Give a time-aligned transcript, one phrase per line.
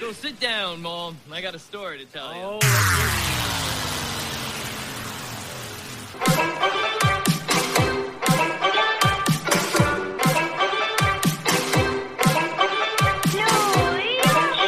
[0.00, 1.16] So sit down, Mom.
[1.30, 2.58] I got a story to tell you.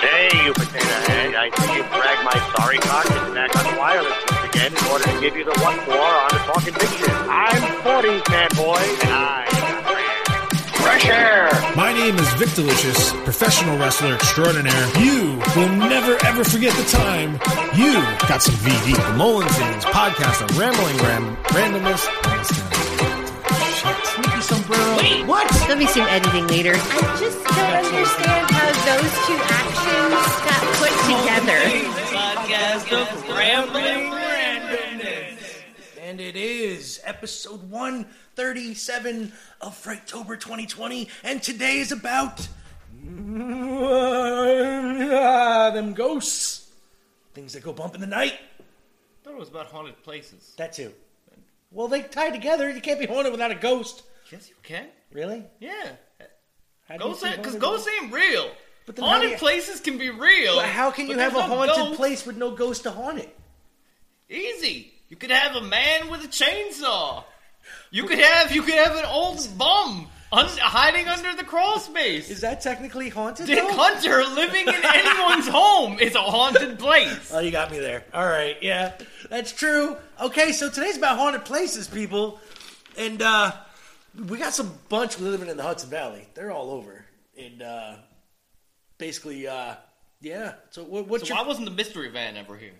[0.00, 1.34] Hey, you potato head.
[1.34, 5.20] I see you drag my sorry cock and back on wireless again in order to
[5.20, 7.12] give you the what for on the talking picture.
[7.28, 9.76] I'm 40s man boy, and I got.
[10.80, 11.50] Fresh air.
[11.74, 14.86] My name is Vic Delicious, professional wrestler extraordinaire.
[14.98, 17.32] You will never ever forget the time
[17.74, 17.94] you
[18.28, 18.94] got some VD.
[18.94, 22.06] The Mullen Things podcast on rambling ram randomness.
[23.76, 24.06] Shit.
[24.06, 25.26] Sneaky sombrero.
[25.26, 25.50] What?
[25.66, 26.72] There'll be some editing later.
[26.74, 31.60] I just don't understand how those two actions got put together.
[32.14, 34.25] Podcast of rambling randomness.
[36.16, 42.48] And it is episode 137 of Frighttober 2020, and today is about
[45.74, 46.70] them ghosts.
[47.34, 48.32] Things that go bump in the night.
[48.32, 48.62] I
[49.24, 50.54] thought it was about haunted places.
[50.56, 50.90] That too.
[51.70, 52.70] Well, they tie together.
[52.70, 54.02] You can't be haunted without a ghost.
[54.32, 54.86] Yes, you can.
[55.12, 55.44] Really?
[55.60, 55.96] Yeah.
[56.98, 58.50] Ghosts, cause ghosts ain't real.
[58.86, 60.56] But haunted you- places can be real.
[60.56, 63.38] But how can you have a no haunted place with no ghost to haunt it?
[64.30, 64.94] Easy.
[65.08, 67.24] You could have a man with a chainsaw.
[67.90, 72.28] You could have you could have an old bum un- hiding under the crawl space.
[72.30, 73.46] Is that technically haunted?
[73.46, 73.72] Dick though?
[73.72, 77.30] Hunter living in anyone's home is a haunted place.
[77.32, 78.04] Oh, you got me there.
[78.12, 78.92] All right, yeah,
[79.30, 79.96] that's true.
[80.20, 82.40] Okay, so today's about haunted places, people,
[82.98, 83.52] and uh,
[84.28, 86.26] we got some bunch living in the Hudson Valley.
[86.34, 87.04] They're all over,
[87.38, 87.94] and uh,
[88.98, 89.74] basically, uh,
[90.20, 90.54] yeah.
[90.70, 91.42] So what, what's So your?
[91.42, 92.74] why wasn't the mystery van ever here?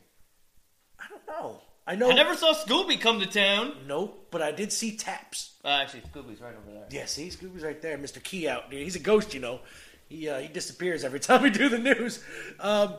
[1.01, 1.61] I don't know.
[1.87, 2.11] I know.
[2.11, 3.73] I never saw Scooby come to town.
[3.87, 5.53] Nope, but I did see Taps.
[5.65, 6.87] Uh, actually, Scooby's right over there.
[6.91, 7.97] Yeah, see, Scooby's right there.
[7.97, 8.23] Mr.
[8.23, 8.83] Key out, dude.
[8.83, 9.61] He's a ghost, you know.
[10.09, 12.23] He uh, he disappears every time we do the news.
[12.61, 12.95] Um,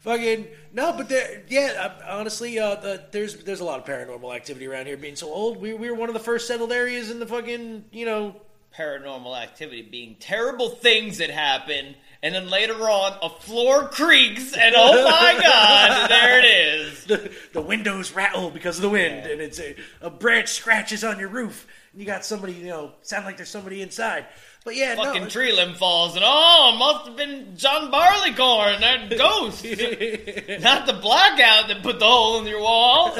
[0.00, 1.96] fucking no, but there, yeah.
[2.06, 4.96] uh, Honestly, uh, the, there's there's a lot of paranormal activity around here.
[4.96, 7.86] Being so old, we we were one of the first settled areas in the fucking
[7.92, 8.36] you know.
[8.76, 11.94] Paranormal activity being terrible things that happen,
[12.26, 16.92] and then later on, a floor creaks, and oh my god, there it is.
[17.06, 21.20] The, the windows rattle because of the wind, and it's a, a branch scratches on
[21.20, 24.26] your roof, and you got somebody, you know, sound like there's somebody inside.
[24.64, 28.80] But yeah, Fucking no, tree limb falls, and oh, it must have been John Barleycorn,
[28.80, 29.64] that ghost.
[30.62, 33.14] Not the blackout that put the hole in your wall.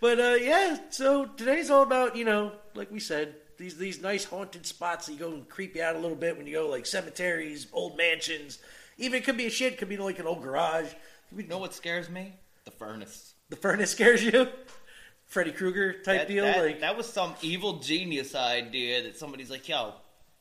[0.00, 4.24] but uh, yeah, so today's all about you know, like we said, these these nice
[4.24, 6.68] haunted spots that you go and creep you out a little bit when you go
[6.68, 8.58] like cemeteries, old mansions.
[8.98, 10.92] Even it could be a shit, could be like an old garage.
[11.36, 12.32] You know what scares me?
[12.64, 13.34] The furnace.
[13.50, 14.46] the furnace scares you,
[15.26, 16.44] Freddy Krueger type That, deal.
[16.44, 19.94] that- like that was some evil genius idea that somebody's like, yo,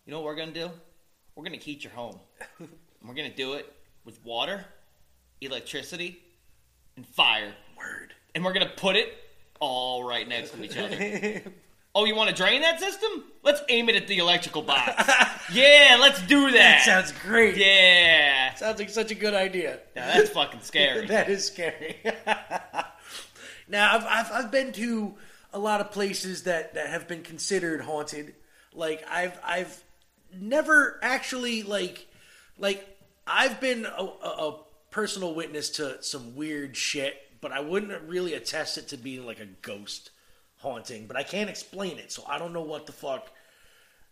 [0.06, 0.70] you know what we're gonna do?
[1.36, 2.20] We're gonna heat your home.
[3.06, 3.70] We're gonna do it
[4.06, 4.64] with water,
[5.42, 6.22] electricity,
[6.96, 7.54] and fire.
[7.78, 8.14] word.
[8.36, 9.14] And we're gonna put it
[9.60, 11.42] all right next to each other.
[11.96, 13.24] Oh, you want to drain that system?
[13.44, 14.92] Let's aim it at the electrical box.
[15.54, 16.82] yeah, let's do that.
[16.86, 17.56] That sounds great.
[17.56, 18.52] yeah.
[18.56, 19.80] Sounds like such a good idea.
[19.96, 21.06] Now that's fucking scary.
[21.08, 21.98] that is scary.
[23.68, 25.14] now, I've, I've I've been to
[25.54, 28.34] a lot of places that that have been considered haunted.
[28.74, 29.84] Like I've I've
[30.36, 32.08] never actually like
[32.58, 32.88] like
[33.28, 34.60] I've been a, a, a
[34.90, 39.40] personal witness to some weird shit, but I wouldn't really attest it to being like
[39.40, 40.10] a ghost
[40.64, 41.06] haunting.
[41.06, 43.32] But I can't explain it, so I don't know what the fuck.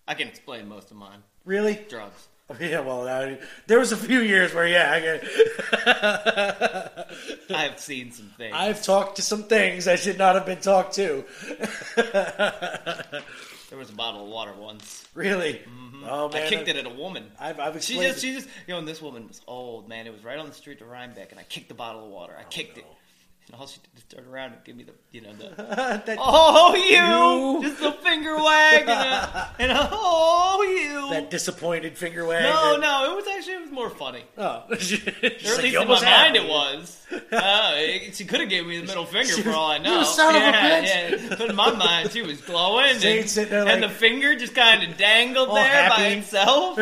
[0.08, 1.24] I can explain most of mine.
[1.46, 1.80] Really?
[1.90, 2.28] Drugs.
[2.60, 5.24] Yeah, well, I, there was a few years where, yeah, I get,
[7.50, 8.54] I've seen some things.
[8.54, 11.24] I've talked to some things I should not have been talked to.
[13.72, 15.08] There was a bottle of water once.
[15.14, 15.54] Really?
[15.54, 16.04] Mm-hmm.
[16.06, 17.32] Oh man, I kicked it at a woman.
[17.40, 20.08] I've, I've She explained just, she just, you know, and this woman was old, man.
[20.08, 22.36] It was right on the street to Rhinebeck, and I kicked the bottle of water.
[22.38, 22.86] I oh, kicked it.
[23.47, 25.49] And all she did was turn around and give me the, you know, the,
[26.05, 27.61] that, oh, you!
[27.64, 27.70] You.
[27.70, 31.09] Just a finger wag and a, and a, oh, you!
[31.14, 32.43] that disappointed finger wag.
[32.43, 34.23] no, that- no, it was actually, it was more funny.
[34.38, 37.05] Oh, Or at like, least in my mind it was.
[37.11, 39.99] Uh, it- she could have gave me the middle finger for all I know.
[39.99, 41.35] "You son of a bitch." yeah.
[41.37, 44.84] But in my mind, she was glowing, and, sitting there and the finger just kind
[44.84, 46.79] of dangled there by itself.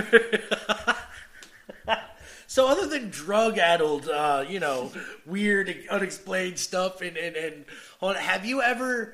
[2.49, 4.91] So other than drug-addled, uh, you know,
[5.27, 7.65] weird, unexplained stuff, and and and
[8.01, 9.13] on, have you ever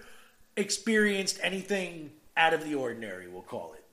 [0.55, 3.27] experienced anything out of the ordinary?
[3.27, 3.83] We'll call it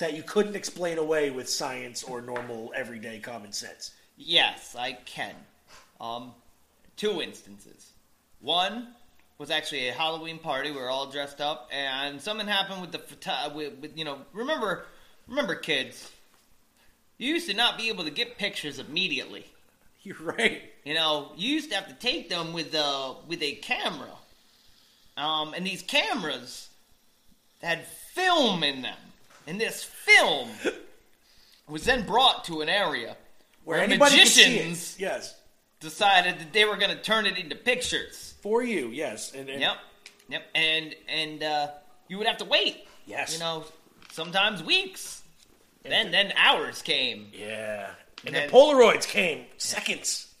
[0.00, 3.92] that you couldn't explain away with science or normal, everyday common sense.
[4.16, 5.36] Yes, I can.
[6.00, 6.32] Um,
[6.96, 7.92] two instances.
[8.40, 8.88] One
[9.38, 10.72] was actually a Halloween party.
[10.72, 14.18] We were all dressed up, and something happened with the with, with you know.
[14.32, 14.86] Remember,
[15.28, 16.10] remember, kids.
[17.18, 19.46] You used to not be able to get pictures immediately.
[20.02, 20.62] You're right.
[20.84, 24.10] You know, you used to have to take them with a with a camera.
[25.16, 26.68] Um, and these cameras
[27.62, 28.98] had film in them,
[29.46, 30.50] and this film
[31.68, 33.16] was then brought to an area
[33.64, 34.46] Where where anybody can see it.
[34.48, 35.34] magicians Yes.
[35.80, 38.34] decided that they were going to turn it into pictures.
[38.42, 39.32] For you, yes.
[39.32, 39.76] And, and Yep,
[40.28, 41.68] yep, and and uh,
[42.08, 42.86] you would have to wait.
[43.06, 43.32] Yes.
[43.34, 43.64] you know,
[44.12, 45.22] sometimes weeks.
[45.84, 47.28] Then then hours came.
[47.32, 47.90] Yeah.
[48.26, 50.32] And then- the Polaroids came seconds.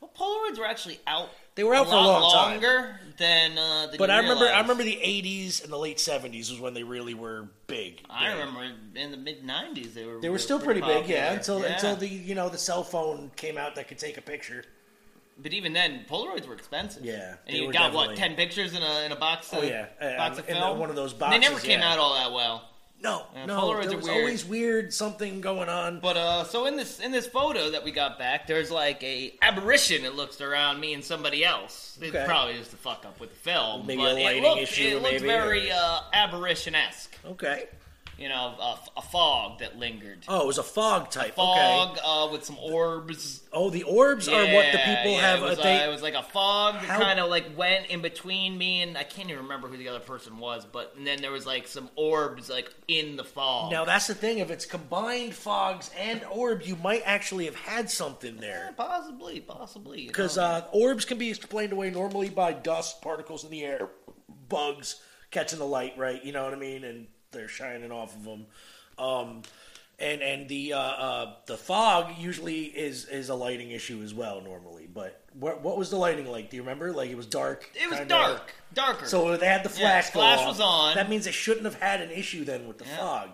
[0.00, 1.30] Well, Polaroids were actually out.
[1.54, 2.50] They were out a for a lot long time.
[2.52, 6.50] longer than uh, than But I remember, I remember the '80s and the late '70s
[6.52, 8.00] was when they really were big.
[8.08, 8.62] I remember
[8.94, 11.32] in the mid '90s they were They were still pretty big, yeah.
[11.32, 11.74] Until Yeah.
[11.74, 14.64] until the you know the cell phone came out that could take a picture.
[15.40, 17.04] But even then, Polaroids were expensive.
[17.04, 19.52] Yeah, and you got what ten pictures in a in a box.
[19.52, 19.86] Of, Oh, yeah.
[20.00, 20.78] Uh, box of in film.
[20.78, 21.40] one of those boxes.
[21.40, 21.92] They never came yeah.
[21.92, 22.68] out all that well.
[23.00, 24.16] No, Yeah, no, Polaroids there was weird.
[24.18, 26.00] always weird something going on.
[26.00, 29.34] But uh, so in this in this photo that we got back, there's like a
[29.40, 31.96] apparition It looks around me and somebody else.
[32.02, 32.24] Okay.
[32.26, 33.86] probably just to fuck up with the film.
[33.86, 37.16] Maybe but a lighting it looked, issue, It looked maybe, very or- uh, apparition esque.
[37.24, 37.68] Okay.
[38.18, 40.24] You know, a, a fog that lingered.
[40.26, 41.38] Oh, it was a fog type.
[41.38, 41.38] Okay.
[41.38, 43.44] Fog uh, with some orbs.
[43.52, 45.38] Oh, the orbs are what the people yeah, have.
[45.38, 47.56] It was, uh, they, uh, it was like a fog that How- kind of like
[47.56, 50.94] went in between me and I can't even remember who the other person was, but
[50.96, 53.70] and then there was like some orbs like in the fog.
[53.70, 54.38] now that's the thing.
[54.38, 58.74] If it's combined fogs and orb, you might actually have had something Yeah, there.
[58.76, 60.08] possibly, possibly.
[60.08, 63.90] Because uh, orbs can be explained away normally by dust, particles in the air,
[64.48, 65.00] bugs
[65.30, 66.24] catching the light, right?
[66.24, 66.82] You know what I mean?
[66.82, 68.46] And they're shining off of them.
[68.98, 69.42] Um,
[70.00, 74.40] and and the uh, uh, the fog usually is is a lighting issue as well
[74.40, 74.88] normally.
[74.92, 76.50] But what what was the lighting like?
[76.50, 76.92] Do you remember?
[76.92, 77.68] Like it was dark.
[77.74, 79.06] it was kinda- dark, darker.
[79.06, 80.06] So they had the Yeah, flash.
[80.10, 80.46] go flash off.
[80.48, 80.94] was on.
[80.94, 82.96] That means they shouldn't have had an issue then with the Yeah.
[82.96, 83.30] fog.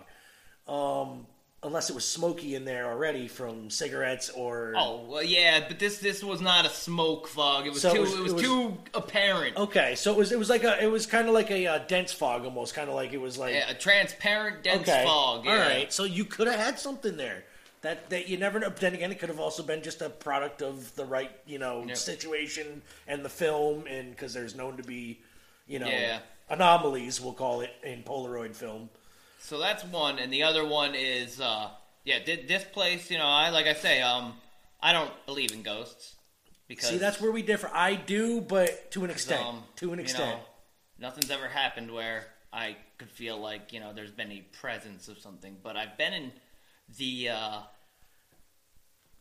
[0.67, 1.27] Um,
[1.65, 5.97] unless it was smoky in there already from cigarettes or oh well, yeah, but this
[5.97, 7.65] this was not a smoke fog.
[7.67, 9.57] It was So it too was- it was, it was- too apparent.
[9.57, 11.79] Okay, so it was it was like a it was kind of like a uh,
[11.87, 15.43] dense fog almost, kind of like it was like Yeah, a transparent dense okay, fog.
[15.45, 15.51] Yeah.
[15.51, 15.91] all right.
[15.91, 17.43] So you could have had something there
[17.81, 18.69] that that you never know.
[18.69, 21.83] Then again, it could have also been just a product of the right you know
[21.87, 21.97] Yep.
[21.97, 25.19] situation and the film, and because there's known to be
[25.67, 26.19] you know Yeah.
[26.49, 28.89] anomalies, we'll call it in Polaroid film.
[29.45, 31.69] So that's one, and the other one is uh
[32.03, 34.33] yeah, thi- this place, you know, I like I say, um,
[34.81, 36.15] I don't believe in ghosts
[36.67, 37.69] because See, that's where we differ.
[37.71, 39.45] I do, but to an extent.
[39.45, 40.37] um, to an you extent.
[40.37, 40.43] know,
[40.99, 45.19] nothing's ever happened where I could feel like you know there's been a presence of
[45.19, 45.57] something.
[45.61, 46.31] But I've been in
[46.97, 47.59] the uh,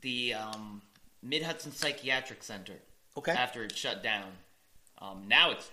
[0.01, 0.81] the um,
[1.23, 2.75] Mid Hudson Psychiatric Center.
[3.17, 3.33] Okay.
[3.33, 4.27] After it shut down,
[5.01, 5.71] um, now it's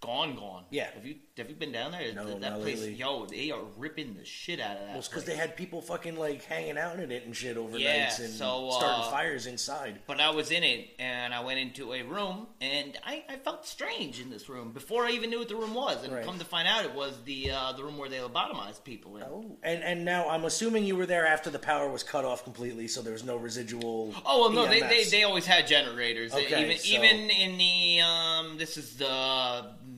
[0.00, 0.64] gone, gone.
[0.70, 0.88] Yeah.
[0.94, 2.12] Have you have you been down there?
[2.12, 2.94] No, that not place, lately.
[2.94, 4.92] yo, they are ripping the shit out of that.
[4.94, 8.12] Well, because they had people fucking like hanging out in it and shit overnight Yeah,
[8.20, 10.00] and so, starting uh, fires inside.
[10.06, 13.66] But I was in it, and I went into a room, and I, I felt
[13.66, 16.02] strange in this room before I even knew what the room was.
[16.04, 16.24] And Right.
[16.24, 19.22] come to find out, it was the uh, the room where they lobotomized people in.
[19.24, 22.44] Oh, and and now I'm assuming you were there after the power was cut off
[22.44, 24.14] completely, so there was no residual.
[24.26, 26.32] Oh well, no, they, they, they always had generators.
[26.34, 29.97] Okay, even so- even in the um, this is the mid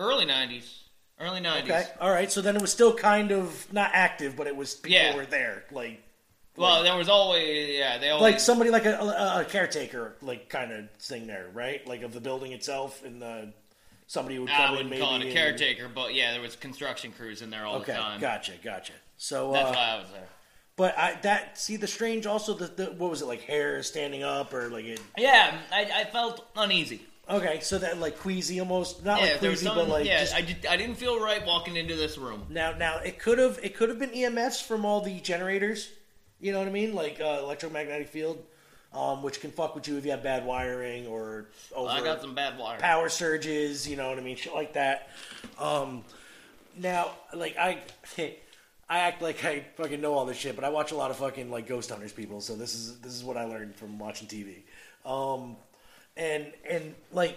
[0.00, 0.64] early '90s,
[1.20, 1.62] early '90s.
[1.64, 2.30] Okay, all right.
[2.32, 5.14] So then it was still kind of not active, but it was people Yeah.
[5.14, 6.02] were there, like
[6.56, 10.48] Well, there was always yeah, they always like somebody like a, a, a caretaker, like
[10.48, 11.86] kind of thing there, right?
[11.86, 13.52] Like of the building itself, and the
[14.08, 16.56] somebody would come I in wouldn't call it a and- caretaker, but yeah, there was
[16.56, 18.20] construction crews in there all Okay, the time.
[18.20, 18.94] gotcha, gotcha.
[19.16, 20.28] So, That's uh, why I was there.
[20.76, 24.22] but I that see the strange also the, the what was it like hair standing
[24.22, 25.00] up or like it?
[25.18, 27.02] Yeah, I, I felt uneasy.
[27.30, 30.40] Okay, so that like queasy almost, not Yeah, like queasy, but like yeah, just I,
[30.40, 32.44] did, I didn't feel right walking into this room.
[32.50, 35.90] Now, now it could have it could have been EMFs from all the generators.
[36.40, 38.42] You know what I mean, like uh, electromagnetic field,
[38.92, 42.20] um, which can fuck with you if you have bad wiring or over I got
[42.20, 42.78] some bad wire.
[42.78, 43.88] power surges.
[43.88, 45.10] You know what I mean, shit like that.
[45.58, 46.04] Um,
[46.76, 47.78] now, like I,
[48.88, 51.18] I act like I fucking know all this shit, but I watch a lot of
[51.18, 52.40] fucking like ghost hunters people.
[52.40, 54.62] So this is this is what I learned from watching TV.
[55.04, 55.56] Um,
[56.20, 57.36] and and like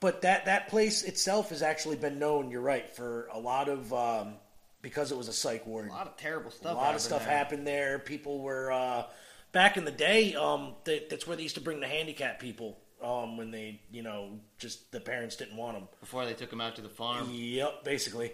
[0.00, 2.50] but that that place itself has actually been known.
[2.50, 4.34] You're right for a lot of um,
[4.80, 5.88] because it was a psych ward.
[5.88, 6.72] A lot of terrible stuff.
[6.72, 7.36] A lot of stuff there.
[7.36, 7.98] happened there.
[7.98, 9.04] People were uh,
[9.52, 10.34] back in the day.
[10.34, 12.78] Um, that, that's where they used to bring the handicapped people.
[13.02, 15.88] Um, when they, you know, just the parents didn't want them.
[15.98, 17.28] before they took them out to the farm.
[17.32, 18.30] Yep, basically.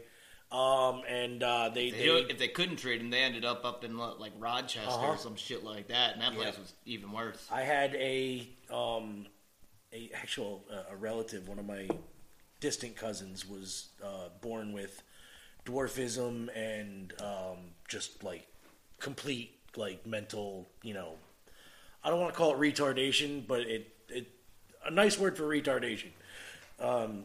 [0.53, 3.83] Um, and uh, they, They- they if they couldn't trade him, they ended up up
[3.85, 5.07] in like Rochester Uh-huh.
[5.13, 7.47] or some shit like that, and that place was even worse.
[7.51, 9.27] I had a um,
[9.93, 11.89] a actual uh, a relative, one of my
[12.61, 15.03] distant cousins, was uh, born with
[15.65, 18.47] dwarfism and um, just like
[18.99, 21.15] complete like mental, you know,
[22.03, 24.29] I don't want to call it retardation, but it it
[24.85, 26.11] a nice word for retardation.
[26.81, 27.25] Um,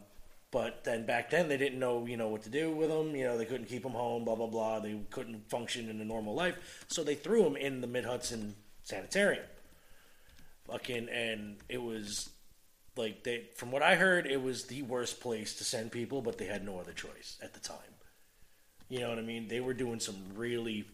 [0.50, 3.14] but then back then they didn't know you know what to do with them.
[3.16, 4.24] You know they couldn't keep them home.
[4.24, 4.80] Blah blah blah.
[4.80, 8.54] They couldn't function in a normal life, so they threw him in the Mid Hudson
[8.82, 9.44] Sanitarium.
[10.66, 12.30] Fucking and it was
[12.96, 16.38] like they from what I heard, it was the worst place to send people, but
[16.38, 17.78] they had no other choice at the time.
[18.88, 19.48] You know what I mean?
[19.48, 20.84] They were doing some really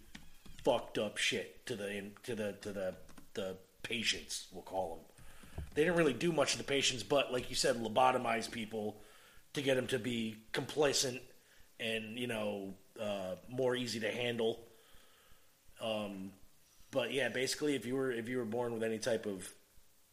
[0.64, 2.94] fucked up shit to the to the to the
[3.34, 4.46] the patients.
[4.52, 5.64] We'll call them.
[5.74, 9.00] They didn't really do much to the patients, but like you said, lobotomize people
[9.52, 11.20] to get them to be complacent
[11.78, 14.60] and you know uh, more easy to handle.
[15.82, 16.32] Um,
[16.90, 19.52] but yeah, basically, if you were if you were born with any type of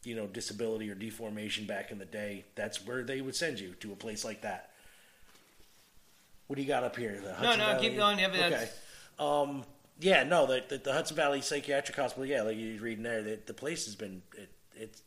[0.04, 3.74] you know disability or deformation back in the day, that's where they would send you
[3.80, 4.70] to a place like that.
[6.46, 7.20] What do you got up here?
[7.22, 7.88] The Hudson no, Valley?
[7.88, 8.18] keep going.
[8.18, 8.68] Yeah, okay.
[9.18, 9.64] Um,
[10.00, 12.24] yeah, no, the, the the Hudson Valley Psychiatric Hospital.
[12.24, 15.02] Yeah, like you're reading there, the, the place has been it, it's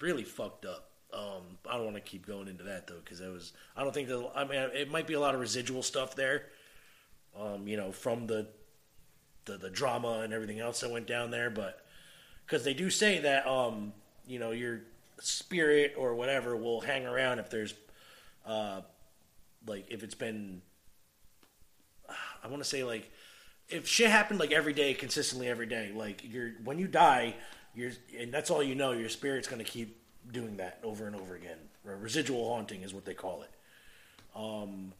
[0.00, 0.90] really fucked up.
[1.14, 3.52] Um, I don't want to keep going into that though because it was.
[3.76, 4.30] I don't think that.
[4.34, 6.46] I mean, it might be a lot of residual stuff there.
[7.38, 8.48] Um, you know, from the
[9.44, 11.84] the the drama and everything else that went down there, but
[12.46, 13.92] because they do say that um,
[14.26, 14.80] you know your
[15.20, 17.74] spirit or whatever will hang around if there's
[18.46, 18.80] uh,
[19.66, 20.62] like if it's been
[22.42, 23.10] I want to say like
[23.68, 27.34] if shit happened like every day consistently every day like you're when you die
[27.74, 29.98] you're and that's all you know your spirit's going to keep
[30.30, 31.58] doing that over and over again.
[31.84, 33.50] Residual haunting is what they call it.
[34.34, 34.92] Um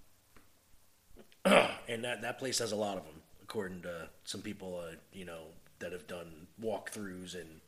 [1.88, 5.24] and that that place has a lot of them according to some people uh, you
[5.24, 5.42] know
[5.80, 7.60] that have done walkthroughs and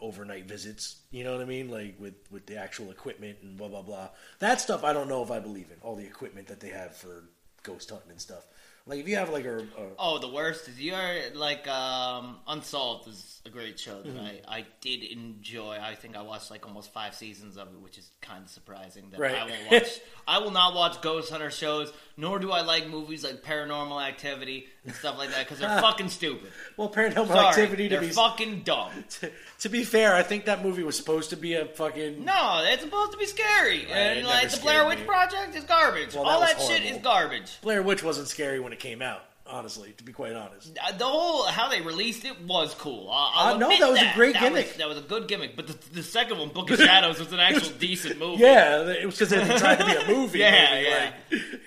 [0.00, 3.68] overnight visits you know what i mean like with with the actual equipment and blah
[3.68, 6.60] blah blah that stuff i don't know if i believe in all the equipment that
[6.60, 7.24] they have for
[7.62, 8.46] ghost hunting and stuff
[8.86, 9.64] like if you have like a, a
[9.98, 14.50] Oh, the worst is you are like um, Unsolved is a great show that Mm-hmm.
[14.50, 15.78] I, I did enjoy.
[15.80, 19.04] I think I watched like almost five seasons of it, which is kind of surprising
[19.12, 19.34] that Right.
[19.36, 20.00] I will watch.
[20.28, 24.66] I will not watch ghost hunter shows, nor do I like movies like Paranormal Activity
[24.86, 26.50] and stuff like that because they're fucking stupid.
[26.76, 28.90] well paranormal Sorry, activity to they're be fucking dumb.
[29.60, 32.82] to be fair i think that movie was supposed to be a fucking No, it's
[32.82, 35.04] supposed to be scary, it and like the Blair Witch me.
[35.06, 36.14] Project is garbage.
[36.14, 37.60] Well, All that that, was shit is garbage.
[37.62, 41.04] blair witch wasn't scary when it came out honestly to be quite honest Uh, The
[41.04, 43.10] whole how they released it was cool.
[43.10, 44.66] I- Uh, no, admit that was a great That gimmick.
[44.68, 47.30] Was, that was a good gimmick, but the, the second one, Book of Shadows, was
[47.32, 48.42] an actual decent movie.
[48.42, 51.10] yeah it was because they tried to be a movie Yeah,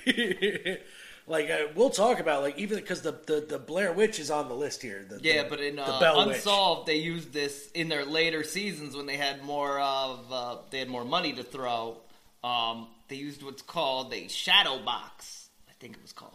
[0.05, 0.81] maybe, like,
[1.27, 4.47] like uh, we'll talk about like even because the, the the blair witch is on
[4.47, 6.37] the list here the, Yeah, the- but in uh, Bell Witch.
[6.37, 10.79] Unsolved, they used this in their later seasons when they had more of uh, they
[10.79, 11.97] had more money to throw.
[12.43, 15.49] Um, they used what's called a shadow box.
[15.69, 16.33] I think it was called.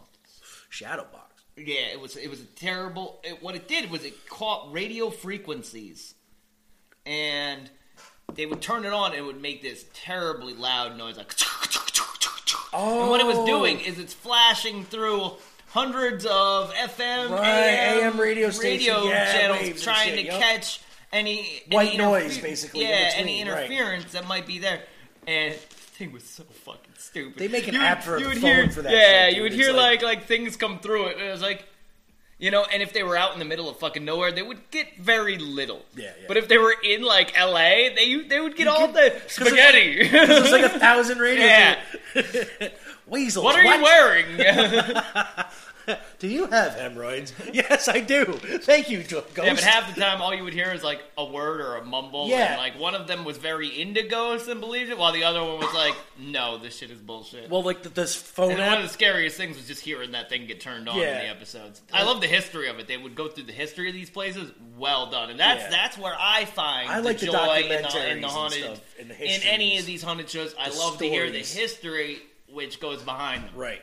[0.69, 2.15] shadow box Yeah, it was.
[2.15, 3.19] It was a terrible.
[3.23, 6.13] It, what it did was it caught radio frequencies,
[7.05, 7.69] and
[8.35, 11.33] they would turn it on and it would make this terribly loud noise, like.
[12.73, 13.45] oh And what it was oh.
[13.45, 15.31] doing is it's flashing through
[15.69, 18.47] hundreds of FM, Right, AM, AM radio
[19.07, 20.39] yeah, channels, trying to yup.
[20.39, 20.81] catch
[21.11, 23.63] any White any noise, interfe- basically, in Yeah, between, any right.
[23.69, 24.81] interference that might be there,
[25.27, 27.37] and the thing was so fucking stupid.
[27.39, 29.35] They make an You would- app for you would phone hear, for that Yeah, shit,
[29.37, 31.67] you would hear like, like- like things come through it, and it was like.
[32.43, 34.69] You know, and if they were out in the middle of fucking nowhere, they would
[34.69, 35.85] get very little.
[35.95, 36.25] Yeah, yeah.
[36.27, 39.31] But if they were in like L.A., they they would get all the 'cause it-
[39.31, 40.07] spaghetti.
[40.11, 41.45] There's like a thousand radios.
[41.45, 41.79] Yeah.
[43.07, 43.45] Weasels.
[43.45, 44.25] what are you wearing?
[46.19, 47.33] Do you have hemorrhoids?
[47.53, 48.25] yes, I do.
[48.25, 49.27] Thank you, Ghost.
[49.37, 51.83] Yeah, but half the time, all you would hear is like a word or a
[51.85, 52.27] mumble.
[52.29, 52.53] Yeah.
[52.53, 55.43] And, like one of them was very into ghosts and believed it, while the other
[55.43, 58.77] one was like, "No, this shit is bullshit." well, like the, this phone and one
[58.77, 61.19] of the scariest things was just hearing that thing get turned on Yeah.
[61.19, 61.81] in the episodes.
[61.91, 62.87] I love the history of it.
[62.87, 64.51] They would go through the history of these places.
[64.77, 65.69] Well done, and that's Yeah.
[65.69, 68.63] that's where I find I like the joy in the, in documentaries the and haunted
[68.63, 69.79] stuff, and the in any histories.
[69.81, 70.55] of these haunted shows.
[70.59, 71.53] I The love to hear the stories.
[71.53, 72.21] history
[72.51, 73.51] which goes behind them.
[73.55, 73.81] Right.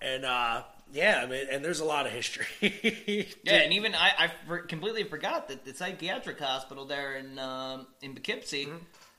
[0.00, 0.62] And uh
[0.92, 2.46] yeah, I mean, and there's a lot of history.
[3.42, 7.86] Yeah, and even I, I for, completely forgot that the psychiatric hospital there in um,
[8.02, 8.76] in Poughkeepsie, Mm-hmm.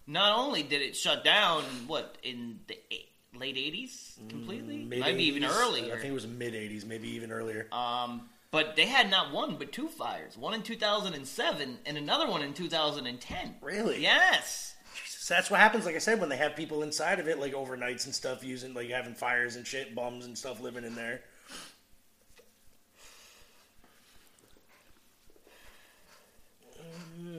[0.08, 5.24] not only did it shut down, what in the eight, late eighties completely, Mid- maybe
[5.26, 5.94] even earlier.
[5.94, 7.68] I think it was mid '80s, maybe even earlier.
[7.72, 11.78] um, but they had not one but two fires, one in two thousand and seven
[11.86, 13.56] and another one in two thousand and ten.
[13.62, 14.02] Really?
[14.02, 14.74] Yes.
[15.04, 15.86] Jesus that's what happens.
[15.86, 18.74] Like I said, when they have people inside of it, like overnights and stuff, using
[18.74, 21.22] like having fires and shit, bums and stuff living in there.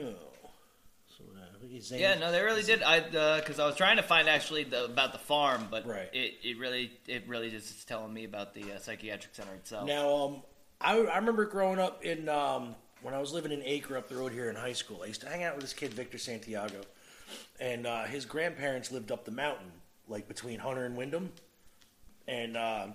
[0.01, 0.15] Oh.
[1.17, 1.25] So,
[1.79, 2.83] uh, saying- Yeah, no, they really did.
[2.83, 3.01] I
[3.39, 6.09] because I was trying to find actually the, about the farm, but Right.
[6.13, 9.87] it, it really it really just is telling me about the uh, psychiatric center itself.
[9.87, 10.43] Now, um,
[10.81, 14.17] I, I remember growing up in um, when I was living in Acra up the
[14.17, 15.01] road here in high school.
[15.03, 16.81] I used to hang out with this kid Victor Santiago,
[17.61, 19.71] and uh, his grandparents lived up the mountain,
[20.09, 21.33] like between Hunter and Windham,
[22.27, 22.87] and uh,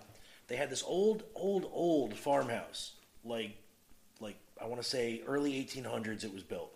[0.47, 3.51] they had this old, old, old farmhouse, like,
[4.19, 6.23] like I want to say early 1800s.
[6.23, 6.72] It was built,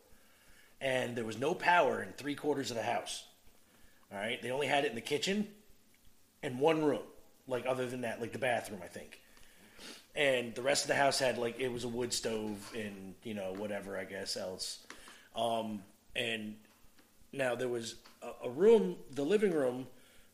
[0.82, 3.24] and there was no power in three quarters of the house.
[4.12, 5.48] All right, they only had it in the kitchen
[6.42, 7.04] and one room.
[7.48, 9.22] Like other than that, like the bathroom, I think
[10.18, 13.36] and the rest of the house had like it was a wood stove and you
[13.36, 14.80] know whatever I guess else.
[15.36, 15.84] Um,
[16.16, 16.56] and
[17.32, 19.86] now there was a, a room, the living room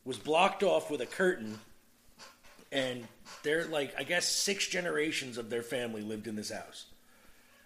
[0.04, 1.58] was blocked off with a curtain,
[2.72, 3.06] and
[3.42, 6.86] they're like I guess six generations of their family lived in this house,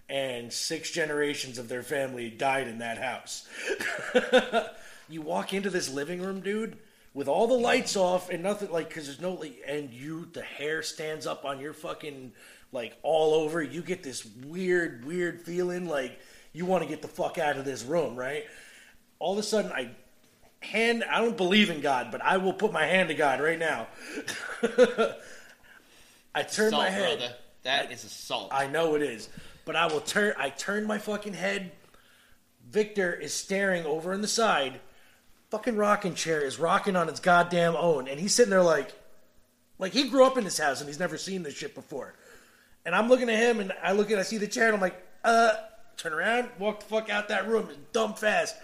[0.09, 3.47] and six generations of their family died in that house.
[5.09, 6.79] you walk into this living room, dude,
[7.15, 10.43] with all the lights off and nothing like because there's no like, and you the
[10.43, 12.33] hair stands up on your fucking
[12.73, 13.63] like all over.
[13.63, 16.19] You get this weird, weird feeling like
[16.53, 18.45] you want to get the fuck out of this room, right?
[19.19, 19.91] All of a sudden, I
[20.61, 21.05] hand.
[21.05, 23.89] I don't believe in God, but I will put my hand to God right now.
[26.35, 27.19] I turn Salt, my head.
[27.19, 27.35] brother.
[27.65, 28.51] That is assault.
[28.53, 29.29] I know it is,
[29.69, 30.33] but I will turn.
[30.39, 31.73] I turn my fucking head.
[32.71, 34.81] Victor is staring over in the side.
[35.51, 38.95] Fucking rocking chair is rocking on its goddamn own, and he's sitting there like,
[39.79, 42.15] like he grew up in this house and he's never seen this shit before.
[42.87, 44.81] And I'm looking at him, and I look at, I see the chair, and I'm
[44.81, 45.53] like, uh,
[45.99, 48.57] turn around, walk the fuck out that room, dumb fast.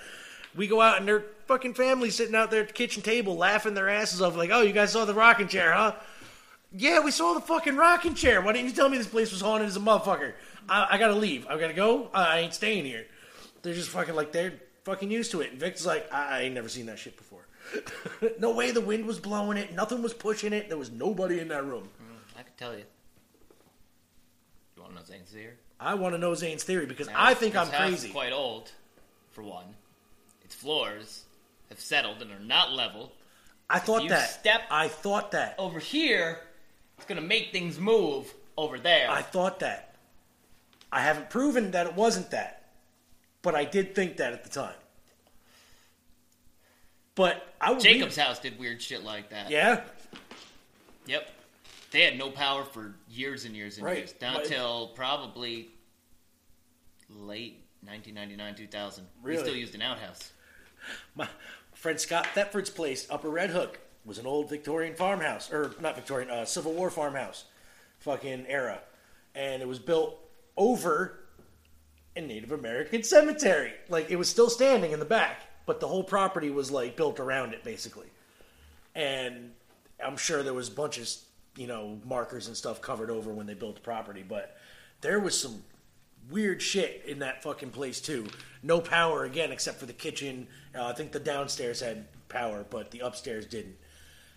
[0.57, 3.75] We go out, and their fucking family sitting out there at the kitchen table, laughing
[3.75, 5.97] their asses off, like, oh, you guys saw the rocking chair, huh?
[6.73, 8.41] Yeah, we saw the fucking rocking chair.
[8.41, 10.33] Why didn't you tell me this place was haunted as a motherfucker?
[10.68, 11.47] I, I gotta leave.
[11.47, 12.09] I gotta go.
[12.12, 13.06] I, ain't staying here.
[13.62, 14.54] They're just fucking like they're
[14.85, 15.52] fucking used to it.
[15.52, 17.47] And Vic's like, I, I ain't never seen that shit before.
[18.38, 19.75] no way the wind was blowing it.
[19.75, 20.68] Nothing was pushing it.
[20.68, 21.88] There was nobody in that room.
[22.03, 22.85] Mm, I could tell you.
[24.77, 25.55] You want to know Zane's theory?
[25.81, 28.11] I want to know Zane's theory because Now, I think I'm crazy.
[28.11, 28.70] quite old,
[29.33, 29.64] for one.
[30.44, 31.24] Its floors
[31.68, 33.12] have settled and are not level.
[33.68, 34.29] I thought you that.
[34.29, 35.57] step- I thought that.
[35.59, 36.40] Over here,
[36.96, 38.33] it's gonna make things move.
[38.57, 39.93] Over there, I thought that.
[40.94, 42.66] I haven't proven that it wasn't that,
[43.42, 44.76] but I did think that at the time.
[47.16, 49.50] But I would Jacob's house did weird shit like that.
[49.50, 49.83] Yeah,
[51.07, 51.28] Yep.
[51.90, 53.98] They had no power for years and years and Right.
[53.98, 54.12] years.
[54.12, 55.70] Down till probably
[57.11, 59.09] late 1999, 2000.
[59.20, 59.38] Really?
[59.38, 60.33] We still used an outhouse.
[61.16, 61.28] my
[61.74, 66.30] friend Scott Thetford's place, Upper Red Hook, was an old Victorian farmhouse, or not Victorian,
[66.30, 67.44] uh, Civil War farmhouse,
[67.98, 68.80] fucking era,
[69.35, 70.20] and it was built
[70.57, 71.21] over
[72.17, 73.73] a Native American cemetery.
[73.88, 77.21] Like it was still standing in the back, but the whole property was like built
[77.21, 78.07] around it, basically.
[78.95, 79.53] And
[80.05, 81.09] I'm sure there was a bunch of
[81.57, 84.57] you know markers and stuff covered over when they built the property, but
[85.01, 85.62] there was some
[86.31, 88.27] weird shit in that fucking place too.
[88.62, 90.47] No power again, except for the kitchen.
[90.75, 93.77] Uh, I think the downstairs had power, but the upstairs didn't.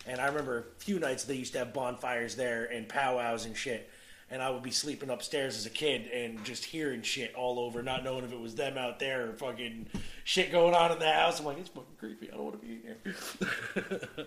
[0.06, 3.56] And I remember a few nights they used to have bonfires there and powwows and
[3.56, 3.90] shit.
[4.30, 7.82] And I would be sleeping upstairs as a kid and just hearing shit all over,
[7.82, 9.86] not knowing if it was them out there or fucking
[10.24, 11.40] shit going on in the house.
[11.40, 12.30] I'm like, it's fucking creepy.
[12.30, 14.26] I don't want to be here.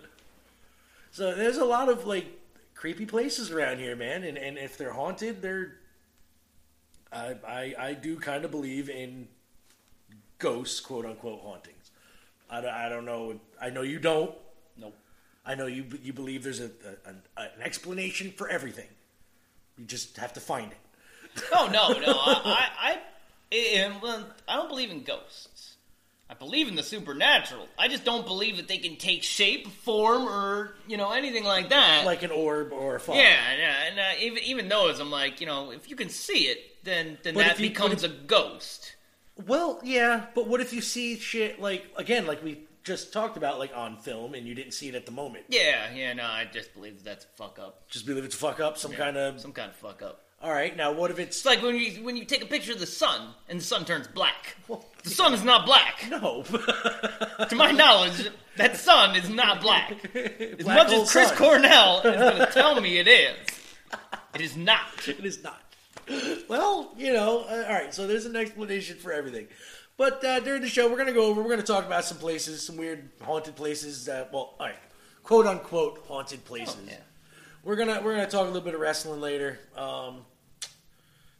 [1.12, 2.26] so there's a lot of like
[2.74, 4.24] creepy places around here, man.
[4.24, 5.74] And and if they're haunted, they're
[7.12, 9.28] I, I, I do kind of believe in
[10.38, 11.90] ghosts, quote unquote, hauntings.
[12.50, 13.38] I, don't- I don't know.
[13.60, 14.34] I know you don't.
[14.76, 14.96] Nope.
[15.44, 16.70] I know you you believe there's a,
[17.06, 17.10] a
[17.40, 18.88] an explanation for everything.
[19.78, 20.78] You just have to find it.
[21.54, 22.12] Oh no, no.
[22.12, 22.98] I, I,
[23.52, 25.76] I, I, I don't believe in ghosts.
[26.28, 27.68] I believe in the supernatural.
[27.78, 31.68] I just don't believe that they can take shape, form, or you know anything like
[31.70, 32.04] that.
[32.06, 33.16] Like an orb or a fog.
[33.16, 33.74] yeah, yeah.
[33.90, 37.18] And uh, even even those, I'm like, you know, if you can see it, then
[37.22, 38.96] then But that you- becomes but a ghost.
[39.46, 43.58] Well, yeah, but what if you see shit like again, like we just talked about,
[43.58, 45.44] like on film, and you didn't see it at the moment?
[45.48, 46.12] Yeah, yeah.
[46.12, 47.88] No, I just believe that's a fuck up.
[47.88, 49.40] Just believe it's a fuck up, some Yeah, kind of.
[49.40, 50.20] some kind of fuck up.
[50.42, 52.72] All right, now what if it's It's like when you when you take a picture
[52.72, 54.56] of the sun and the sun turns black.
[55.04, 56.04] The sun is not black.
[56.10, 56.44] no?
[57.48, 59.92] To my knowledge, that sun is not black.
[60.14, 61.36] As Black much hole as Chris sun.
[61.38, 63.36] Cornell is going to tell me it is,
[64.34, 65.08] it is not.
[65.08, 65.60] it is not.
[66.48, 67.92] Well, you know, uh, all right.
[67.94, 69.46] So there's an explanation for everything,
[70.02, 71.40] But uh, during the show, we're gonna go over.
[71.40, 74.06] We're gonna talk about some places, some weird haunted places.
[74.06, 74.74] That well, all right,
[75.22, 76.76] quote unquote haunted places.
[76.88, 76.96] yeah.
[77.62, 79.60] We're gonna we're gonna talk a little bit of wrestling later.
[79.76, 80.24] Um,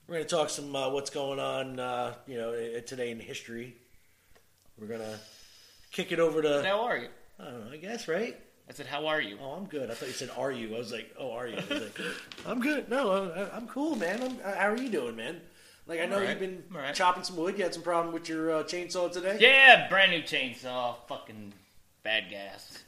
[0.06, 2.52] we're gonna talk some uh, what's going on, uh, you know,
[2.86, 3.74] today in history.
[4.78, 5.18] We're gonna
[5.90, 7.08] kick it over to How are you?
[7.40, 8.38] I don't know, I guess right.
[8.68, 9.38] I said, how are you?
[9.42, 9.90] Oh, I'm good.
[9.90, 12.00] I thought you said, "Are you?" I was like, "Oh, are you?" I was like,
[12.46, 14.22] "I'm good." No, I- I'm cool, man.
[14.22, 15.40] I'm, how are you doing, man?
[15.86, 16.30] Like, I know All right.
[16.30, 16.94] you've been All right.
[16.94, 17.56] chopping some wood.
[17.58, 19.38] You had some problem with your uh, chainsaw today.
[19.40, 20.94] Yeah, brand new chainsaw.
[21.08, 21.52] Fucking
[22.04, 22.78] bad gas.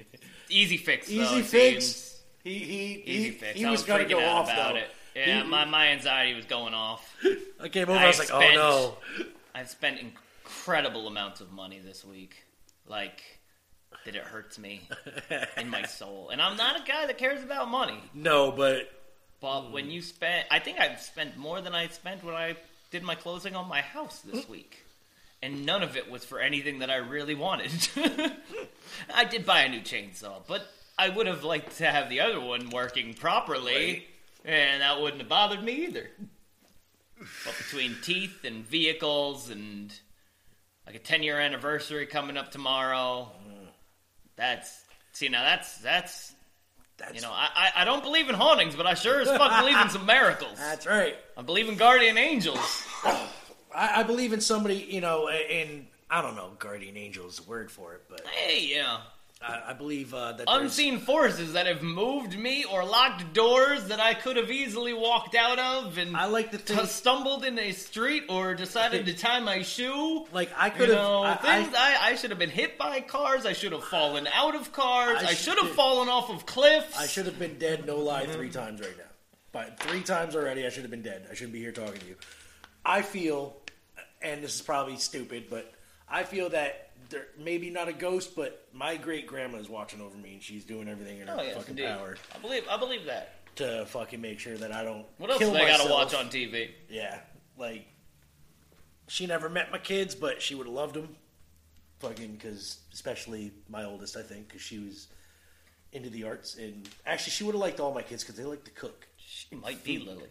[0.48, 1.08] Easy fix.
[1.08, 1.84] Though, Easy fix.
[1.86, 2.10] seems.
[2.44, 3.58] He he Easy he, fix.
[3.58, 4.78] he I was, was, gonna freaking go out off about though.
[4.80, 4.90] it.
[5.16, 7.16] Yeah, He- my, my anxiety was going off.
[7.60, 7.98] I came over.
[7.98, 12.44] I, I was like, "Oh no!" I've spent incredible amounts of money this week.
[12.86, 13.22] Like,
[14.04, 14.86] that it hurts me
[15.56, 16.28] in my soul.
[16.30, 17.98] And I'm not a guy that cares about money.
[18.12, 18.90] No, but
[19.44, 19.72] But hmm.
[19.72, 22.56] when you spend, I think I've spent more than I spent when I
[22.90, 24.52] did my closing on my house this hmm.
[24.52, 24.82] week.
[25.42, 27.70] And none of it was for anything that I really wanted.
[29.14, 30.66] I did buy a new chainsaw, but
[30.98, 34.06] I would have liked to have the other one working properly,
[34.46, 36.08] and that wouldn't have bothered me either.
[37.18, 39.92] But between teeth and vehicles and
[40.86, 43.66] like a 10 year anniversary coming up tomorrow, hmm.
[44.36, 46.33] that's, see, now that's, that's,
[47.04, 49.78] that's you know, I, I, don't believe in hauntings, but I sure as fuck believe
[49.78, 50.58] in some miracles.
[50.58, 51.16] that's right.
[51.36, 52.86] I believe in guardian angels.
[53.04, 54.86] I, I believe in somebody.
[54.88, 58.76] You know, in I don't know, guardian angel is the word for it, but Hey,
[58.76, 58.98] know,
[59.46, 64.00] I, I believe uh, that unseen forces that have moved me or locked doors that
[64.00, 67.58] I could have easily walked out of and I like to t- think- stumbled in
[67.58, 70.26] a street or decided to tie my shoe.
[70.32, 70.98] Like I You could have.
[70.98, 73.44] know, I, things I, I, I, should have been hit by cars.
[73.44, 75.18] I should have fallen out of cars.
[75.22, 76.98] I I, should have fallen off of cliffs.
[76.98, 79.04] I should have been dead, no lie, three times right now.
[79.52, 81.26] But three times already, I should have been dead.
[81.30, 82.16] I shouldn't be here talking to you.
[82.84, 83.56] I feel,
[84.20, 85.72] and this is probably stupid, but
[86.08, 90.16] I feel that there maybe not a ghost, but my great grandma is watching over
[90.16, 91.86] me, and she's doing everything in her Oh yes, fucking indeed.
[91.86, 92.64] power I believe.
[92.68, 93.54] I believe that.
[93.56, 95.06] to fucking make sure that I don't.
[95.18, 96.70] What else do they gotta watch on TV?
[96.88, 97.18] Yeah,
[97.58, 97.86] like
[99.08, 101.16] she never met my kids, but she would have loved them.
[102.00, 105.08] Fucking because, especially my oldest, I think, because she was
[105.92, 108.64] into the arts, and actually, she would have liked all my kids because they like
[108.64, 109.06] to cook.
[109.16, 110.28] She might be Lily.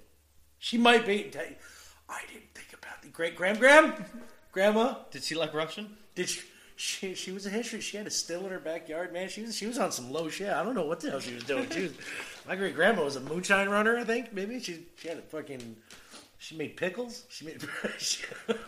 [0.60, 1.32] She might be.
[2.10, 3.94] I didn't think about the great grand gram,
[4.52, 4.96] grandma.
[5.12, 5.98] Did she like Russian?
[6.16, 6.42] Did she?
[6.86, 7.80] She, she was a history.
[7.80, 9.30] She had a still in her backyard, man.
[9.30, 10.50] She was she was on some low shit.
[10.52, 11.70] I don't know what the hell she was doing.
[11.70, 11.94] She was
[12.48, 13.98] my great grandma was a moonshine runner.
[13.98, 15.78] I think maybe she she had a fucking.
[16.40, 17.24] She made pickles.
[17.30, 17.64] She made.
[18.00, 18.26] she-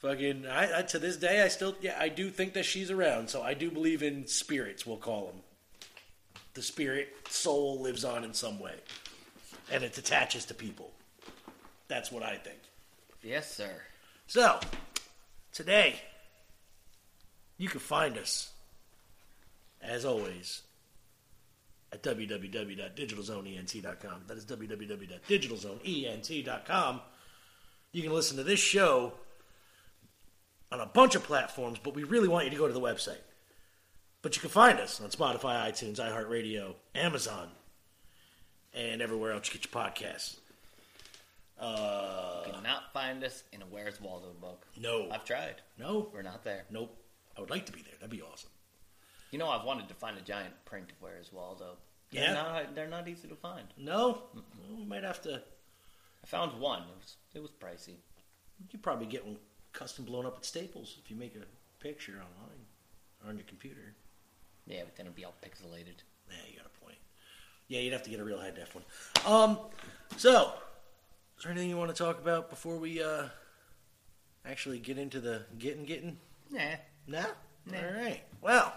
[0.00, 0.46] fucking.
[0.46, 3.30] I, I to this day I still yeah I do think that she's around.
[3.30, 4.84] So I do believe in spirits.
[4.86, 5.40] We'll call them.
[6.52, 8.74] The spirit soul lives on in some way,
[9.72, 10.90] and it attaches to people.
[11.88, 12.58] That's what I think.
[13.22, 13.70] Yes, sir.
[14.28, 14.60] So,
[15.52, 15.96] today,
[17.56, 18.52] you can find us,
[19.80, 20.60] as always,
[21.90, 24.24] at www.digitalzoneent.com.
[24.26, 27.00] That is www.digitalzoneent.com.
[27.92, 29.14] You can listen to this show
[30.70, 33.22] on a bunch of platforms, but we really want you to go to the website.
[34.20, 37.48] But you can find us on Spotify, iTunes, iHeartRadio, Amazon,
[38.74, 40.36] and everywhere else you get your podcasts.
[41.60, 44.66] Uh, You cannot find us in a Where's Waldo book.
[44.80, 45.08] no.
[45.10, 45.56] I've tried.
[45.78, 46.08] No.
[46.12, 46.64] We're not there.
[46.70, 46.96] Nope.
[47.36, 47.92] I would like to be there.
[48.00, 48.50] That'd be awesome.
[49.30, 51.76] You know, I've wanted to find a giant print of Where's Waldo.
[52.10, 52.20] Yeah?
[52.32, 53.66] They're not, they're not easy to find.
[53.76, 54.22] No,
[54.76, 55.34] we might have to.
[56.22, 56.82] I found one.
[56.82, 57.96] It was it was pricey.
[58.70, 59.36] You probably get one
[59.72, 62.60] custom blown up at Staples if you make a picture online
[63.22, 63.94] or on your computer.
[64.66, 66.02] Yeah, but then it'd be all pixelated.
[66.28, 66.96] Yeah, you got a point.
[67.68, 68.84] Yeah, you'd have to get a real high def one.
[69.26, 69.58] Um,
[70.16, 70.52] so
[71.38, 73.26] is there anything you want to talk about before we uh
[74.44, 76.18] actually get into the getting getting?
[76.50, 76.60] Nah.
[77.06, 77.24] No.
[77.70, 77.78] Nah.
[77.78, 78.22] All right.
[78.42, 78.74] Well,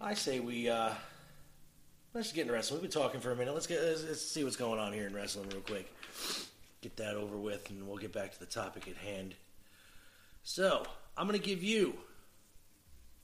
[0.00, 0.92] I say we uh
[2.14, 2.80] let's get into wrestling.
[2.80, 3.52] We've been talking for a minute.
[3.52, 5.94] Let's get let's, let's see what's going on here in wrestling real quick.
[6.80, 9.34] Get that over with, and we'll get back to the topic at hand.
[10.44, 11.94] So I'm going to give you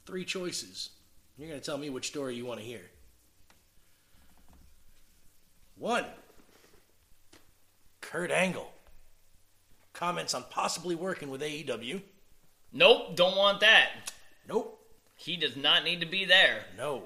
[0.05, 0.91] three choices.
[1.39, 2.83] You're going to tell me which story you want to hear.
[5.77, 6.05] One.
[8.03, 8.71] Kurt Angle
[9.95, 12.03] comments on possibly working with AEW.
[12.73, 14.13] Nope, don't want that.
[14.49, 14.79] Nope.
[15.17, 16.65] He does not need to be there.
[16.77, 17.05] No.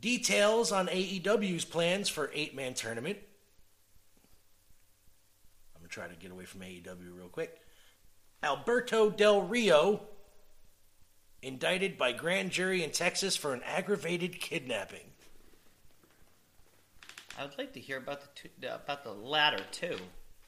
[0.00, 3.18] Details on AEW's plans for eight man tournament.
[5.74, 7.60] I'm gonna try to get away from AEW real quick.
[8.42, 10.02] Alberto Del Rio
[11.42, 15.12] indicted by grand jury in Texas for an aggravated kidnapping.
[17.38, 19.96] I would like to hear about the two, about the latter too.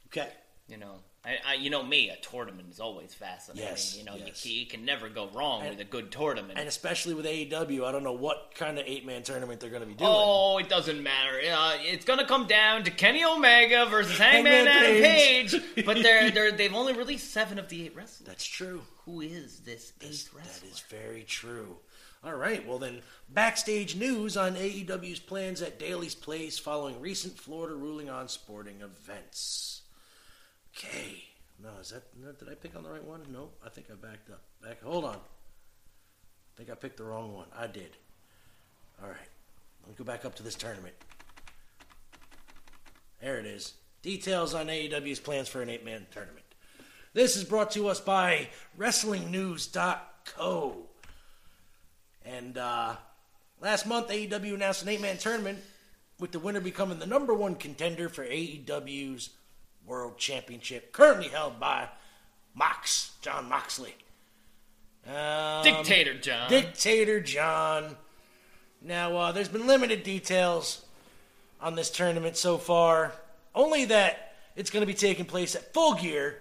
[0.07, 0.29] Okay.
[0.69, 3.69] You know, I, I you know me, a tournament is always fascinating.
[3.69, 4.45] Yes, you know, yes.
[4.45, 6.59] you, you can never go wrong And- with a good tournament.
[6.59, 9.83] And especially with AEW, I don't know what kind of eight man tournament they're going
[9.83, 10.11] to be doing.
[10.13, 11.41] Oh, it doesn't matter.
[11.51, 15.53] Uh, it's gonna come down to Kenny Omega versus Hangman, Hangman Adam Page.
[15.53, 15.85] Page.
[15.87, 18.27] but they're, they're they've only released seven of the eight wrestlers.
[18.27, 18.83] That's true.
[19.07, 20.69] Who is this eighth wrestler?
[20.69, 21.77] That is very true.
[22.25, 27.77] All right, well then, backstage news on AEW's plans at Daily's Place following recent Florida
[27.77, 29.83] ruling on sporting events.
[30.77, 31.23] Okay,
[31.63, 32.03] no, is that
[32.39, 33.21] did I pick on the right one?
[33.33, 34.43] No, I think I backed up.
[34.63, 35.15] Back, hold on.
[35.15, 35.19] I
[36.57, 37.47] think I picked the wrong one.
[37.57, 37.97] I did.
[39.01, 39.17] All right,
[39.83, 40.97] let me go back up to this tournament.
[43.21, 43.75] There it is.
[44.03, 46.47] Details on AEW's plans for an eight-man tournament.
[47.15, 50.88] This is brought to us by WrestlingNews.co.
[52.29, 52.97] And uh,
[53.61, 55.59] last month, AEW announced an eight man tournament
[56.21, 59.31] with the winner becoming the number one contender for AEW's
[59.87, 61.89] World Championship, currently held by
[62.55, 63.95] Mox, John Moxley.
[65.07, 66.51] Um, Dictator John.
[66.51, 67.97] Dictator John.
[68.83, 70.85] Now, uh, there's been limited details
[71.61, 73.13] on this tournament so far.
[73.55, 76.41] Only that it's going to be taking place at Full Gear.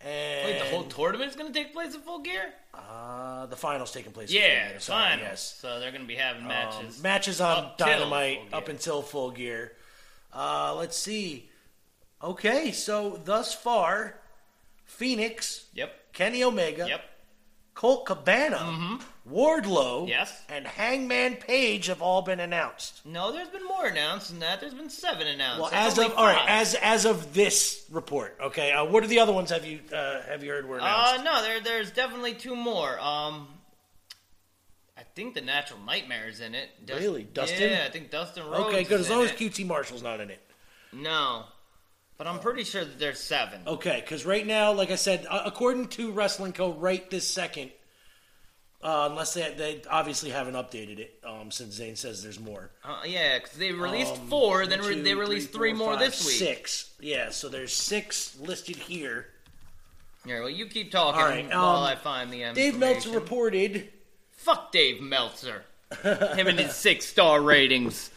[0.00, 2.52] And Wait, the whole tournament is gonna take place in full gear?
[2.72, 4.30] uh, the finals taking place.
[4.30, 5.28] Yeah, Full Gear, the sorry, finals.
[5.28, 5.58] Yes.
[5.60, 6.96] So they're gonna be having matches.
[6.98, 8.58] Um, matches on Up till Dynamite Full Gear.
[8.58, 9.72] up until Full Gear.
[10.32, 11.50] Uh, let's see.
[12.22, 14.20] Okay, so thus far,
[14.84, 16.12] Fenix, Yep.
[16.12, 17.04] Kenny Omega, Yep.
[17.74, 18.98] Colt Cabana,
[19.30, 20.32] Wardlow, Yes.
[20.48, 23.04] and Hangman Page have all been announced.
[23.04, 24.60] No, there's been more announced than that.
[24.60, 25.60] There's been seven announced.
[25.60, 28.72] Well, That's as of all right, as as of this report, okay.
[28.72, 29.50] Uh, what are the other ones?
[29.50, 31.20] Have you uh, have you heard were announced?
[31.20, 32.98] Uh, no, there, there's definitely two more.
[33.00, 33.48] Um,
[34.96, 36.70] I think the Natural Nightmare's in it.
[36.84, 37.22] Dust- Really?
[37.22, 37.70] Dustin?
[37.70, 38.66] Yeah, I think Dustin Rhodes.
[38.74, 39.00] okay, good.
[39.00, 39.32] is As long as.
[39.32, 40.40] QT Marshall's not in it.
[40.92, 41.44] No,
[42.16, 43.60] but I'm pretty sure that there's seven.
[43.66, 46.72] Okay, because right now, like I said, uh, according to Wrestling Co.
[46.72, 47.70] right this second,
[48.82, 52.70] uh, unless they, they obviously haven't updated it, um, since Zane says there's more.
[52.84, 55.94] Uh, yeah, because they released Um, four, then two, they released three, three, four, more
[55.94, 56.36] five, this week.
[56.36, 56.90] Six.
[57.00, 59.26] Yeah, so there's six listed here.
[60.24, 63.88] Yeah, well, you keep talking right, while um, I find the Dave Meltzer reported.
[64.32, 65.64] Fuck Dave Meltzer.
[66.02, 68.10] Him and his six star ratings.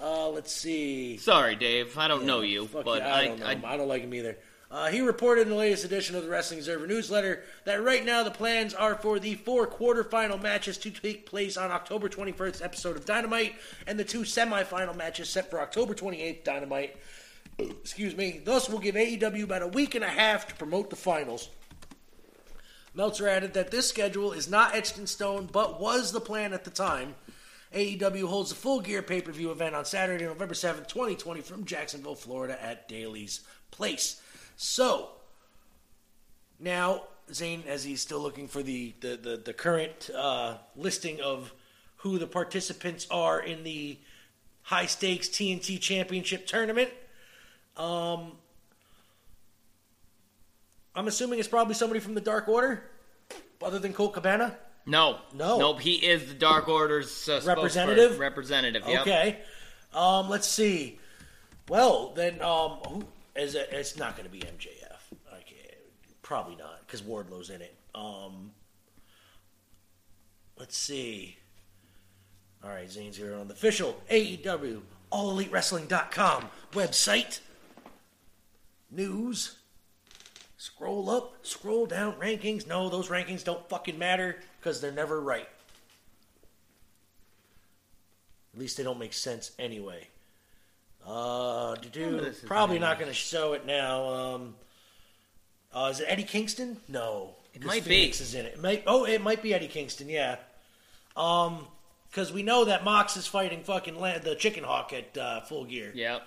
[0.00, 1.16] Uh, let's see.
[1.16, 1.96] Sorry, Dave.
[1.98, 3.64] I don't know you, but yeah, I, I, don't know I, him.
[3.64, 4.36] I don't like him either.
[4.76, 8.22] Uh, he reported in the latest edition of the Wrestling Observer newsletter that right now
[8.22, 12.94] the plans are for the four quarterfinal matches to take place on October 21st episode
[12.94, 13.54] of Dynamite
[13.86, 16.94] and the two semifinal matches set for October 28th Dynamite.
[17.58, 18.42] Excuse me.
[18.44, 21.48] Thus, will give AEW about a week and a half to promote the finals.
[22.94, 26.64] Meltzer added that this schedule is not etched in stone, but was the plan at
[26.64, 27.14] the time.
[27.74, 31.64] AEW holds a full gear pay per view event on Saturday, November 7th, 2020, from
[31.64, 34.20] Jacksonville, Florida, at Daily's Place.
[34.56, 35.10] So,
[36.58, 41.52] now, Zane, as he's still looking for the, the, the, the current uh, listing of
[41.96, 43.98] who the participants are in the
[44.62, 46.90] high stakes TNT Championship tournament,
[47.76, 48.32] um,
[50.94, 52.82] I'm assuming it's probably somebody from the Dark Order,
[53.60, 54.56] other than Colt Cabana.
[54.86, 55.58] no, No.
[55.58, 55.80] nope.
[55.80, 58.18] He is the Dark Order's uh, Representative?
[58.18, 58.84] Representative.
[58.88, 59.00] Yep.
[59.02, 59.38] Okay.
[59.92, 60.98] Um, let's see.
[61.68, 63.04] Well, then, um, who
[63.36, 65.16] It's not going to be MJF.
[65.32, 65.76] Okay,
[66.22, 67.74] probably not because Wardlow's in it.
[67.94, 68.52] Um,
[70.58, 71.36] let's see.
[72.64, 74.80] All right, Zane's here on the official AEW
[75.12, 77.40] AllEliteWrestling.com website.
[78.90, 79.56] News.
[80.56, 82.66] Scroll up, scroll down, rankings.
[82.66, 85.48] No, those rankings don't fucking matter because they're never right.
[88.52, 90.08] At least they don't make sense anyway.
[91.06, 94.08] Uh, do probably not going to show it now.
[94.08, 94.54] Um,
[95.72, 96.78] uh, is it Eddie Kingston?
[96.88, 98.06] No, It might be.
[98.08, 98.54] Is in it.
[98.54, 100.08] it might, oh, it might be Eddie Kingston.
[100.08, 100.36] Yeah.
[101.16, 101.66] Um,
[102.10, 105.64] because we know that Mox is fighting fucking La- the Chicken Hawk at uh, Full
[105.64, 105.92] Gear.
[105.94, 106.22] Yep.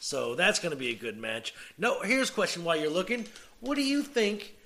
[0.00, 1.54] So that's going to be a good match.
[1.78, 3.26] No, here's a question while you're looking.
[3.60, 4.56] What do you think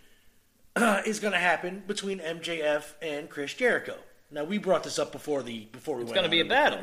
[0.75, 3.96] uh, is going to happen between MJF and Chris Jericho?
[4.31, 6.16] Now we brought this up before the before we It's went.
[6.16, 6.81] gonna be a battle.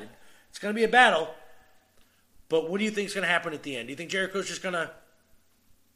[0.50, 1.28] It's going to be a battle.
[2.50, 3.88] But what do you think is going to happen at the end?
[3.88, 4.90] Do you think Jericho's just going to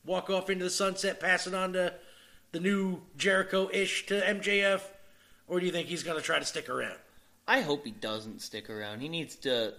[0.06, 1.94] walk off into the sunset, pass it on to
[2.52, 4.82] the new Jericho-ish to MJF,
[5.48, 6.98] or do you think he's going to try to stick around?
[7.48, 9.02] I hope he doesn't stick around.
[9.02, 9.74] He needs to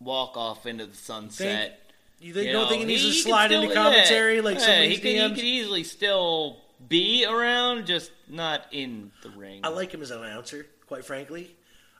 [0.00, 1.80] walk off into the sunset.
[2.20, 4.58] You, think, You don't know, think he needs to slide still- into yeah, commentary like
[4.60, 6.56] some yeah, he could, he could easily still
[6.88, 9.60] be around, just not in the ring.
[9.62, 11.54] I like him as an announcer, quite frankly.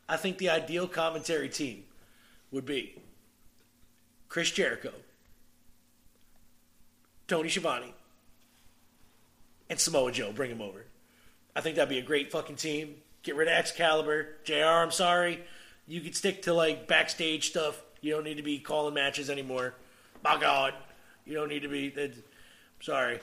[0.08, 1.84] I think the ideal commentary team
[2.50, 2.94] would be
[4.34, 4.90] Chris Jericho,
[7.28, 7.94] Tony Schiavone,
[9.70, 10.32] and Samoa Joe.
[10.32, 10.86] Bring him over.
[11.54, 12.96] I think that'd be a great fucking team.
[13.22, 14.30] Get rid of Excalibur.
[14.42, 15.38] JR, I'm sorry.
[15.86, 17.80] You could stick to like backstage stuff.
[18.00, 19.76] You don't need to be calling matches anymore.
[20.24, 20.74] My God.
[21.24, 21.94] You don't need to be.
[21.96, 22.12] I'm
[22.80, 23.20] sorry.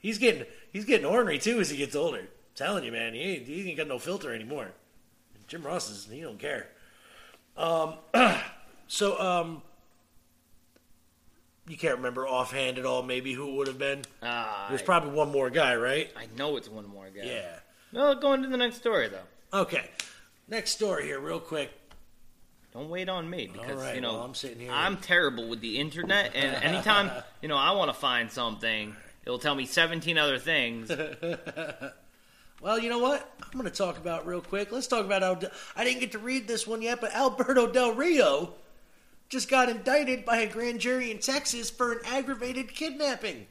[0.00, 2.18] He's getting he's getting ornery too as he gets older.
[2.18, 4.72] I'm telling you, man, he ain't, he ain't got no filter anymore.
[5.46, 6.66] Jim Ross is he don't care.
[7.56, 7.94] Um,
[8.88, 9.62] so um,
[11.68, 14.02] you can't remember offhand at all, maybe who it would have been.
[14.22, 16.10] Ah, There's probably one more guy, right?
[16.16, 17.24] I know it's one more guy.
[17.24, 17.56] Yeah.
[17.92, 19.60] No, go into the next story though.
[19.60, 19.90] Okay.
[20.48, 21.70] Next story here, real quick.
[22.72, 24.70] Don't wait on me because right, you know well, I'm sitting here.
[24.72, 27.10] I'm terrible with the internet, and anytime
[27.42, 30.90] you know I want to find something, it'll tell me 17 other things.
[32.60, 33.30] Well, you know what?
[33.40, 34.72] I'm going to talk about real quick.
[34.72, 35.38] Let's talk about how
[35.76, 38.54] I didn't get to read this one yet, but Alberto Del Rio
[39.28, 43.46] just got indicted by a grand jury in Texas for an aggravated kidnapping.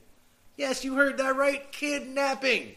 [0.55, 1.71] Yes, you heard that right.
[1.71, 2.75] Kidnapping.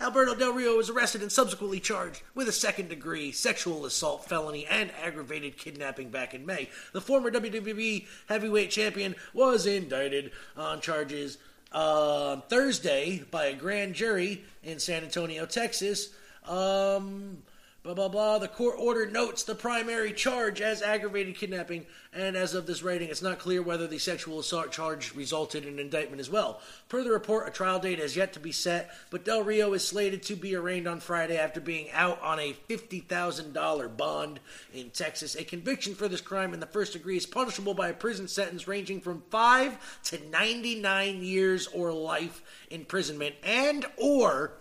[0.00, 4.66] Alberto Del Rio was arrested and subsequently charged with a second degree sexual assault felony
[4.66, 6.70] and aggravated kidnapping back in May.
[6.92, 11.38] The former WWE heavyweight champion was indicted on charges
[11.70, 16.08] on Thursday by a grand jury in San Antonio, Texas.
[16.48, 17.38] Um,
[17.82, 18.38] blah blah blah.
[18.38, 23.08] The court order notes the primary charge as aggravated kidnapping, and as of this writing,
[23.08, 26.60] it's not clear whether the sexual assault charge resulted in indictment as well.
[26.88, 29.86] Per the report, a trial date has yet to be set, but Del Rio is
[29.86, 34.38] slated to be arraigned on Friday after being out on a fifty thousand dollar bond
[34.72, 35.34] in Texas.
[35.34, 38.68] A conviction for this crime in the first degree is punishable by a prison sentence
[38.68, 44.52] ranging from five to ninety nine years or life imprisonment, and or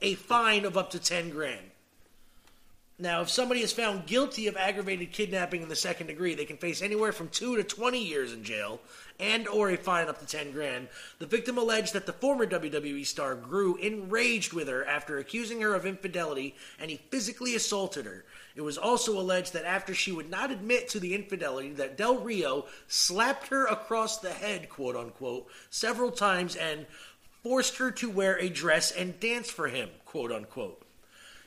[0.00, 1.67] a fine of up to ten grand.
[3.00, 6.56] Now, if somebody is found guilty of aggravated kidnapping in the second degree, they can
[6.56, 8.80] face anywhere from 2 to 20 years in jail
[9.20, 10.88] and or a fine up to 10 grand.
[11.20, 15.76] The victim alleged that the former WWE star grew enraged with her after accusing her
[15.76, 18.24] of infidelity and he physically assaulted her.
[18.56, 22.18] It was also alleged that after she would not admit to the infidelity that Del
[22.18, 26.84] Rio slapped her across the head, quote unquote, several times and
[27.44, 30.82] forced her to wear a dress and dance for him, quote unquote.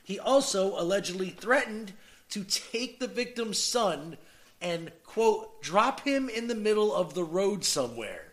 [0.02, 1.92] He also allegedly threatened
[2.30, 4.16] to take the victim's son
[4.60, 8.26] and, quote, drop him in the middle of the road somewhere.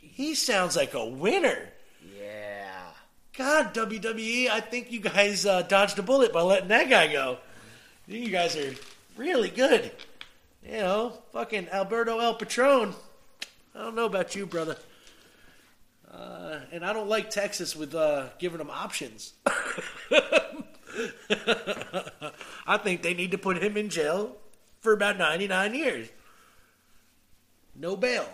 [0.00, 1.68] He sounds like a winner.
[2.18, 2.64] yeah.
[3.36, 7.38] God, WWE, I think you guys uh, dodged a bullet by letting that guy go.
[8.08, 8.74] You guys are
[9.16, 9.92] really good.
[10.64, 12.94] You know, fucking Alberto El Patron.
[13.76, 14.76] I don't know about you, brother.
[16.12, 19.34] Uh, and I don't like Texas with uh, giving them options.
[22.66, 24.36] I think they need to put him in jail
[24.80, 26.08] for about 99 years.
[27.74, 28.28] No bail.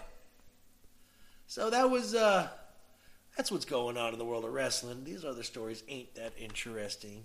[1.47, 2.49] So that was uh
[3.37, 5.05] that's what's going on in the world of wrestling.
[5.05, 7.25] These other stories ain't that interesting.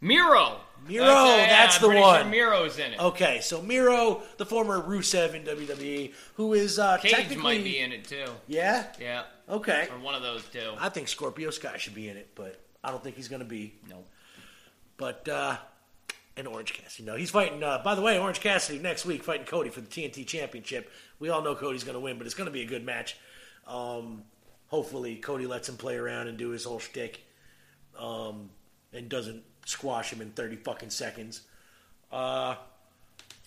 [0.00, 0.60] Miro.
[0.88, 2.22] Miro, yeah, that's the one.
[2.22, 3.00] Sure Miro's in it.
[3.00, 7.78] Okay, so Miro, the former Rusev in WWE, who is uh Cage technically might be
[7.78, 8.24] in it too.
[8.46, 8.86] Yeah?
[8.98, 9.24] Yeah.
[9.48, 9.88] Okay.
[9.92, 10.72] Or one of those two.
[10.78, 13.48] I think Scorpio Sky should be in it, but I don't think he's going to
[13.48, 13.74] be.
[13.88, 14.04] no.
[14.96, 15.56] But uh
[16.36, 17.04] and Orange Cassidy.
[17.06, 17.62] No, he's fighting.
[17.62, 20.90] Uh, by the way, Orange Cassidy next week fighting Cody for the TNT Championship.
[21.18, 23.16] We all know Cody's going to win, but it's going to be a good match.
[23.66, 24.22] Um,
[24.68, 27.20] hopefully, Cody lets him play around and do his whole shtick,
[27.98, 28.50] um,
[28.92, 31.42] and doesn't squash him in thirty fucking seconds.
[32.10, 32.56] Uh,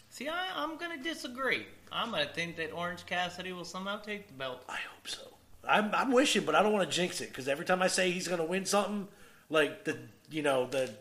[0.09, 1.65] See, I, I'm gonna disagree.
[1.91, 4.63] I'm gonna think that Orange Cassidy will somehow take the belt.
[4.69, 5.21] I hope so.
[5.67, 8.11] I'm, I'm wishing, but I don't want to jinx it because every time I say
[8.11, 9.07] he's going to win something,
[9.49, 9.97] like the
[10.29, 10.93] you know the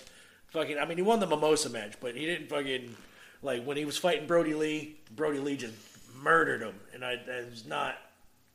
[0.48, 0.78] fucking.
[0.78, 2.96] I mean, he won the Mimosa match, but he didn't fucking
[3.42, 4.96] like when he was fighting Brodie Lee.
[5.14, 5.74] Brodie Lee just
[6.16, 7.96] murdered him, and I that was not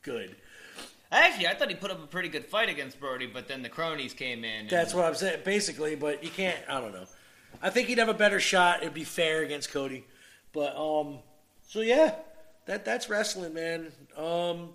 [0.02, 0.34] good.
[1.10, 3.68] Actually, I thought he put up a pretty good fight against Brodie, but then the
[3.70, 4.60] cronies came in.
[4.60, 5.94] and- That's what I'm saying, basically.
[5.96, 6.58] But you can't.
[6.68, 7.06] I don't know.
[7.62, 8.82] I think he'd have a better shot.
[8.82, 10.04] It'd be fair against Cody,
[10.52, 11.20] but um.
[11.66, 12.14] So yeah,
[12.66, 13.90] that that's wrestling, man.
[14.16, 14.70] Um.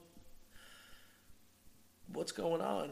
[2.11, 2.91] What's going on?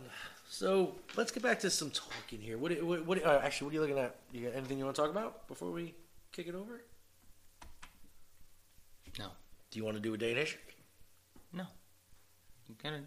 [0.49, 2.57] So let's get back to some talking here.
[2.57, 2.71] What?
[2.83, 3.05] What?
[3.05, 4.15] what uh, actually, what are you looking at?
[4.31, 5.93] You got anything you want to talk about before we
[6.31, 6.83] kick it over?
[9.19, 9.27] No,
[9.71, 10.59] Do you want to do a day in history?
[11.51, 11.65] no.
[12.69, 13.01] You gotta,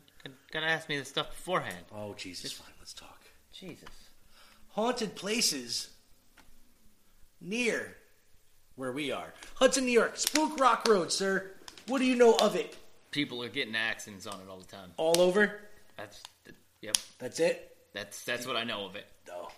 [0.53, 1.85] gotta, ask me this stuff beforehand.
[1.93, 2.73] Oh, Jesus, It's, fine.
[2.79, 3.21] Let's talk.
[3.53, 3.89] Jesus.
[4.71, 5.91] Haunted places
[7.41, 7.97] near
[8.77, 9.35] where we are.
[9.55, 10.17] Hudson, New York.
[10.17, 11.53] Spook Rock Road, sir.
[11.87, 12.77] What do you know of it?
[13.11, 14.91] People are getting accidents on it all the time.
[14.97, 15.61] All over?
[15.97, 16.97] That's, the, yep.
[17.19, 17.77] That's it?
[17.93, 19.07] That's that's what I know of it.
[19.29, 19.49] No.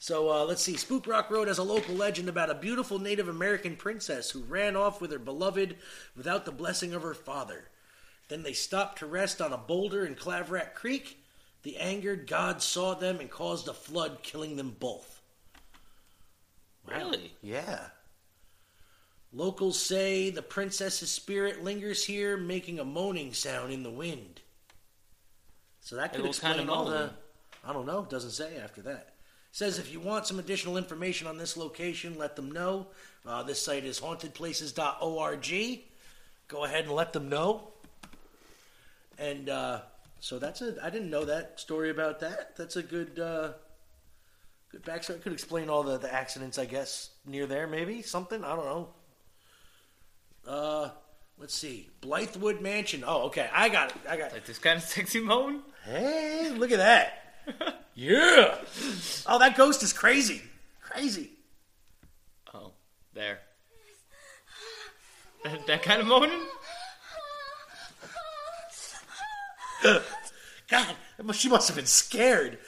[0.00, 0.76] So uh, let's see.
[0.76, 4.76] Spook Rock Road has a local legend about a beautiful Native American princess who ran
[4.76, 5.76] off with her beloved
[6.16, 7.68] without the blessing of her father.
[8.28, 11.18] Then they stopped to rest on a boulder in Claverack Creek.
[11.62, 15.22] The angered god saw them and caused a flood, killing them both.
[16.86, 17.32] Really?
[17.42, 17.80] Yeah.
[19.32, 24.40] Locals say the princess's spirit lingers here, making a moaning sound in the wind.
[25.80, 27.10] So that could explain kind of all the.
[27.66, 28.06] I don't know.
[28.08, 29.14] Doesn't say after that.
[29.52, 32.88] Says if you want some additional information on this location, let them know.
[33.26, 35.80] Uh, this site is hauntedplaces.org.
[36.48, 37.73] Go ahead and let them know.
[39.18, 39.80] And uh,
[40.20, 40.76] so that's a.
[40.82, 42.56] I didn't know that story about that.
[42.56, 43.18] That's a good.
[43.18, 43.52] Uh,
[44.70, 45.22] good backstory.
[45.22, 47.66] Could explain all the, the accidents, I guess, near there.
[47.66, 48.42] Maybe something.
[48.44, 48.88] I don't know.
[50.46, 50.90] Uh,
[51.38, 51.88] let's see.
[52.02, 53.04] Blythewood Mansion.
[53.06, 53.48] Oh, okay.
[53.52, 53.96] I got it.
[54.08, 54.34] I got it.
[54.34, 55.62] Like this kind of sexy moan?
[55.84, 57.20] Hey, look at that.
[57.94, 58.56] yeah.
[59.26, 60.42] Oh, that ghost is crazy.
[60.80, 61.30] Crazy.
[62.52, 62.72] Oh,
[63.12, 63.40] there.
[65.44, 66.40] That, that kind of moaning?
[70.68, 70.96] God,
[71.32, 72.58] she must have been scared.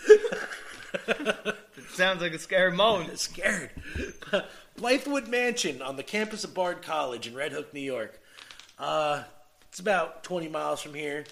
[1.09, 3.09] It sounds like a scary moan.
[3.17, 3.71] scared.
[4.79, 8.21] Blythewood Mansion on the campus of Bard College in Red Hook, New York.
[8.79, 9.23] Uh,
[9.69, 11.25] it's about 20 miles from here,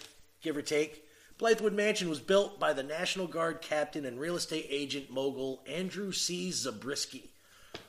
[0.42, 1.04] give or take.
[1.38, 6.12] Blythewood Mansion was built by the National Guard captain and real estate agent mogul Andrew
[6.12, 6.50] C.
[6.52, 7.30] Zabriskie,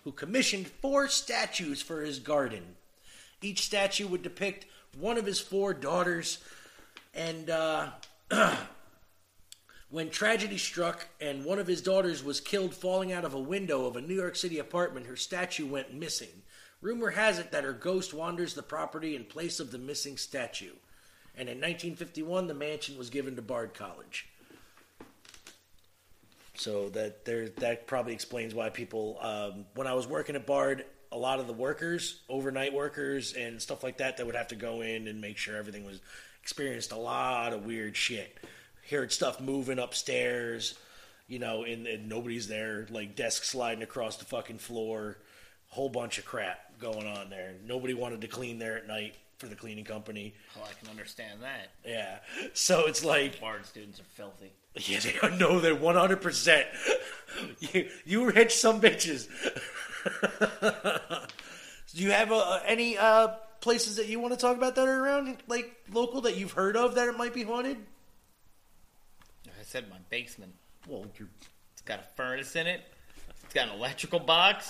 [0.03, 2.75] who commissioned four statues for his garden.
[3.41, 4.65] Each statue would depict
[4.97, 6.39] one of his four daughters,
[7.15, 7.89] and uh,
[9.89, 13.85] when tragedy struck and one of his daughters was killed falling out of a window
[13.85, 16.43] of a New York City apartment, her statue went missing.
[16.81, 20.73] Rumor has it that her ghost wanders the property in place of the missing statue.
[21.37, 24.27] And in 1951, the mansion was given to Bard College.
[26.53, 29.17] So that there, that probably explains why people.
[29.19, 33.61] Um, when I was working at Bard, a lot of the workers, overnight workers, and
[33.61, 35.99] stuff like that, that would have to go in and make sure everything was
[36.45, 38.37] experienced a lot of weird shit.
[38.91, 40.77] Heard stuff moving upstairs,
[41.27, 42.85] you know, and, and nobody's there.
[42.91, 45.17] Like desks sliding across the fucking floor,
[45.69, 47.55] whole bunch of crap going on there.
[47.65, 50.35] Nobody wanted to clean there at night for the cleaning company.
[50.55, 51.71] Oh, I can understand that.
[51.83, 52.19] Yeah,
[52.53, 54.53] so it's like Bard students are filthy.
[54.75, 56.67] yeah, they know they're one hundred percent.
[57.59, 59.27] You you rich some bitches.
[61.95, 63.29] Do you have uh, any uh,
[63.65, 66.77] places that you want to talk about that are around, like local that you've heard
[66.77, 67.77] of that it might be haunted?
[69.47, 70.53] I said my basement.
[70.87, 71.27] Well, you're
[71.73, 72.81] It's got a furnace in it.
[73.43, 74.69] It's got an electrical box.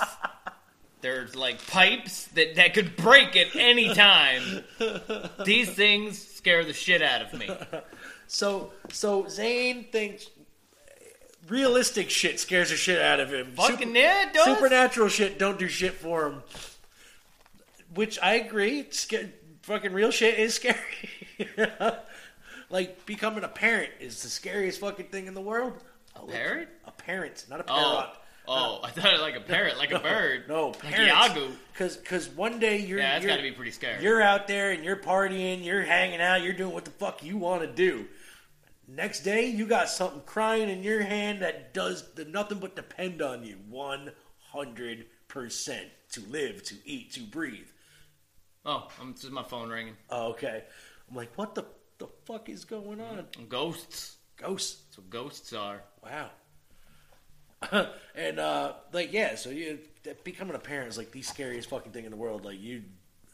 [1.02, 4.64] There's like pipes that, that could break at any time.
[5.44, 7.50] These things scare the shit out of me.
[8.28, 9.28] so so.
[9.28, 10.30] Zane thinks
[11.50, 13.52] realistic shit scares the shit out of him.
[13.58, 14.46] Fucking Super- yeah, it does.
[14.46, 16.44] Supernatural shit don't do shit for him.
[17.96, 18.86] Which I agree.
[18.92, 19.30] Sca-
[19.64, 20.78] fucking real shit is scary.
[22.70, 25.84] like becoming a parent is the scariest fucking thing in the world.
[26.16, 26.70] A parrot?
[26.86, 28.10] A parent, not a Oh, parrot.
[28.48, 30.46] oh, I thought it like a parrot, like a bird.
[30.48, 31.14] No, like parents.
[31.30, 31.52] Yagu.
[31.74, 34.02] Because because one day you're Yeah, that's got to be pretty scary.
[34.04, 37.38] you're out there and you're partying, you're hanging out, you're doing what the fuck you
[37.38, 38.06] want to do.
[38.88, 43.44] Next day, you got something crying in your hand that does nothing but depend on
[43.44, 44.12] you, one
[44.52, 47.68] hundred percent to live, to eat, to breathe.
[48.66, 49.96] Oh, I'm, this is my phone ringing.
[50.10, 50.64] Oh, okay,
[51.10, 51.66] I'm like, what the
[51.98, 53.26] the fuck is going on?
[53.48, 54.18] Ghosts.
[54.38, 54.82] Ghosts.
[54.86, 55.82] That's what ghosts are.
[56.04, 56.30] Wow.
[58.16, 59.80] and uh like yeah, so you
[60.24, 62.46] becoming a parent is like the scariest fucking thing in the world.
[62.46, 62.84] Like you,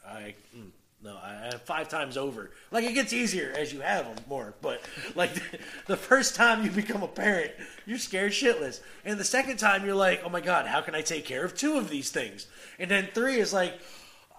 [0.07, 0.69] I mm,
[1.03, 2.51] no, I, I five times over.
[2.69, 4.81] Like it gets easier as you have them more, but
[5.15, 5.31] like
[5.87, 7.51] the first time you become a parent,
[7.85, 11.01] you're scared shitless, and the second time you're like, oh my god, how can I
[11.01, 12.47] take care of two of these things?
[12.79, 13.79] And then three is like.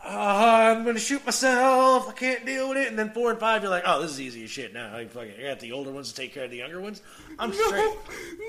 [0.05, 2.09] Uh, I'm gonna shoot myself.
[2.09, 2.89] I can't deal with it.
[2.89, 4.75] And then four and five, you're like, oh, this is easy as shit.
[4.75, 7.03] Now I fucking I got the older ones to take care of the younger ones.
[7.39, 7.97] I'm straight.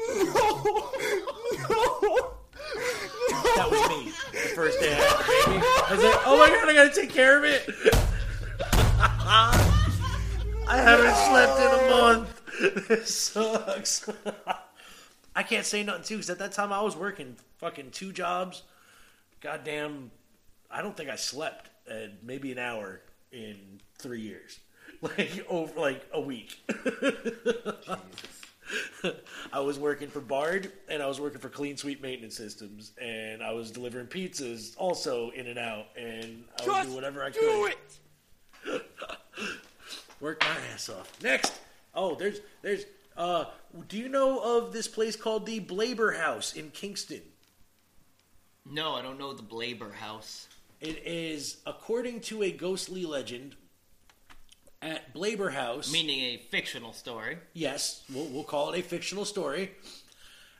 [0.09, 0.91] No,
[1.69, 2.33] no.
[3.55, 4.11] That was me.
[4.31, 5.65] The first day I had the baby.
[5.65, 7.69] I was like, oh my god, I gotta take care of it.
[10.65, 12.87] I haven't slept in a month.
[12.87, 14.09] This sucks.
[15.35, 18.63] I can't say nothing too, because at that time I was working fucking two jobs.
[19.41, 20.11] Goddamn,
[20.73, 22.99] I don't think I slept uh, maybe an hour
[23.31, 23.57] in
[23.97, 24.59] three years.
[25.17, 26.57] Like over like a week.
[29.51, 33.43] I was working for Bard and I was working for Clean Sweep Maintenance Systems and
[33.43, 37.75] I was delivering pizzas also in and out and I would do whatever I could.
[40.21, 41.11] Work my ass off.
[41.21, 41.59] Next.
[41.93, 42.85] Oh, there's there's
[43.17, 43.45] Uh,
[43.89, 47.21] do you know of this place called the Blaber House in Kingston?
[48.65, 50.47] No, I don't know the Blaber House.
[50.83, 53.55] It is, according to a ghostly legend,
[54.81, 55.89] at Blaber House.
[55.89, 57.37] Meaning a fictional story.
[57.53, 59.71] Yes, we'll, we'll call it a fictional story.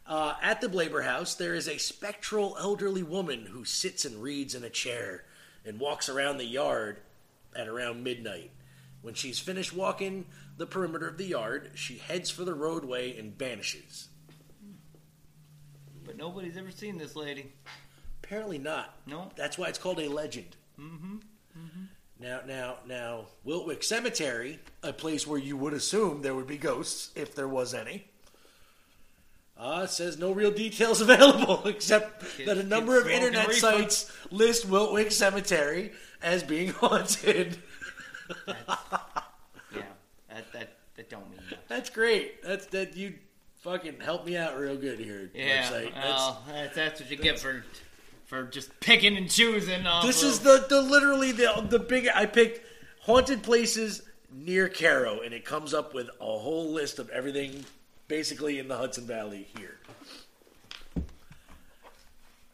[0.07, 4.55] Uh, at the Blaber House, there is a spectral elderly woman who sits and reads
[4.55, 5.25] in a chair
[5.65, 7.01] and walks around the yard
[7.53, 8.51] at around midnight.
[9.01, 13.37] When she's finished walking the perimeter of the yard, she heads for the roadway and
[13.37, 14.07] vanishes.
[16.05, 17.51] But nobody's ever seen this lady.
[18.23, 18.95] Apparently not.
[19.05, 19.31] No.
[19.35, 20.55] That's why it's called a legend.
[20.79, 21.17] Mm-hmm.
[22.19, 27.09] Now, now, now, Wiltwyck Cemetery, a place where you would assume there would be ghosts
[27.15, 28.05] if there was any.
[29.57, 34.67] Uh, says no real details available except Kids- that a number of internet sites list
[34.69, 37.57] Wiltwyck Cemetery as being haunted.
[38.47, 39.81] Yeah,
[40.29, 41.59] that that that don't mean much.
[41.67, 42.41] That's great.
[42.43, 43.15] That's that you
[43.61, 45.29] fucking help me out real good here.
[45.35, 45.93] Yeah, website.
[45.93, 47.63] That's- well, that's, that's what you get for
[48.33, 49.85] for just picking and choosing.
[49.85, 52.07] Off This of- is the, the literally the the big.
[52.13, 52.65] I picked
[53.01, 57.63] haunted places near Cairo, and it comes up with a whole list of everything,
[58.07, 59.77] basically in the Hudson Valley here,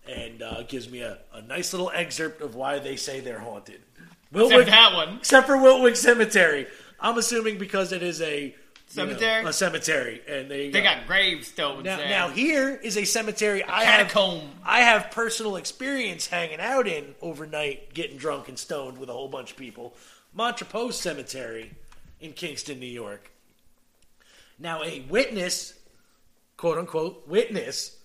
[0.08, 3.80] and uh, gives me a, a nice little excerpt of why they say they're haunted.
[4.34, 5.18] except that one.
[5.18, 6.68] except for Wiltwyck Cemetery.
[7.00, 8.54] I'm assuming because it is a
[8.92, 9.46] you know, Cemetery?
[9.46, 12.10] a cemetery, and they They got gravestones now, there.
[12.10, 14.50] now here is a cemetery I have catacomb.
[14.66, 19.28] I have personal experience hanging out in overnight, getting drunk and stoned with a whole
[19.28, 19.96] bunch of people.
[20.34, 21.72] Montrepose Cemetery
[22.20, 23.32] in Kingston, New York.
[24.58, 25.74] Now, a witness,
[26.58, 27.96] quote unquote, witness,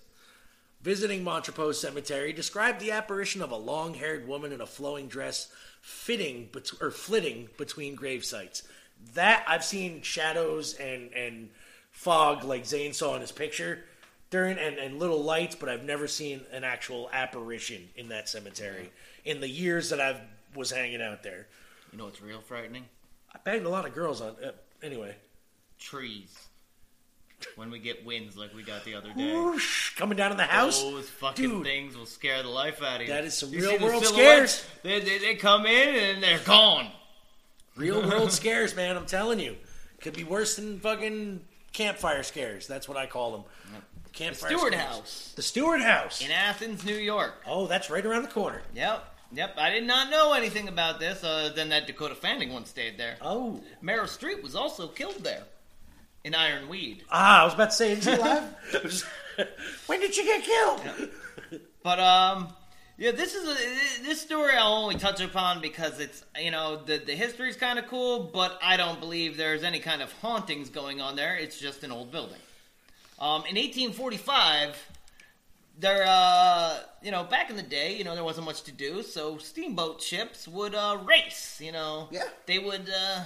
[0.81, 6.49] visiting Montrepose Cemetery described the apparition of a long-haired woman in a flowing dress, fitting
[6.51, 8.63] bet- or flitting between grave sites.
[9.13, 11.49] That I've seen shadows and and
[11.91, 13.85] fog like Zane saw in his picture
[14.29, 18.91] during and, and little lights, but I've never seen an actual apparition in that cemetery
[19.23, 20.19] in the years that I've
[20.55, 21.47] was hanging out there.
[21.91, 22.85] You know what's real frightening?
[23.33, 24.35] I banged a lot of girls on.
[24.43, 24.51] Uh,
[24.83, 25.15] anyway,
[25.79, 26.37] Trees.
[27.57, 29.33] When we get winds like we got the other day.
[29.33, 30.81] whoosh, coming down in the house.
[30.81, 31.63] Those fucking Dude.
[31.63, 33.13] things will scare the life out of you.
[33.13, 34.53] That is some You real the world silhouettes?
[34.53, 34.65] scares.
[34.83, 36.87] They, they, they come in and they're gone.
[37.75, 38.95] Real world scares, man.
[38.97, 39.55] I'm telling you,
[40.01, 41.41] could be worse than fucking
[41.73, 42.67] campfire scares.
[42.67, 43.43] That's what I call them.
[44.05, 44.87] The Campfire Stewart scares.
[44.87, 46.21] House The Stewart House.
[46.23, 47.33] in Athens, New York.
[47.47, 48.61] Oh, that's right around the corner.
[48.73, 49.11] Yep.
[49.33, 52.97] Yep, I did not know anything about this other than that Dakota Fanning once stayed
[52.97, 53.17] there.
[53.21, 55.43] Oh, Meryl Streep was also killed there
[56.23, 57.03] in Ironweed.
[57.11, 58.43] ah, I was about to say, is he alive?
[59.87, 60.81] when did you get killed?
[61.83, 62.47] But um,
[62.97, 66.97] yeah, this is a, this story I'll only touch upon because it's you know the
[66.97, 71.01] the history's kind of cool, but I don't believe there's any kind of hauntings going
[71.01, 71.35] on there.
[71.35, 72.39] It's just an old building.
[73.19, 74.77] Um, in 1845,
[75.79, 79.03] there uh, you know back in the day, you know there wasn't much to do,
[79.03, 81.59] so steamboat ships would uh, race.
[81.61, 82.23] You know, Yeah.
[82.45, 83.21] they would uh,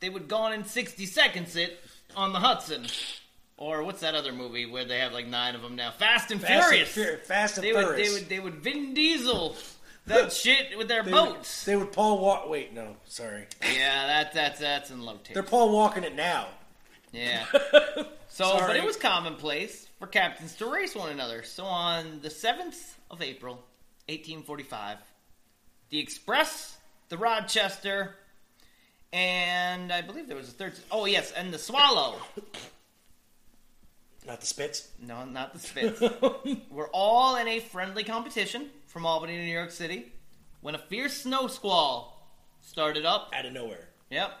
[0.00, 1.78] they would gone in 60 seconds it
[2.16, 2.86] on the Hudson.
[3.60, 5.90] Or what's that other movie where they have like nine of them now?
[5.92, 6.96] Fast and Fast Furious.
[6.96, 8.08] and, Fur- Fast and They would, Furious.
[8.08, 9.54] they would, they would Vin Diesel
[10.06, 11.64] that shit with their They would- boats.
[11.66, 12.48] They would Paul walk.
[12.48, 13.46] Wait, no, sorry.
[13.62, 15.42] yeah, that, that's that's in low They're.
[15.42, 16.48] Paul walking it now.
[17.12, 17.44] Yeah.
[18.32, 21.42] So, but it was commonplace for captains to race one another.
[21.42, 23.54] So on the seventh of April,
[24.08, 24.98] 1845,
[25.90, 28.14] the Express, the Rochester,
[29.12, 30.74] and I believe there was a third.
[30.92, 32.18] Oh yes, and the Swallow.
[34.26, 34.88] Not the Spits.
[35.00, 36.00] No, not the Spitz.
[36.70, 40.12] We're all in a friendly competition from Albany to New York City
[40.60, 42.28] when a fierce snow squall
[42.60, 43.30] started up.
[43.34, 43.88] Out of nowhere.
[44.10, 44.32] Yep.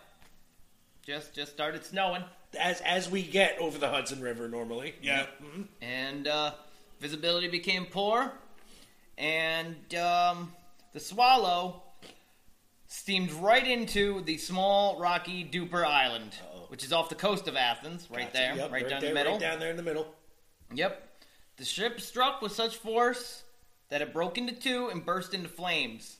[1.06, 2.22] Just just started snowing
[2.58, 4.94] As as we get over the Hudson River normally.
[5.02, 5.26] Yeah.
[5.42, 5.66] Mhm.
[5.80, 6.52] and uh,
[7.00, 8.32] visibility became poor
[9.16, 10.52] and um,
[10.92, 11.82] the Swallow
[12.86, 16.34] steamed right into the small rocky Duper Island,
[16.70, 18.32] which is off the coast of Athens, right Gotcha.
[18.32, 19.32] there, Yep, right, down there, the middle.
[19.32, 20.06] Right down there in the middle.
[20.72, 21.08] Yep.
[21.56, 23.42] The ship struck with such force
[23.88, 26.18] that it broke into two and burst into flames.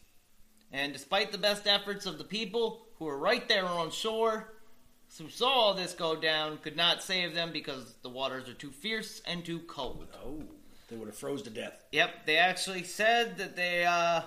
[0.72, 4.52] And despite the best efforts of the people who were right there on shore,
[5.18, 8.72] who saw all this go down, could not save them because the waters are too
[8.72, 10.08] fierce and too cold.
[10.24, 10.42] Oh,
[10.88, 11.84] they would have froze to death.
[11.92, 14.22] Yep, they actually said that they uh,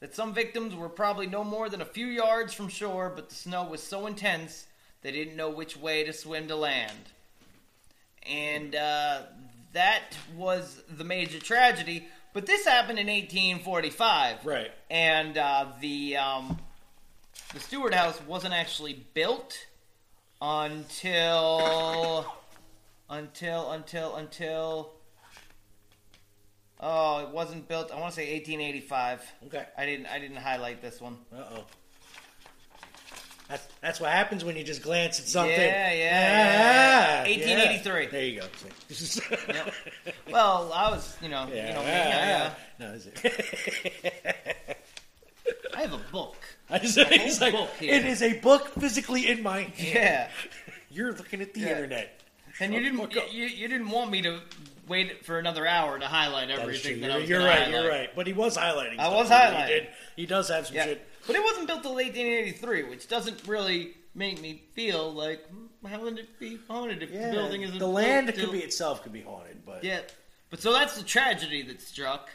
[0.00, 3.34] that some victims were probably no more than a few yards from shore, but the
[3.34, 4.66] snow was so intense
[5.02, 6.98] they didn't know which way to swim to land.
[8.28, 9.22] And uh,
[9.72, 12.06] that was the major tragedy.
[12.34, 14.70] But this happened in 1845, Right.
[14.90, 16.58] and uh, the um,
[17.54, 19.56] the Stewart House wasn't actually built
[20.40, 22.26] until
[23.10, 24.92] until until until
[26.80, 29.64] oh it wasn't built i want to say 1885 Okay.
[29.76, 31.64] i didn't i didn't highlight this one Uh oh.
[33.48, 35.54] That's that's what happens when you just glance at something.
[35.58, 37.72] Yeah, Ah, yeah, yeah.
[37.80, 38.06] 1883.
[38.06, 38.46] There you go.
[39.54, 39.74] Yep.
[40.30, 41.68] well i was you know Yeah.
[41.68, 41.90] you know me
[42.42, 44.14] uh, No, is it?
[45.76, 46.36] I have a book
[46.70, 47.94] I just, it's like, book here.
[47.94, 49.72] it is a book physically in my hand.
[49.78, 50.28] yeah
[50.90, 51.68] You're looking at the Yeah.
[51.70, 52.20] internet.
[52.60, 54.40] and you didn't you, you didn't want me to
[54.86, 57.58] wait for another hour to highlight That everything that, You're, I was you're right.
[57.62, 57.70] highlight.
[57.70, 58.10] You're right.
[58.16, 58.98] But he was highlighting.
[58.98, 59.66] I was highlighting.
[59.66, 59.88] He, did.
[60.16, 61.06] he does have some Yeah, shit.
[61.28, 66.00] But it wasn't built till 1883, which doesn't really make me feel like hmm, how
[66.00, 69.02] would it be haunted if the building isn't the built land till- could be itself
[69.04, 70.00] could be haunted, but Yeah,
[70.50, 72.30] but so that's the tragedy that struck.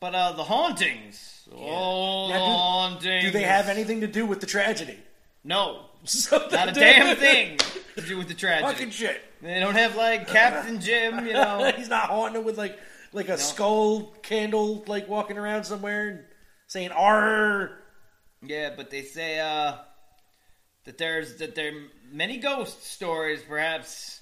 [0.00, 3.24] But uh, the hauntings, oh, Now, do- hauntings.
[3.26, 4.98] do they have anything to do with the tragedy?
[5.44, 7.58] No, So not a damn thing
[7.96, 8.72] to do with the tragedy.
[8.72, 9.20] Fucking shit.
[9.42, 11.70] They don't have like Captain Jim, you know.
[11.76, 12.78] He's not haunting it with like
[13.12, 16.20] like a skull candle, like walking around somewhere and
[16.66, 17.72] saying "R."
[18.42, 19.74] Yeah, but they say uh,
[20.84, 21.80] that there's that there are
[22.12, 24.20] many ghost stories, perhaps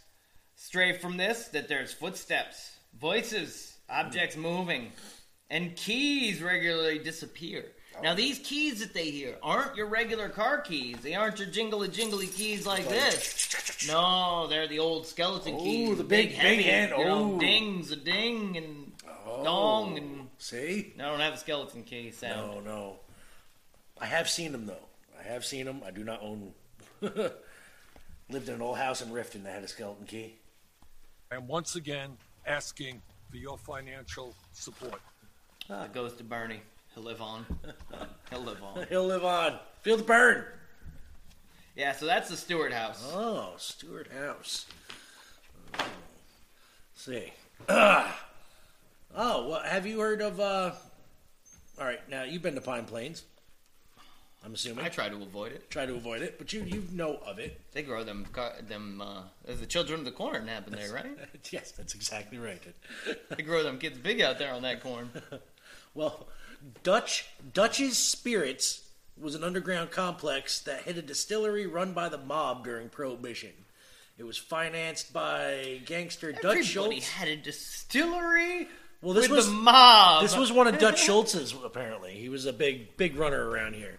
[0.55, 1.49] stray from this.
[1.49, 4.93] That there's footsteps, voices, objects moving,
[5.51, 7.67] and keys regularly disappear.
[8.03, 10.99] Now these keys that they hear aren't your regular car keys.
[11.03, 13.87] They aren't your jingly jingly keys like this.
[13.89, 15.97] No, they're the old skeleton Oh, keys.
[15.97, 16.91] the big- heavy, big hand.
[16.99, 17.39] You know, Oh.
[17.39, 18.93] dings, a ding, and
[19.45, 20.93] dong, and See?
[20.99, 22.51] I don't have a skeleton key sound.
[22.53, 22.97] No, no.
[24.01, 24.87] I have seen them though.
[25.19, 25.81] I have seen them.
[25.87, 26.53] I do not own.
[27.01, 30.37] Lived in an old house in Rifton that had a skeleton key.
[31.31, 32.17] And once again,
[32.47, 35.01] asking for your financial support.
[35.69, 36.61] It goes to Bernie.
[36.95, 37.45] He'll live on.
[38.31, 38.87] He'll live on.
[38.89, 39.59] He'll live on.
[39.83, 40.45] Feel the burn.
[41.77, 43.03] Yeah, so that's the Stewart house.
[43.13, 44.67] Oh, Stewart House.
[45.79, 45.85] Oh.
[46.95, 47.33] See.
[47.69, 48.23] Ah.
[49.19, 50.39] Oh, well, have you heard of?
[50.41, 50.73] uh
[51.81, 53.23] All right, now you've been to Pine Plains.
[54.47, 54.85] I'm assuming.
[54.85, 55.69] I try to avoid it.
[55.71, 57.61] Try to avoid it, but you you know of it.
[57.73, 58.25] They grow them,
[58.69, 59.03] them.
[59.03, 61.19] Uh, the children of the corn happen there, right?
[61.51, 62.63] yes, that's exactly right.
[63.37, 65.11] They grow them kids big out there on that corn.
[65.95, 66.29] Well,
[66.83, 68.83] Dutch Dutch's Spirits
[69.19, 73.53] was an underground complex that had a distillery run by the mob during Prohibition.
[74.19, 77.09] It was financed by gangster Dutch Everybody Schultz.
[77.09, 78.69] had a distillery.
[79.01, 80.23] Well, this was the mob.
[80.23, 81.55] This was one of Dutch Schultz's.
[81.65, 83.99] Apparently, he was a big big runner around here.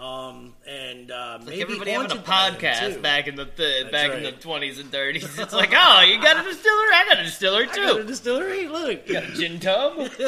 [0.00, 3.44] Um, and uh, Like maybe everybody having a haunted by him, podcast back in the
[3.44, 5.24] th- back in the twenties and thirties.
[5.38, 6.88] It's like, oh, you got a distillery?
[6.94, 8.06] I got a distillery I got a too.
[8.08, 8.66] distillery.
[8.66, 9.96] Look, You got a gin tub,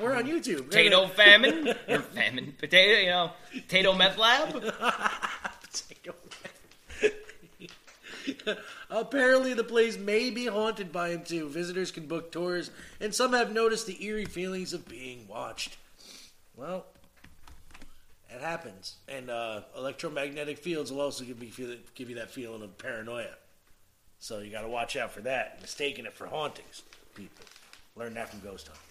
[0.00, 0.66] we're on YouTube.
[0.70, 4.52] potato famine, or famine, potato, you know, potato meth lab.
[4.52, 6.14] Potato.
[8.90, 11.48] Apparently, the place may be haunted by him too.
[11.48, 12.70] Visitors can book tours,
[13.00, 15.76] and some have noticed the eerie feelings of being watched.
[16.56, 16.86] Well,
[18.34, 22.62] it happens, and uh, electromagnetic fields will also give, me feel, give you that feeling
[22.62, 23.34] of paranoia.
[24.18, 25.58] So you got to watch out for that.
[25.60, 26.82] Mistaking it for hauntings,
[27.14, 27.44] people.
[27.96, 28.82] Learn that from Ghost Hunters.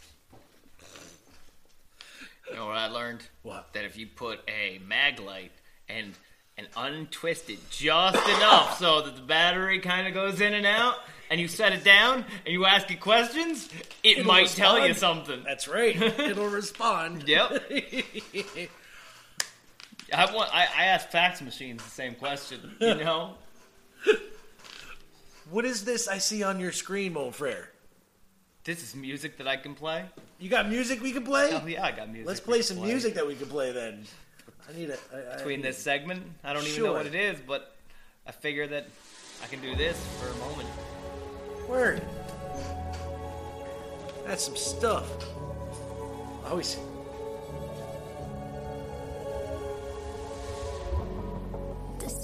[2.50, 3.22] You know what I learned?
[3.44, 3.72] What?
[3.74, 5.52] That if you put a mag light
[5.88, 6.14] and
[6.58, 10.96] and untwist it just enough so that the battery kind of goes in and out,
[11.30, 13.70] and you set it down and you ask it questions,
[14.04, 15.44] it It'll might tell you something.
[15.46, 15.96] That's right.
[16.20, 17.24] It'll respond.
[17.28, 17.72] Yep.
[20.14, 20.54] I want.
[20.54, 22.76] I, I ask fax machines the same question.
[22.80, 23.36] You know.
[25.50, 27.70] What is this I see on your screen, mon frere?
[28.64, 30.06] This is music that I can play.
[30.40, 31.50] You got music we can play?
[31.52, 32.28] Oh yeah, I got music.
[32.28, 34.06] Let's play some music that we can play then.
[34.70, 36.24] I need a I, I between this segment.
[36.44, 37.76] I don't even know what it is, but
[38.28, 38.88] I figure that
[39.44, 40.70] I can do this for a moment.
[41.68, 42.02] word.
[44.26, 45.10] That's some stuff.
[46.46, 46.78] I Always.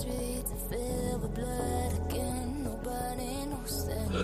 [0.08, 2.64] Streets are filled with blood again.
[2.64, 4.24] Nobody knows their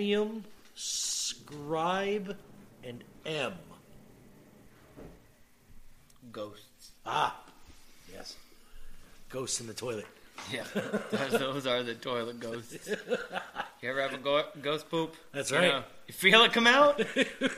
[0.00, 0.44] Cadmium,
[0.74, 2.36] Scribe,
[2.84, 3.54] and M.
[6.30, 6.90] Ghosts.
[7.06, 7.34] Ah,
[8.12, 8.36] yes.
[9.30, 10.04] Ghosts in the toilet.
[10.52, 10.64] Yeah,
[11.10, 12.90] those, are the toilet ghosts.
[13.82, 15.14] You ever have a go- ghost poop?
[15.32, 15.68] That's You right.
[15.68, 16.98] know, you feel it come out,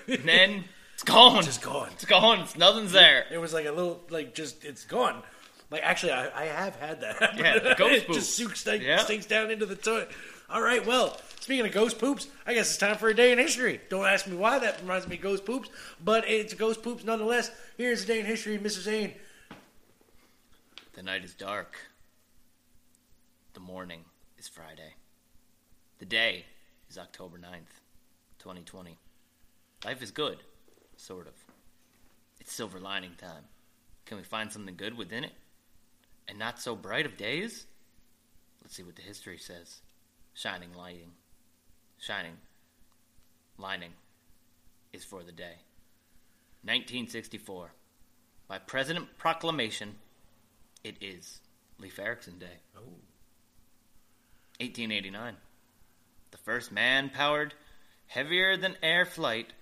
[0.08, 1.42] and then it's gone.
[1.44, 1.88] Just gone.
[1.92, 2.40] It's gone.
[2.40, 3.24] It's, nothing's there.
[3.30, 5.22] It was like a little, like just it's gone.
[5.70, 7.36] Like actually, I, I have had that.
[7.38, 8.16] Yeah, ghost it poop.
[8.16, 8.98] just sinks, like, Yeah.
[8.98, 10.10] sinks down into the toilet.
[10.50, 13.38] All right, well, speaking of ghost poops, I guess it's time for a day in
[13.38, 13.82] history.
[13.90, 15.68] Don't ask me why that reminds me of ghost poops,
[16.02, 17.50] but it's ghost poops nonetheless.
[17.76, 18.80] Here's a day in history, Mr.
[18.80, 19.12] Zane.
[20.94, 21.76] The night is dark.
[23.52, 24.04] The morning
[24.38, 24.94] is Friday.
[25.98, 26.46] The day
[26.88, 27.82] is October 9th,
[28.38, 28.96] 2020.
[29.84, 30.38] Life is good,
[30.96, 31.34] sort of.
[32.40, 33.44] It's silver lining time.
[34.06, 35.32] Can we find something good within it?
[36.26, 37.66] And not so bright of days?
[38.62, 39.82] Let's see what the history says.
[40.38, 41.10] Shining lighting.
[41.98, 42.36] Shining.
[43.58, 43.90] Lining
[44.92, 45.64] is for the day.
[46.62, 47.72] 1964.
[48.46, 49.96] By President Proclamation,
[50.84, 51.40] it is
[51.80, 52.60] Leif Erikson Day.
[52.76, 53.02] Oh.
[54.60, 55.34] 1889.
[56.30, 57.54] The first man powered,
[58.06, 59.54] heavier than air flight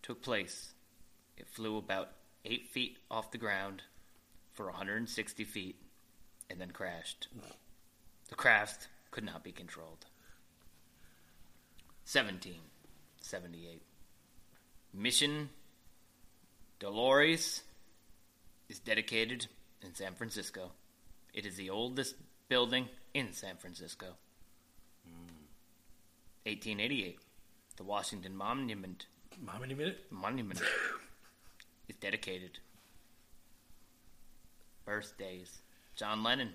[0.00, 0.72] took place.
[1.36, 2.12] It flew about
[2.46, 3.82] 8 feet off the ground
[4.54, 5.76] for 160 feet
[6.48, 7.28] and then crashed.
[8.30, 10.06] The craft could not be controlled.
[12.04, 13.82] 1778.
[14.92, 15.50] Mission
[16.78, 17.62] Dolores
[18.68, 19.46] is dedicated
[19.82, 20.72] in San Francisco.
[21.32, 22.16] It is the oldest
[22.48, 24.06] building in San Francisco.
[26.44, 27.18] 1888.
[27.76, 29.06] The Washington Monument
[29.76, 29.98] minutes?
[30.10, 30.60] Monument
[31.88, 32.58] is dedicated.
[34.84, 35.58] Birthdays.
[35.94, 36.48] John Lennon,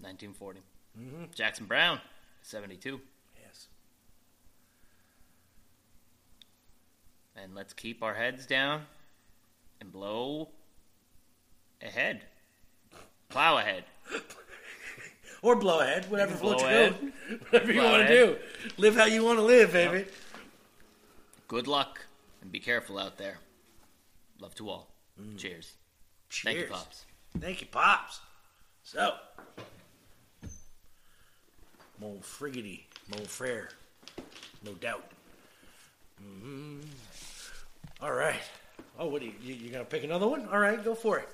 [0.00, 0.60] 1940.
[0.98, 1.24] Mm-hmm.
[1.34, 2.00] Jackson Browne,
[2.42, 3.00] 72.
[3.44, 3.68] Yes.
[7.36, 8.82] And let's keep our heads down
[9.80, 10.48] and blow
[11.82, 12.22] ahead.
[13.28, 13.84] Plow ahead.
[15.42, 17.12] Or blow ahead, whatever You floats blow your boat.
[17.50, 18.36] Whatever you want to do.
[18.78, 20.06] Live how you want to live, baby.
[21.46, 22.00] Good luck
[22.42, 23.38] and be careful out there.
[24.40, 24.88] Love to all.
[25.36, 25.74] Cheers.
[26.30, 26.42] Cheers.
[26.42, 27.04] Thank you, Pops.
[27.38, 28.20] Thank you, Pops.
[28.82, 29.14] So,
[32.00, 32.80] mon friggity,
[33.10, 33.68] mon frere,
[34.64, 35.04] no doubt.
[36.20, 36.80] hmm
[38.00, 38.40] All right.
[38.98, 40.48] Oh, what do you, you, you gonna pick another one?
[40.50, 41.28] All right, go for it.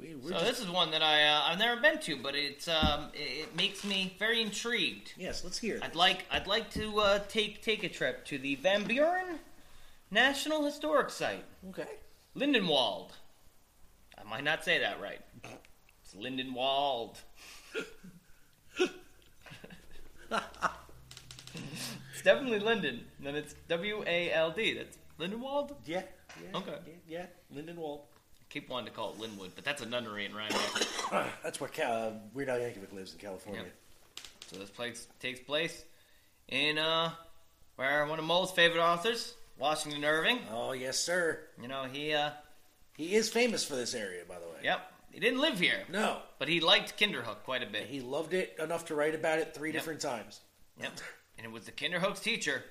[0.00, 2.34] We, we're So just- this is one that I uh, I've never been to, but
[2.36, 5.12] it's um it, it makes me very intrigued.
[5.16, 5.82] yes, let's hear it.
[5.84, 9.40] I'd like I'd like to uh, take take a trip to the Van Buren
[10.10, 11.88] National Historic Site, Okay.
[12.36, 13.10] Lindenwald.
[14.16, 15.20] I might not say that right.
[16.04, 17.16] It's Lindenwald.
[21.54, 23.04] it's definitely Linden.
[23.20, 24.74] Then it's W A L D.
[24.74, 25.74] That's Lindenwald.
[25.86, 26.02] Yeah.
[26.40, 26.78] yeah Okay.
[27.08, 27.18] Yeah,
[27.52, 27.56] yeah.
[27.56, 28.00] Lindenwald.
[28.50, 30.86] Keep wanting to call it Linwood, but that's a nunnery in Rhinebeck.
[31.42, 33.60] That's where Cal- uh, Weird Al Yankovic lives in California.
[33.62, 33.72] Yep.
[34.50, 35.84] So this place takes place
[36.48, 37.10] in uh
[37.76, 40.38] where one of Mole's favorite authors, Washington Irving.
[40.50, 41.40] Oh yes, sir.
[41.60, 42.30] You know, he uh
[42.96, 44.60] He is famous for this area, by the way.
[44.64, 47.86] yep, he didn't live here, No, but he liked Kinderhook quite a bit.
[47.86, 49.80] he loved it enough to write about it three Yep.
[49.80, 50.40] different times.
[50.80, 50.92] Yep.
[51.36, 52.64] And it was the Kinderhook's teacher,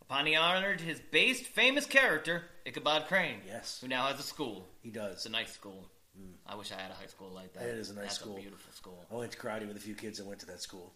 [0.00, 3.40] upon he honored his based famous character, Ichabod Crane.
[3.46, 3.80] Yes.
[3.80, 4.66] Who now has a school.
[4.82, 5.14] He does.
[5.14, 5.88] It's a nice school.
[6.16, 6.32] Hmm.
[6.46, 7.64] I wish I had a high school like that.
[7.64, 8.36] It is a nice That's school.
[8.36, 9.04] a beautiful school.
[9.10, 10.92] I went to karate with a few kids that went to that school.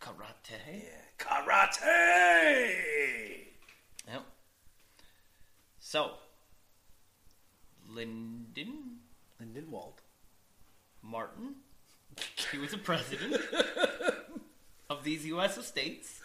[0.00, 0.82] Karate.
[0.82, 2.74] Yeah, karate.
[4.06, 4.22] Yep.
[5.80, 6.12] So,
[7.88, 8.98] Linden?
[9.40, 9.98] Lindenwald.
[11.08, 11.54] Martin,
[12.52, 13.40] he was a president
[14.90, 15.56] of these U.S.
[15.56, 16.20] estates.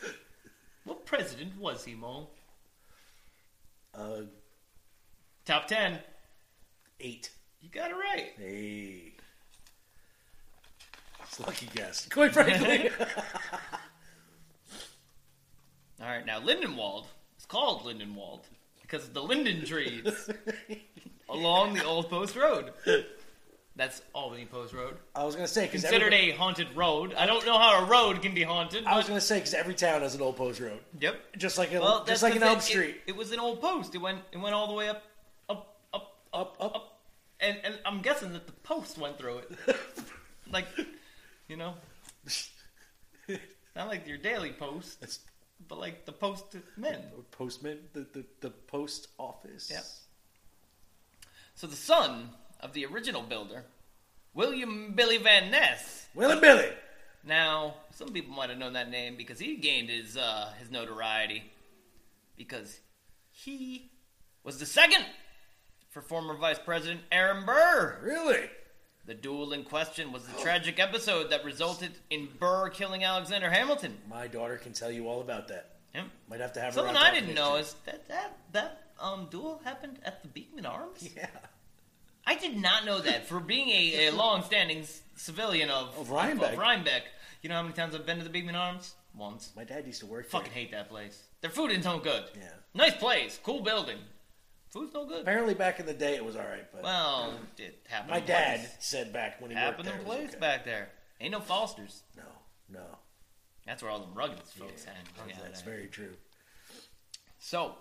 [0.84, 2.27] What president was he, Mo?
[3.95, 4.21] Uh,
[5.45, 5.99] Top ten.
[6.99, 7.29] eight.
[7.61, 8.31] You got it right.
[8.38, 9.13] Hey.
[11.23, 12.07] It's a lucky guess.
[12.09, 12.89] Quite frankly.
[16.01, 17.05] All right, now Lindenwald
[17.39, 18.41] is called Lindenwald
[18.81, 20.29] because of the linden trees
[21.29, 22.71] along the Old Post Road.
[23.76, 24.97] That's Albany Post Road.
[25.15, 27.15] I was gonna say because Considered a haunted road.
[27.15, 28.86] I don't know how a road can be haunted.
[28.86, 31.15] I was gonna say because every town has an old post road, Yep.
[31.38, 32.61] just like in, Well, that's just like the in Elm thing.
[32.61, 32.95] Street.
[33.07, 33.95] It, it was an old post.
[33.95, 35.03] It went it went all the way up,
[35.49, 36.99] up, up, up, up, up,
[37.39, 39.51] and and I'm guessing that the post went through it.
[40.51, 40.67] like,
[41.47, 41.74] you know,
[43.76, 45.19] not like your daily post, It's
[45.67, 46.45] but like the post
[46.78, 47.01] men.
[47.32, 49.71] postman, the, the the post office.
[49.71, 49.84] Yep.
[51.55, 52.30] So the son
[52.64, 53.66] of the original builder,
[54.34, 56.07] William Billy Van Ness.
[56.16, 56.70] William Billy.
[57.26, 61.43] Now, some people might have known that name because he gained his uh, his notoriety
[62.38, 62.80] because
[63.32, 63.91] he
[64.43, 65.05] was the second
[65.89, 67.99] for former Vice President Aaron Burr.
[68.01, 68.49] Really?
[69.05, 73.97] The duel in question was the tragic episode that resulted in Burr killing Alexander Hamilton.
[74.09, 75.72] My daughter can tell you all about that.
[75.93, 76.05] Yep.
[76.30, 76.95] Might have to have Something.
[76.95, 81.09] I didn't know is that that that um, duel happened at the Beekman Arms.
[81.16, 81.28] Yeah.
[82.26, 83.28] I did not know that.
[83.28, 86.53] For being a, a long-standing civilian of, Of Rhinebeck.
[86.53, 87.03] of Rhinebeck,
[87.41, 88.95] you know how many times I've been to the Beekman Arms?
[89.15, 89.51] Once.
[89.55, 90.53] My dad used to work Fucking there.
[90.61, 91.21] hate that place.
[91.41, 92.24] Their food isn't no good.
[92.36, 92.49] Yeah.
[92.74, 93.97] Nice place, cool building.
[94.69, 95.21] Food's no good.
[95.21, 98.09] Apparently, back in the day, it was all right, but Well, it happened.
[98.09, 98.76] my dad place.
[98.80, 100.05] said back when he happened worked there.
[100.05, 100.39] place okay.
[100.39, 100.89] back there.
[101.21, 102.01] Ain't no Fosters.
[102.17, 102.24] No,
[102.71, 102.86] no.
[103.67, 104.95] That's where all them rugged folks hang.
[105.15, 105.76] That's, Yeah, that's there.
[105.76, 106.13] very true.
[107.39, 107.76] So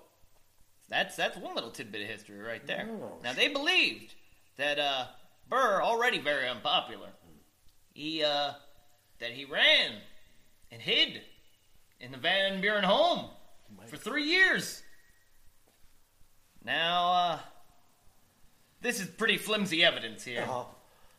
[0.91, 2.87] that's that's one little tidbit of history right there.
[3.25, 4.15] Now they believed
[4.57, 5.07] that uh,
[5.49, 7.09] Burr, already very unpopular,
[7.93, 8.53] he uh,
[9.19, 9.93] that he ran
[10.71, 11.23] and hid
[12.01, 13.31] in the Van Buren home
[13.87, 14.83] for three years.
[16.65, 17.39] Now, uh,
[18.81, 20.43] this is pretty flimsy evidence here.
[20.43, 20.65] Uh-huh.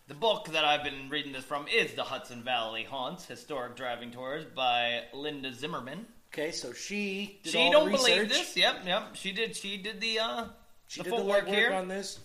[0.07, 4.11] The book that I've been reading this from is The Hudson Valley Haunts Historic Driving
[4.11, 6.05] Tours by Linda Zimmerman.
[6.33, 8.57] Okay, so she did She all don't the believe this.
[8.57, 9.15] Yep, yep.
[9.15, 9.55] She did.
[9.55, 10.45] She did the uh,
[10.87, 11.71] She the did the footwork legwork here.
[11.73, 12.19] on this.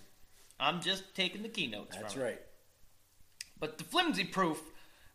[0.61, 1.97] I'm just taking the keynotes.
[1.97, 2.25] That's from it.
[2.27, 2.41] right.
[3.61, 4.61] But the flimsy proof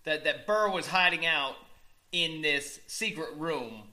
[0.03, 1.55] that that Burr was hiding out
[2.11, 3.83] in this secret room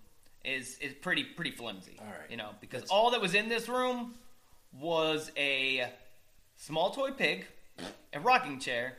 [0.45, 1.97] is is pretty pretty flimsy.
[2.01, 2.31] All right.
[2.31, 4.15] you know, because That's- all that was in this room
[4.73, 5.89] was a
[6.57, 7.47] small toy pig,
[8.13, 8.95] a rocking chair,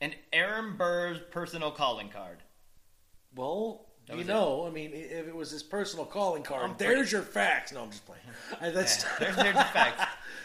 [0.00, 2.38] and Aaron Burr's personal calling card.
[3.34, 6.94] Well, you was know, I mean, if it was his personal calling card, I'm there's
[6.94, 7.72] pretty- your facts.
[7.72, 8.22] No, I'm just playing.
[8.74, 10.00] That's There's, there's the fact.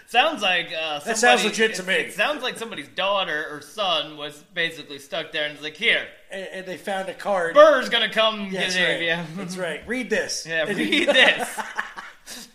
[0.10, 1.93] Sounds like uh, That sounds legit to me.
[1.93, 6.07] It sounds like somebody's daughter or son was basically stuck there and was like, "Here,
[6.32, 7.53] and, and they found a card.
[7.53, 9.01] Burr's gonna come Yeah, get right.
[9.01, 9.88] you." That's right.
[9.88, 10.47] Read this.
[10.49, 11.60] Yeah, And read you- this.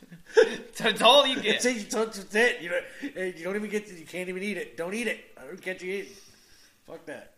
[0.78, 1.62] That's all you get.
[1.62, 2.60] That's it.
[2.60, 3.88] You don't, you don't even get.
[3.88, 4.76] You can't even eat it.
[4.76, 5.20] Don't eat it.
[5.40, 6.12] I don't get you eating.
[6.88, 7.33] Fuck that.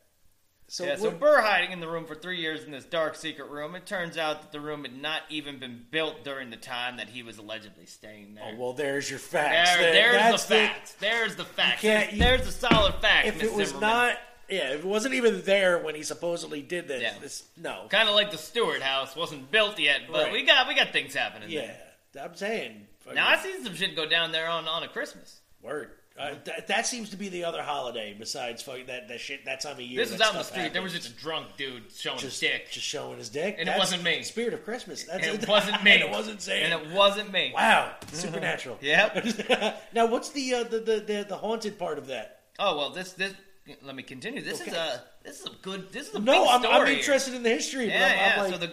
[0.69, 3.49] So, Yeah, so Burr hiding in the room for three years in this dark secret
[3.51, 3.77] room.
[3.77, 7.09] It turns out that the room had not even been built during the time that
[7.09, 8.45] he was allegedly staying there.
[8.53, 9.77] oh, well, there's your facts.
[9.77, 10.93] there, There- there's the facts.
[10.95, 11.81] There's the facts.
[11.83, 13.29] can't- you- there's the solid fact.
[13.29, 13.89] If Miss it was Zimmerman.
[13.91, 17.15] not, yeah, if it wasn't even there when he supposedly did this, Yeah.
[17.21, 17.87] this no.
[17.89, 20.33] kind of like the Stewart house wasn't built yet, but Right.
[20.33, 21.49] we got we got things happening.
[21.49, 21.77] Yeah,
[22.13, 22.25] there.
[22.25, 22.89] I'm saying.
[23.15, 25.41] Now I seen some shit go down there on on a Christmas.
[25.63, 25.93] Word.
[26.19, 29.45] Uh, that, that seems to be the other holiday besides fuck, that that shit.
[29.45, 30.01] That time of year.
[30.01, 30.73] This was that out in the street.
[30.73, 31.09] There was happens.
[31.09, 34.03] just a drunk dude showing just his dick, just showing his dick, And it wasn't
[34.03, 34.23] me.
[34.23, 35.05] Spirit of Christmas.
[35.05, 35.93] That's and it wasn't me.
[35.93, 36.73] and it wasn't saying.
[36.73, 37.53] and it wasn't me.
[37.55, 38.79] wow, supernatural.
[38.81, 39.77] Yep.
[39.93, 42.41] now, what's the, uh, the, the the the haunted part of that?
[42.59, 43.35] Oh well, this this.
[43.83, 44.43] Let me continue.
[44.43, 45.93] This is a this is a good.
[45.93, 46.67] This is a No, big I'm.
[46.83, 47.89] I'm interested in the history.
[47.89, 48.33] Yeah, I'm, yeah.
[48.37, 48.73] I'm like, so the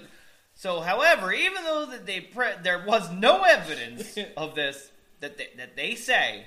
[0.56, 5.48] so, however, even though that they pre- there was no evidence of this that they,
[5.58, 6.46] that they say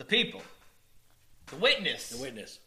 [0.00, 0.40] the people,
[1.48, 2.58] the witness, the witness.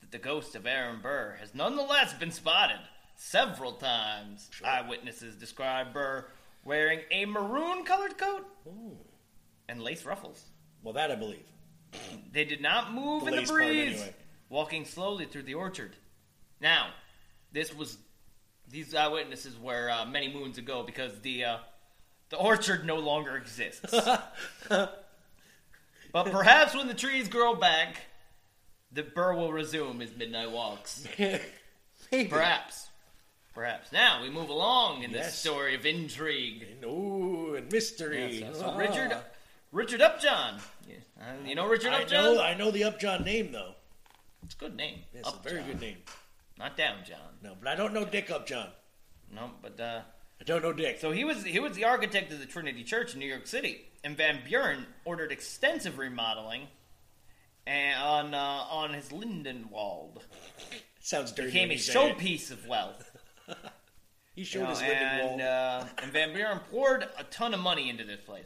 [0.00, 2.78] that the ghost of Aaron Burr has nonetheless been spotted
[3.16, 4.48] several times.
[4.64, 6.24] Eyewitnesses describe Burr
[6.64, 8.46] wearing a maroon-colored coat
[9.68, 10.40] and lace ruffles.
[10.84, 11.42] Well, that I believe.
[12.32, 14.14] They did not move The in the lace part, breeze, anyway.
[14.48, 15.96] walking slowly through the orchard.
[16.60, 16.90] Now,
[17.50, 17.98] this was
[18.70, 21.56] these eyewitnesses were uh, many moons ago because the uh,
[22.30, 23.92] the orchard no longer exists.
[26.14, 27.96] but perhaps when the trees grow back,
[28.90, 31.06] the Burr will resume his midnight walks.
[31.18, 32.28] Maybe.
[32.30, 32.88] Perhaps.
[33.54, 33.92] Perhaps.
[33.92, 36.66] Now we move along in this story of intrigue.
[36.84, 38.40] Ooh, and mystery.
[38.52, 38.76] So, so Ah.
[38.76, 39.16] Richard
[39.72, 40.60] Richard Upjohn.
[40.88, 42.36] Yeah, uh, you know Richard I Upjohn?
[42.36, 43.74] know, I know the Upjohn name though.
[44.44, 45.00] It's a good name.
[45.12, 45.98] It's a very good name.
[46.58, 47.18] Not Down John.
[47.42, 48.68] No, but I don't know Dick Upjohn.
[49.34, 50.00] No, but uh,
[50.40, 50.98] I don't know Dick.
[51.00, 53.84] so he was he was the architect of the Trinity Church in New York City,
[54.04, 56.68] and Van Buren ordered extensive remodeling
[57.66, 58.38] and on uh,
[58.70, 60.18] on his Lindenwald.
[61.00, 61.48] Sounds dirty.
[61.48, 63.10] Became a you showpiece of wealth.
[64.36, 65.48] He You showed know, his and wall.
[65.48, 68.44] uh, and Van Buren poured a ton of money into this place.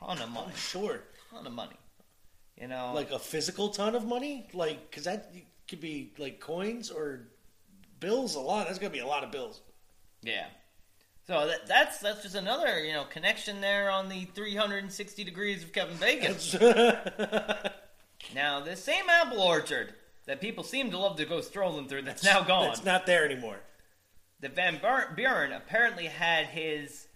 [0.00, 0.52] A ton of money.
[0.54, 1.00] sure.
[1.32, 1.74] A ton of money.
[2.56, 4.46] You know, Like a physical ton of money?
[4.54, 5.32] Like, because that
[5.68, 7.30] could be like coins or
[7.98, 8.68] bills a lot.
[8.68, 9.60] That's going to be a lot of bills.
[10.22, 10.46] yeah.
[11.28, 15.74] So that, that's that's just another you know connection there on the 360 degrees of
[15.74, 16.34] Kevin Bacon.
[18.34, 19.92] now this same apple orchard
[20.24, 22.70] that people seem to love to go strolling through that's now gone.
[22.70, 23.60] It's not there anymore.
[24.40, 24.80] the Van
[25.14, 27.08] Buren apparently had his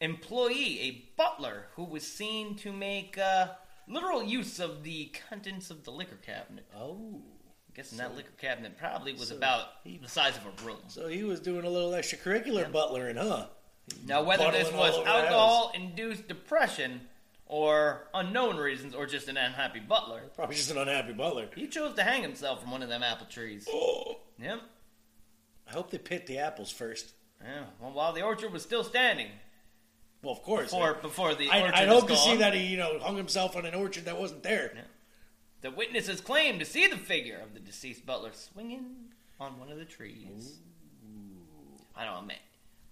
[0.00, 3.50] employee, a butler, who was seen to make uh,
[3.86, 6.66] literal use of the contents of the liquor cabinet.
[6.76, 7.22] Oh.
[7.68, 10.80] I'm guessing that liquor cabinet probably was so about he- the size of a room.
[10.88, 13.46] So he was doing a little extracurricular butlering, huh?
[14.06, 15.06] Now, whether this was house.
[15.06, 17.00] alcohol-induced depression
[17.46, 21.48] or unknown reasons or just an unhappy butler, Probably just an unhappy butler.
[21.54, 23.66] he chose to hang himself from one of them apple trees.
[23.70, 24.18] Oh.
[24.42, 24.60] Yep.
[25.68, 27.12] I hope they pit the apples first.
[27.42, 27.64] Yeah.
[27.78, 29.26] Well, while the orchard was still standing,
[30.22, 30.70] Well, of course.
[30.70, 32.98] before before the orchard I, I'd was hope to see gone, that he, you know,
[33.00, 34.72] hung himself on an orchard that wasn't there.
[35.60, 38.86] The witnesses claimed to see the figure of the deceased butler swinging
[39.38, 40.54] on one of the trees.
[41.94, 42.36] I don't know, man.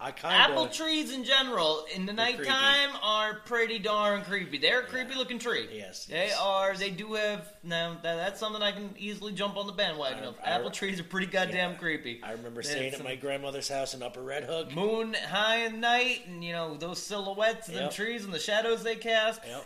[0.01, 4.57] I kind Apple trees in general in the nighttime are pretty darn creepy.
[4.57, 5.67] They're a creepy looking tree.
[5.73, 6.73] Yes, They yes, are.
[6.75, 7.51] They do have.
[7.63, 10.35] Now that, that's something I can easily jump on the bandwagon I- of.
[10.41, 11.77] I- Apple trees are pretty goddamn Yeah.
[11.77, 12.21] creepy.
[12.23, 14.71] I remember There's staying at some my grandmother's house in Upper Red Hook.
[14.73, 17.91] moon high at night, and you know those silhouettes of Yep.
[17.91, 19.41] trees and the shadows they cast.
[19.45, 19.65] Yep.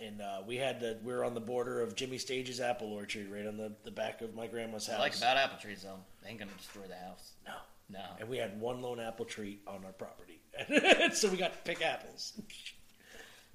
[0.00, 3.30] And uh, we had the we were on the border of Jimmy Stage's apple orchard,
[3.30, 4.96] right on the, the back of my grandma's house.
[4.96, 7.32] I like about apple trees though, they ain't gonna destroy the house.
[7.46, 7.52] no,
[7.92, 8.04] No.
[8.20, 10.40] and we had one lone apple tree on our property,
[11.14, 12.32] so we got to pick apples.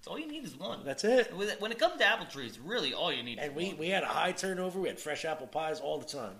[0.01, 0.79] So all you need is one.
[0.85, 1.33] That's it.
[1.59, 3.77] When it comes to apple trees, really all you need is And we, one.
[3.77, 4.79] we had a high turnover.
[4.79, 6.35] We had fresh apple pies all the time.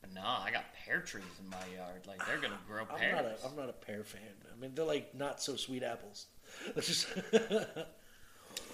[0.00, 2.06] But no, I got pear trees in my yard.
[2.06, 3.14] Like they're gonna grow I'm pears.
[3.14, 4.20] not a I'm not a pear fan.
[4.50, 6.26] I mean, they're like not so sweet apples.
[6.74, 7.08] Let's just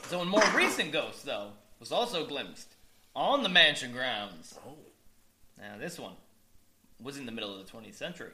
[0.08, 2.74] So, in more recent ghosts, though, was also glimpsed
[3.14, 4.58] on the mansion grounds.
[4.66, 4.74] oh,
[5.58, 6.14] Now, this one
[7.02, 8.32] was in the middle of the 20th century.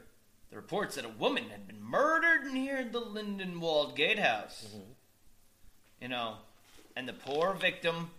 [0.50, 4.66] The reports that a woman had been murdered near the Lindenwald Gatehouse.
[4.68, 4.90] Mm-hmm.
[6.00, 6.36] You know,
[6.96, 8.10] and the poor victim,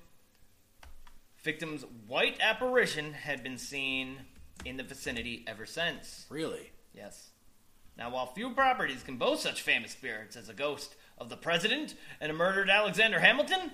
[1.44, 4.18] victim's white apparition had been seen
[4.64, 6.26] in the vicinity ever since.
[6.30, 6.72] really?
[6.94, 7.30] Yes.
[7.98, 11.96] Now, while few properties can boast such famous spirits as a ghost of the president
[12.20, 13.72] and a murdered Alexander Hamilton,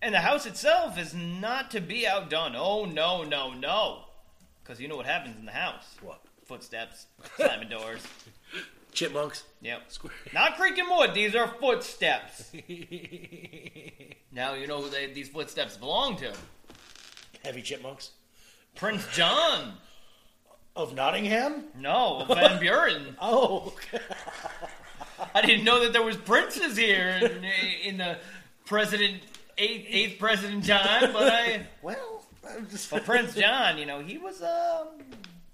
[0.00, 2.54] and the house itself is not to be outdone.
[2.56, 4.04] Oh, no, no, no.
[4.70, 6.20] Because you know what happens in the house What?
[6.44, 8.06] footsteps, slamming doors.
[8.92, 9.42] Chipmunks?
[9.62, 9.82] Yep.
[10.32, 12.52] Not creaking wood, these are footsteps.
[14.32, 16.32] now, you know who they, these footsteps belong to
[17.44, 18.10] Heavy chipmunks?
[18.76, 19.72] Prince John.
[20.76, 21.64] Of Nottingham?
[21.76, 23.16] No, Van Buren.
[23.20, 24.04] Oh, okay.
[25.34, 27.44] I didn't know that there was princes here in,
[27.84, 28.18] in the
[28.66, 29.20] president
[29.58, 32.19] eighth, eighth president time, but I well,
[32.90, 34.88] but Prince John, you know, he was um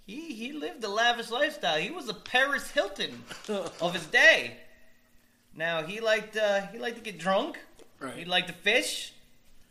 [0.06, 1.78] he he lived a lavish lifestyle.
[1.78, 3.22] He was a Paris Hilton
[3.80, 4.56] of his day.
[5.54, 7.58] Now he liked uh, he liked to get drunk.
[8.00, 8.14] Right.
[8.14, 9.12] He liked to fish.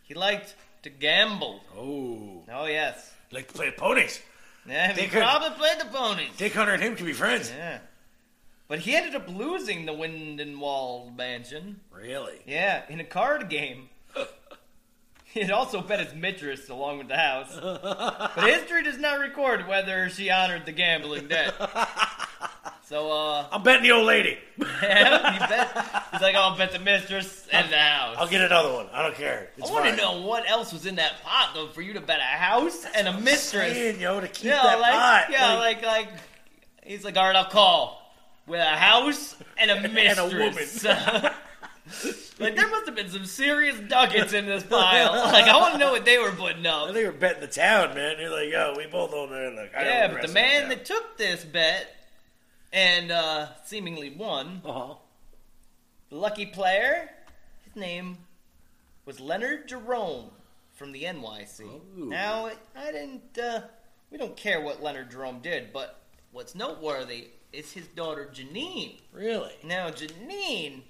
[0.04, 1.62] He liked to gamble.
[1.78, 4.20] Oh, Oh yes, like to play ponies.
[4.68, 6.30] yeah, he They could- probably played the ponies.
[6.38, 7.52] Dick Hunter and him can be friends.
[7.56, 7.80] Yeah,
[8.68, 11.80] but he ended up losing the Lindenwald mansion.
[11.92, 12.40] Really?
[12.46, 13.90] Yeah, in a card game.
[15.42, 17.58] Had also bet his mistress along with the house.
[17.62, 21.54] But history does not record whether she honored the gambling debt.
[22.88, 24.38] So, uh, I'm betting the old lady.
[24.60, 26.04] yeah, he bet.
[26.12, 28.16] He's like, I'll bet the mistress and the house.
[28.20, 28.86] I'll get another one.
[28.94, 29.50] I don't care.
[29.58, 30.00] It's I want to fine.
[30.00, 33.08] know what else was in that pot, though, for you to bet a house and
[33.08, 33.74] a mistress.
[33.74, 35.26] Saying, yo, to keep Yeah, that like, pot.
[35.32, 36.10] yeah, like, like,
[36.84, 38.08] he's like, all right, I'll call
[38.46, 40.20] with a house and a mistress.
[40.20, 41.34] And a mistress.
[42.40, 45.14] like, there must have been some serious ducats in this pile.
[45.32, 46.94] Like, I want to know what they were putting I up.
[46.94, 48.18] think we're betting the town, man.
[48.20, 49.56] You're like, yo, we both own it.
[49.56, 51.96] Like, I Yeah, but the man that took this bet
[52.74, 54.96] and uh, seemingly won Uh-huh.
[56.10, 57.10] The lucky player,
[57.64, 58.18] his name
[59.06, 60.30] was Leonard Jerome
[60.74, 61.62] from the NYC.
[61.98, 62.10] Ooh.
[62.10, 63.38] Now, I didn't.
[63.38, 63.62] Uh,
[64.12, 69.00] we don't care what Leonard Jerome did, but what's noteworthy is his daughter Janine.
[69.12, 69.54] Really?
[69.64, 70.82] Now, Janine,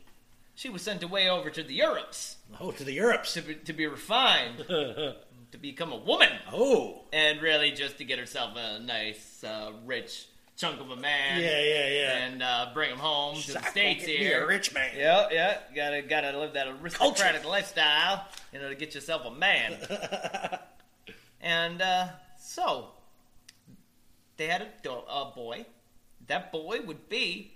[0.55, 3.33] she was sent away over to the Europes Oh, to the Europes.
[3.33, 7.03] to be, to be refined, to become a woman, Oh.
[7.13, 10.27] and really just to get herself a nice, uh, rich
[10.57, 11.41] chunk of a man.
[11.41, 12.17] Yeah, yeah, yeah.
[12.27, 14.45] And uh, bring him home to the states here.
[14.45, 14.91] a rich man.
[14.95, 15.57] Yeah, yeah.
[15.75, 19.77] Gotta gotta live that aristocratic lifestyle, you know, to get yourself a man.
[21.41, 22.07] and uh,
[22.39, 22.87] so
[24.37, 25.65] they had a, do- a boy.
[26.27, 27.51] That boy would be.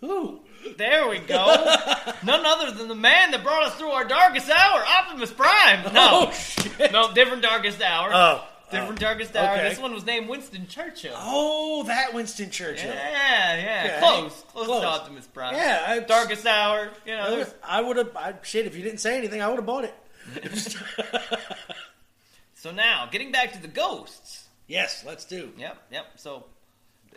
[0.00, 0.40] Who?
[0.76, 1.36] There we go.
[2.24, 5.84] None other than the man that brought us through our darkest hour, Optimus Prime.
[5.94, 6.92] No, Oh, shit.
[6.92, 8.10] no, different darkest hour.
[8.12, 8.44] Oh.
[8.70, 9.06] different oh.
[9.06, 9.54] darkest hour.
[9.54, 9.68] okay.
[9.68, 11.14] This one was named Winston Churchill.
[11.16, 12.90] Oh, that Winston Churchill.
[12.90, 13.98] Yeah, yeah, Okay.
[14.00, 14.80] close, close, Close.
[14.82, 15.54] to Optimus Prime.
[15.54, 16.90] Yeah, I- darkest hour.
[17.06, 18.16] You know, there's- I would have.
[18.16, 19.94] I, shit, if you didn't say anything, I would have bought it.
[22.54, 24.48] So now, getting back to the ghosts.
[24.66, 25.52] yes, let's do.
[25.56, 26.06] Yep, yep.
[26.16, 26.46] So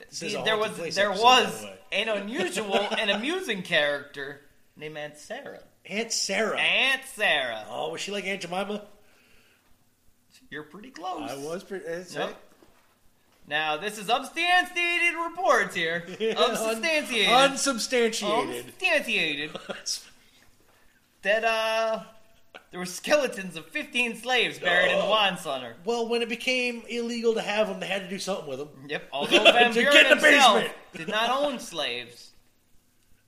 [0.10, 4.42] see, there was there episode, was the an unusual and amusing character
[4.76, 5.62] named Aunt Sarah.
[5.86, 6.58] Aunt Sarah.
[6.58, 7.66] Aunt Sarah.
[7.70, 8.84] Oh, was she like Aunt Jemima?
[10.50, 11.30] You're pretty close.
[11.30, 11.86] I was pretty.
[11.86, 12.36] It's Yep.
[13.48, 16.04] Now this is substantiated reports here.
[16.38, 17.30] Unsubstantiated.
[17.30, 18.50] Unsubstantiated.
[18.50, 19.52] Unsubstantiated.
[21.24, 22.04] that uh,
[22.72, 25.76] there were skeletons of 15 slaves buried in the wine cellar.
[25.86, 28.70] well, when it became illegal to have them, they had to do something with them.
[28.88, 29.10] Yep.
[29.14, 30.76] Although Van To Buren get in the himself basement.
[30.94, 32.32] did not own slaves,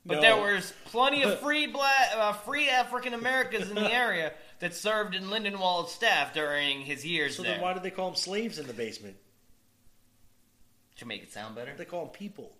[0.05, 0.21] but No.
[0.21, 5.15] there was plenty of free black, uh, free African Americans in the area that served
[5.15, 7.53] in Lindenwald's staff during his years So there.
[7.53, 9.15] then, why did they call them slaves in the basement?
[10.97, 12.51] to make it sound better, They call them people.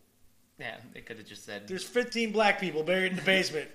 [0.57, 1.68] yeah, they could have just said.
[1.68, 3.70] There's 15 black people buried in the basement.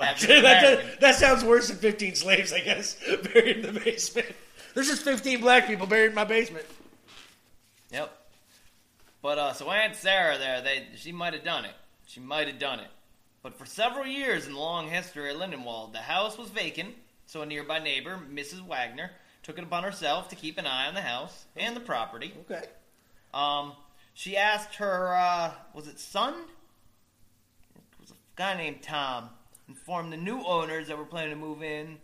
[0.00, 0.86] African that, American.
[0.86, 2.96] that, that sounds worse than 15 slaves, I guess,
[3.32, 4.28] buried in the basement.
[4.74, 6.64] There's just 15 black people buried in my basement.
[7.90, 8.10] Yep.
[9.20, 11.74] But uh, so Aunt Sarah there, they she might have done it.
[12.06, 12.88] She might have done it.
[13.42, 16.94] But for several years in the long history of Lindenwald, the house was vacant.
[17.26, 18.66] So a nearby neighbor, Mrs.
[18.66, 19.10] Wagner,
[19.42, 22.34] took it upon herself to keep an eye on the house and the property.
[22.50, 22.66] Okay.
[23.34, 23.72] Um,
[24.14, 26.34] she asked her, uh, was it son?
[27.74, 29.30] It was a guy named Tom.
[29.68, 31.98] Informed the new owners that were planning to move in.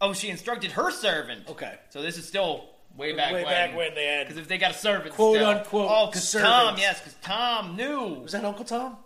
[0.00, 1.48] Oh, she instructed her servant.
[1.48, 1.78] Okay.
[1.90, 3.52] So this is still way back Way when.
[3.52, 5.48] back when they had- Because if they got a servant, Quote, still.
[5.48, 8.14] unquote, Oh, because Tom, yes, because Tom knew.
[8.22, 8.98] Was that Uncle Tom?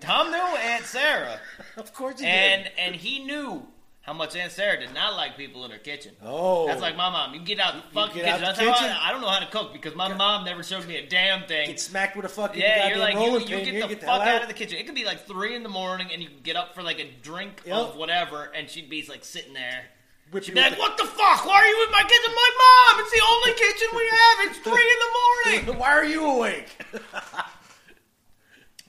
[0.00, 1.40] Tom knew Aunt Sarah,
[1.76, 2.72] Of course he and did.
[2.78, 3.66] and he knew
[4.02, 6.12] how much Aunt Sarah did not like people in her kitchen.
[6.22, 6.66] Oh.
[6.66, 7.34] That's like my mom.
[7.34, 8.40] You get out the fucking get kitchen.
[8.42, 8.90] the kitchen?
[8.90, 11.46] I, I don't know how to cook because my mom never showed me a damn
[11.46, 11.68] thing.
[11.68, 14.42] Get smacked with a fucking Yeah, you're like you, you get You're the fuck out
[14.42, 14.78] of the kitchen.
[14.78, 17.08] It could be like three in the morning, and you get up for like a
[17.22, 17.76] drink Yep.
[17.76, 19.84] of whatever, and she'd be like sitting there.
[20.32, 21.44] Whip She'd be like, the- "What the fuck?
[21.46, 22.50] Why are you in my kitchen, my
[22.96, 23.04] mom?
[23.04, 24.50] It's the only kitchen we have.
[24.50, 26.76] It's three in the morning." Why are you awake?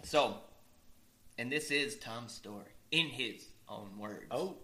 [0.03, 0.37] So,
[1.39, 4.27] and this is Tom's story in his own words.
[4.31, 4.57] oh.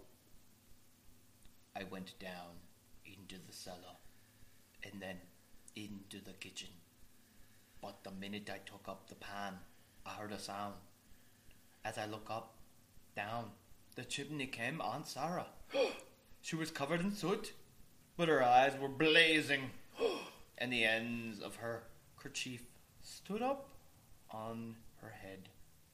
[1.79, 2.59] I went down
[3.05, 3.95] into the cellar
[4.83, 5.15] and then
[5.77, 6.67] into the kitchen.
[7.81, 9.53] But the minute I took up the pan,
[10.05, 10.73] I heard a sound.
[11.85, 12.55] As I look up,
[13.15, 13.51] down,
[13.95, 15.47] the chimney came Aunt Sarah.
[16.41, 17.53] she was covered in soot,
[18.17, 19.71] but her eyes were blazing,
[20.57, 21.83] and the ends of her
[22.17, 22.63] kerchief
[23.01, 23.69] stood up
[24.31, 25.47] on her head,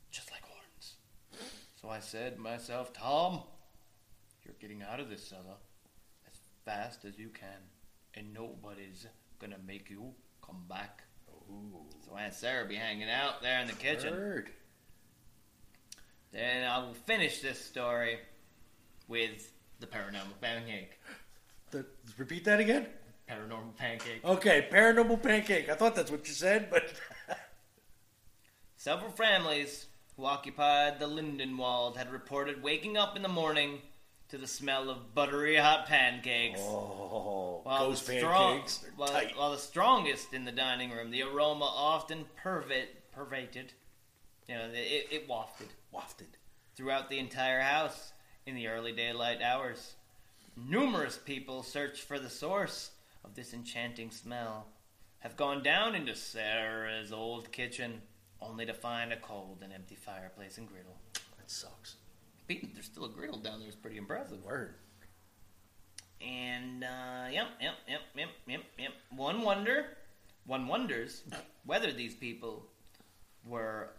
[0.09, 0.95] just like horns.
[1.79, 3.43] So I said to myself, Tom,
[4.43, 5.57] you're getting out of this cellar
[6.65, 7.61] fast as you can,
[8.15, 9.07] and nobody's
[9.39, 10.13] gonna make you
[10.45, 11.03] come back.
[12.05, 14.13] So Aunt Sarah be hanging out there in the kitchen.
[14.13, 14.49] Heard.
[16.31, 18.17] Then I will finish this story
[19.07, 20.99] with the paranormal pancake.
[21.71, 21.85] The,
[22.17, 22.87] repeat that again?
[23.29, 24.25] Paranormal pancake.
[24.25, 25.69] Okay, paranormal pancake.
[25.69, 26.93] I thought that's what you said, but
[28.85, 33.81] Several families who occupied the Lindenwald had reported waking up in the morning
[34.30, 36.60] to the smell of buttery hot pancakes.
[36.61, 38.77] oh, While ghost the strong, pancakes.
[38.80, 43.73] They're while, while the strongest in the dining room, the aroma often pervade, pervaded.
[44.47, 46.27] You know, it, it wafted Wafted.
[46.76, 48.14] throughout the entire house
[48.45, 49.95] in the early daylight hours.
[50.56, 52.91] Numerous people searched for the source
[53.23, 54.68] of this enchanting smell,
[55.19, 58.02] have gone down into Sarah's old kitchen,
[58.41, 60.95] only to find a cold and empty fireplace and griddle.
[61.38, 61.95] That sucks.
[62.47, 63.67] Pete, There's still a griddle down there.
[63.67, 64.43] It's pretty impressive.
[64.43, 64.76] Word.
[66.22, 68.91] And uh, yep, yep, yep, yep, yep, yep.
[69.15, 69.85] One wonder,
[70.45, 71.23] one wonders
[71.65, 72.65] whether these people
[73.45, 73.89] were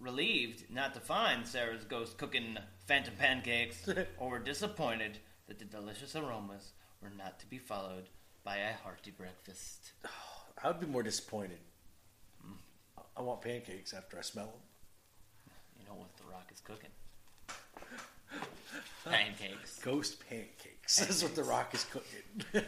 [0.00, 2.56] relieved not to find Sarah's ghost cooking
[2.86, 3.88] phantom pancakes,
[4.18, 8.08] or were disappointed that the delicious aromas were not to be followed
[8.44, 9.92] by a hearty breakfast.
[10.62, 11.58] I would be more disappointed.
[13.16, 15.54] I want pancakes after I smell them.
[15.78, 16.90] You know what The Rock is cooking?
[19.04, 19.80] Pancakes.
[19.80, 20.98] Ghost pancakes.
[20.98, 22.20] That's what The Rock is cooking.
[22.52, 22.64] the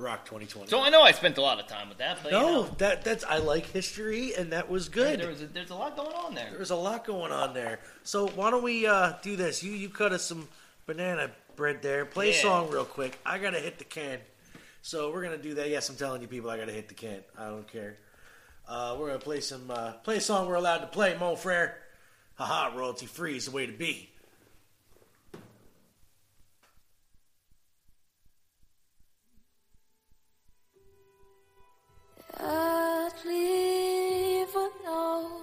[0.00, 0.68] Rock 2020.
[0.68, 2.62] So I know I spent a lot of time with that, but no, you know,
[2.78, 5.20] that that's I like history, and that was good.
[5.20, 6.50] there was a, there's a lot going on there.
[6.52, 7.80] There's a lot going on there.
[8.02, 9.62] So why don't we uh, do this?
[9.62, 10.48] You you cut us some
[10.86, 12.04] banana bread there.
[12.04, 13.18] Play a song real quick.
[13.24, 14.18] I gotta hit the can.
[14.82, 15.68] So we're gonna do that.
[15.68, 17.20] Yes, I'm telling you, people, I gotta hit the can.
[17.38, 17.98] I don't care.
[18.66, 21.16] Uh, we're gonna play some uh, play a song we're allowed to play.
[21.18, 21.76] Mon frere,
[22.40, 24.08] haha, royalty free is the way to be.
[32.38, 35.40] I'd leave alone.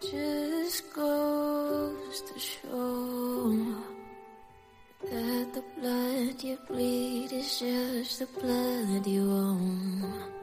[0.00, 3.56] Just goes to show
[5.10, 10.33] that the blood you bleed is just the blood you own.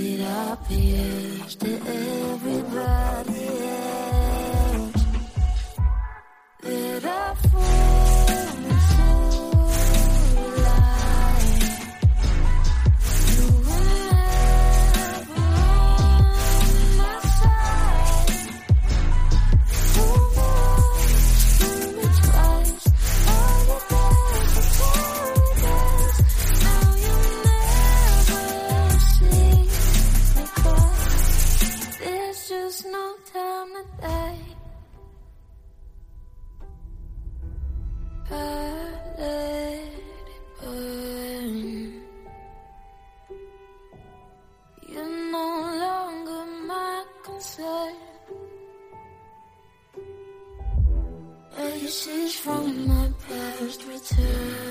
[0.00, 3.17] It appears to everybody
[47.24, 47.94] concern.
[51.56, 54.67] Faces from my past return.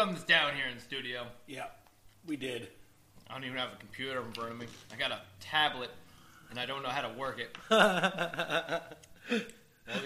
[0.00, 1.26] Done this down here in the studio.
[1.46, 1.66] Yeah,
[2.26, 2.68] we did.
[3.28, 4.64] I don't even have a computer in front of me.
[4.90, 5.90] I got a tablet,
[6.48, 7.54] and I don't know how to work it.
[7.68, 8.80] well,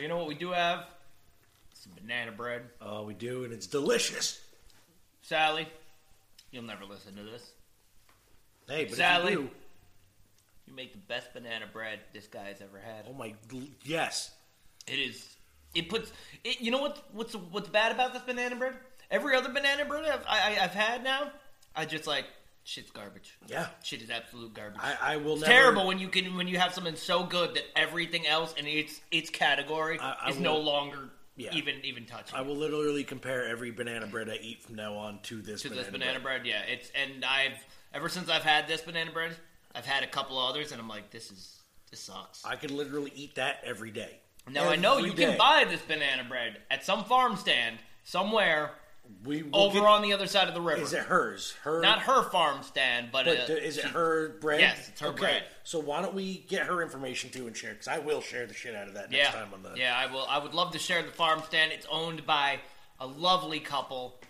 [0.01, 0.87] you know what we do have?
[1.75, 2.63] Some banana bread.
[2.83, 4.41] Oh, we do, and it's delicious.
[5.23, 5.69] Sally,
[6.51, 7.53] you'll never listen to this.
[8.69, 9.35] Hey, but Sally.
[9.35, 9.51] if you do,
[10.67, 13.05] You make the best banana bread this guy's ever had.
[13.09, 13.33] oh my,
[13.85, 14.33] yes.
[14.89, 15.37] It is.
[15.73, 16.11] It puts.
[16.43, 18.75] It, you know what's What's what's bad about this banana bread?
[19.11, 21.31] Every other banana bread I've, I, I- I've had now,
[21.77, 22.25] I just like
[22.65, 23.37] shit's garbage.
[23.47, 23.67] Yeah.
[23.83, 24.81] Shit is absolute garbage.
[24.83, 25.53] I, I will it's never.
[25.53, 29.01] terrible when you can when you have something so good that everything else in its
[29.11, 31.53] its category I- I is no longer Yeah.
[31.53, 32.37] even even touching.
[32.37, 35.69] I will literally compare every banana bread I eat from now on to this to
[35.69, 36.47] banana this banana bread.
[36.47, 37.59] Yeah, it's and I've
[37.93, 39.37] ever since I've had this banana bread,
[39.75, 41.61] I've had a couple others, and I'm like, this is
[41.91, 42.45] this sucks.
[42.47, 44.19] I could literally eat that every day.
[44.51, 45.27] now I know you day.
[45.27, 48.71] can buy this banana bread at some farm stand somewhere
[49.25, 50.83] We over get- on the other side of the river.
[50.83, 51.53] Is it hers?
[51.63, 54.61] Her Not her farm stand, but, But uh, is it she- her bread?
[54.61, 55.19] Yes, it's her okay.
[55.21, 55.45] bread.
[55.63, 57.73] So why don't we get her information too and share?
[57.73, 59.73] Because I will share the shit out of that Yeah, next time on the.
[59.77, 59.97] yeah.
[59.97, 60.27] I will.
[60.29, 61.73] I would love to share the farm stand.
[61.73, 62.59] It's owned by
[63.01, 64.21] a lovely couple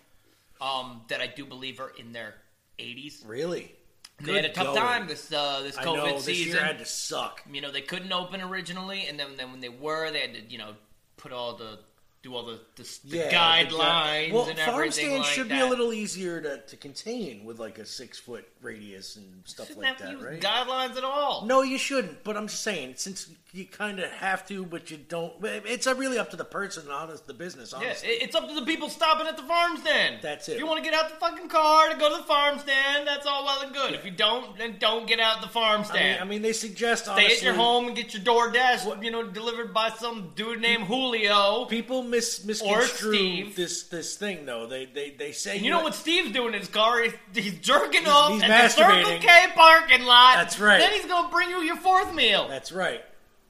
[0.60, 2.34] um, that I do believe are in their
[2.78, 3.26] 80s.
[3.26, 3.74] Really?
[4.18, 4.78] And they had a tough going.
[4.78, 6.52] time this uh, this I COVID know this season.
[6.52, 7.42] year had to suck.
[7.50, 10.40] you know, they couldn't open originally, and then then when they were, they had to
[10.42, 10.74] you know
[11.16, 11.80] put all the
[12.24, 13.30] do all the, the, the Yeah,
[13.64, 15.54] guidelines Well, and farm stands like should that.
[15.54, 19.76] be a little easier to, to contain with like a six foot radius and stuff
[19.76, 20.40] like that, right?
[20.40, 21.44] guidelines at all.
[21.44, 22.24] No, you shouldn't.
[22.24, 25.32] But I'm just saying, since you kind of have to, but you don't.
[25.42, 28.08] It's really up to the person, honest, the business, Yeah, honestly.
[28.08, 30.18] it- it's up to the people stopping at the farm stand.
[30.22, 30.54] That's it.
[30.54, 33.06] If you want to get out the fucking car to go to the farm stand,
[33.06, 33.94] that's all well and good.
[33.94, 36.20] If you don't, then don't get out the farm I mean, stand.
[36.20, 39.10] I mean, they suggest Stay honestly, at your home and get your door DoorDash, you
[39.12, 41.66] know, delivered by some dude named Julio.
[41.66, 44.66] People mis- misconstrue this this thing though.
[44.66, 47.02] They they they say And you know what Steve's doing in his car?
[47.02, 49.18] He's, he's jerking He's- off he's at the Circle.
[49.20, 50.34] K parking lot.
[50.36, 50.78] That's right.
[50.78, 52.48] Then he's gonna bring you your fourth meal.
[52.48, 53.02] That's right.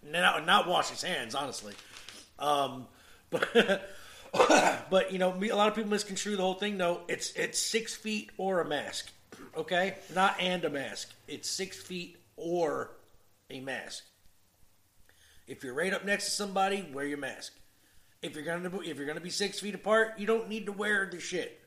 [0.07, 1.75] Not, not wash his hands, honestly.
[2.39, 2.87] Um,
[3.31, 3.91] but
[4.91, 6.79] but you know, a lot of people misconstrue the whole thing.
[6.79, 7.03] though.
[7.09, 9.11] it's it's six feet or a mask.
[9.57, 11.13] Okay, not and a mask.
[11.29, 12.91] It's six feet or
[13.51, 14.05] a mask.
[15.47, 17.53] If you're right up next to somebody, wear your mask.
[18.23, 21.09] If you're gonna if you're gonna be six feet apart, you don't need to wear
[21.11, 21.61] the shit.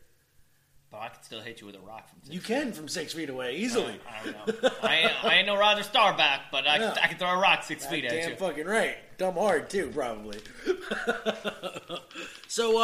[0.98, 3.14] But I can still hit you with a rock from six You can from six
[3.14, 3.99] feet away easily.
[4.10, 4.69] I don't know.
[4.82, 6.95] I ain't, I ain't no Roger Staubach, but I, Yeah.
[7.02, 8.19] I can throw a rock six feet at you.
[8.22, 8.36] Damn you.
[8.38, 8.98] fucking right.
[9.19, 10.40] Dumb hard too, probably.
[12.48, 12.80] so,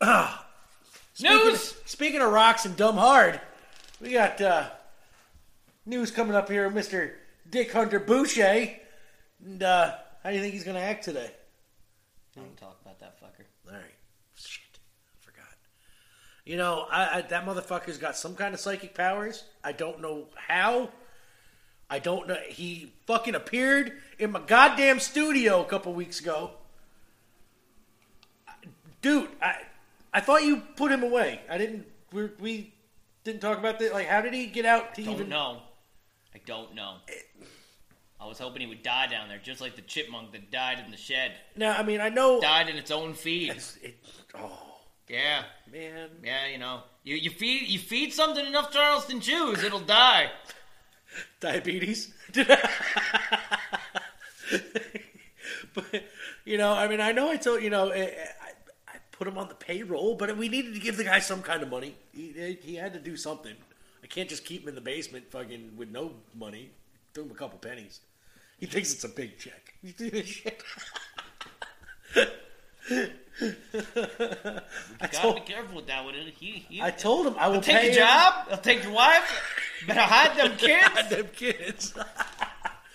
[0.00, 0.36] uh,
[1.12, 1.72] speaking News!
[1.72, 3.40] Of, speaking of rocks and dumb hard,
[4.00, 4.70] we got uh,
[5.84, 7.14] news coming up here, Mister
[7.48, 8.70] Dick Hunter Boucher.
[9.44, 11.30] And uh, how do you think he's going to act today?
[12.34, 13.44] Don't talk about that fucker.
[13.68, 13.82] All right,
[14.34, 15.44] shit, I forgot.
[16.44, 19.44] You know, I, I, that motherfucker's got some kind of psychic powers.
[19.62, 20.90] I don't know how.
[21.88, 22.36] I don't know.
[22.48, 26.52] He fucking appeared in my goddamn studio a couple weeks ago.
[29.02, 29.56] Dude, I
[30.12, 31.40] I thought you put him away.
[31.48, 31.86] I didn't.
[32.12, 32.74] We, we
[33.24, 33.92] didn't talk about that.
[33.92, 35.28] Like, how did he get out to Don't even?
[35.28, 35.60] know.
[36.34, 36.96] I don't know.
[38.20, 40.90] I was hoping he would die down there, just like the chipmunk that died in
[40.90, 41.32] the shed.
[41.56, 42.40] Now, I mean, I know.
[42.40, 43.50] Died in its own feed.
[43.50, 43.96] It's- it,
[44.38, 44.71] oh
[45.08, 46.82] Yeah, man, yeah, you know.
[47.04, 50.30] You you feed you feed something enough Charleston chews, it'll die.
[51.40, 52.12] diabetes.
[55.74, 56.04] but
[56.44, 58.08] you know, I mean, I know I told you know, I, I,
[58.88, 61.62] I put him on the payroll, but we needed to give the guy some kind
[61.62, 61.96] of money.
[62.12, 63.54] He, eh, he had to do something.
[64.02, 66.70] I can't just keep him in the basement, fucking with no money.
[67.14, 68.00] Threw him a couple pennies.
[68.58, 69.74] He thinks it's a big check.
[73.40, 74.64] You see this shit?
[75.00, 76.04] I Gotta told, be careful with that.
[76.06, 77.98] It, he, he I told him I will take your him.
[77.98, 78.46] job.
[78.50, 79.56] I'll take your wife.
[79.86, 81.08] Better hide them kids.
[81.08, 81.94] them kids.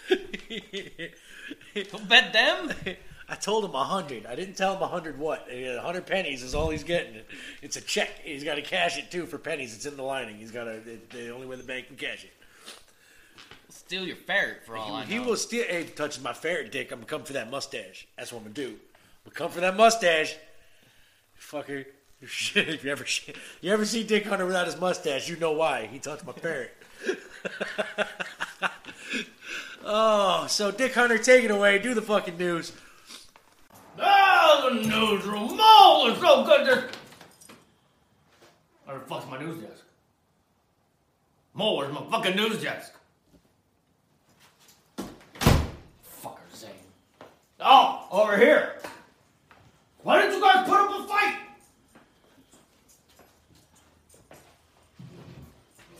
[1.73, 2.71] He'll bet them.
[3.29, 4.25] I told him a hundred.
[4.25, 5.47] I didn't tell him a hundred what.
[5.51, 7.21] A hundred pennies is all he's getting.
[7.61, 8.19] It's a check.
[8.23, 9.75] He's got to cash it too for pennies.
[9.75, 10.37] It's in the lining.
[10.37, 10.79] He's got to.
[11.11, 12.31] The only way the bank can cash it.
[13.69, 15.05] Steal your ferret for all I know.
[15.07, 15.63] He will steal.
[15.65, 16.91] Hey, touching my ferret dick.
[16.91, 18.07] I'm gonna come for that mustache.
[18.17, 18.75] That's what I'm gonna do.
[19.27, 20.37] I'm come for that mustache,
[21.37, 21.85] fucker.
[22.25, 23.05] Shit, you ever
[23.59, 25.27] you ever see Dick Hunter without his mustache?
[25.27, 25.87] You know why.
[25.91, 26.71] He touched my parent.
[29.83, 31.77] oh, so Dick Hunter, take it away.
[31.77, 32.71] Do the fucking news.
[33.99, 35.57] Oh, the newsroom.
[35.59, 36.65] Oh, it's so good.
[36.65, 36.95] This.
[38.85, 39.83] Where the fuck's my news desk?
[41.53, 42.93] Mo, where's my fucking news desk?
[44.97, 46.71] Fucker Zane.
[47.59, 48.77] Oh, over here.
[50.03, 51.37] Why didn't you guys put up a fight?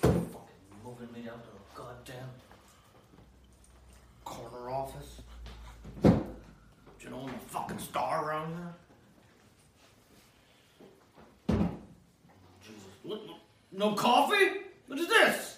[0.01, 0.29] Fucking
[0.85, 2.29] moving me out to the goddamn
[4.23, 5.21] corner office.
[6.03, 8.73] You know I'm a fucking star around here?
[13.71, 14.61] No coffee?
[14.87, 15.57] What is this?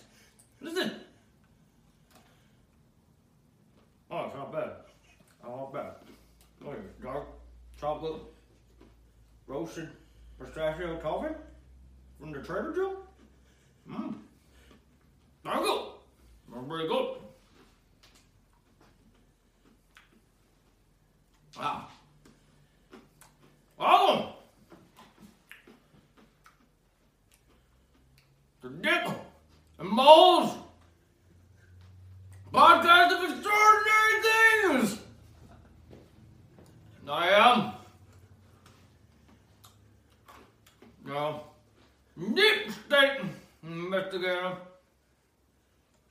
[0.59, 0.93] What is it?
[4.11, 4.71] Oh, it's not bad.
[5.45, 5.91] Oh, not bad.
[6.61, 7.01] Look at it.
[7.01, 7.27] Dark
[7.80, 8.22] chocolate
[9.47, 9.89] roasted
[10.38, 11.34] pistachio coffee
[12.19, 12.97] from the Trader Joe.
[13.89, 14.14] Mmm.
[15.43, 15.81] Very good.
[16.68, 17.15] Very good.
[21.57, 21.89] Ah.
[23.77, 24.35] Wow.
[28.61, 29.15] Welcome to Dick
[29.80, 30.57] and Moles
[32.53, 35.09] podcast of extraordinary things.
[37.10, 37.72] I am
[41.06, 41.41] no
[42.36, 43.22] deep state
[43.64, 44.57] investigator,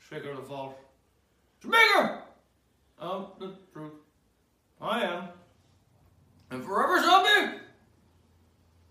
[0.09, 0.75] shaker of the false,
[1.61, 2.23] speaker
[2.99, 3.93] of the truth.
[4.81, 5.29] I am
[6.51, 7.59] and forever shall be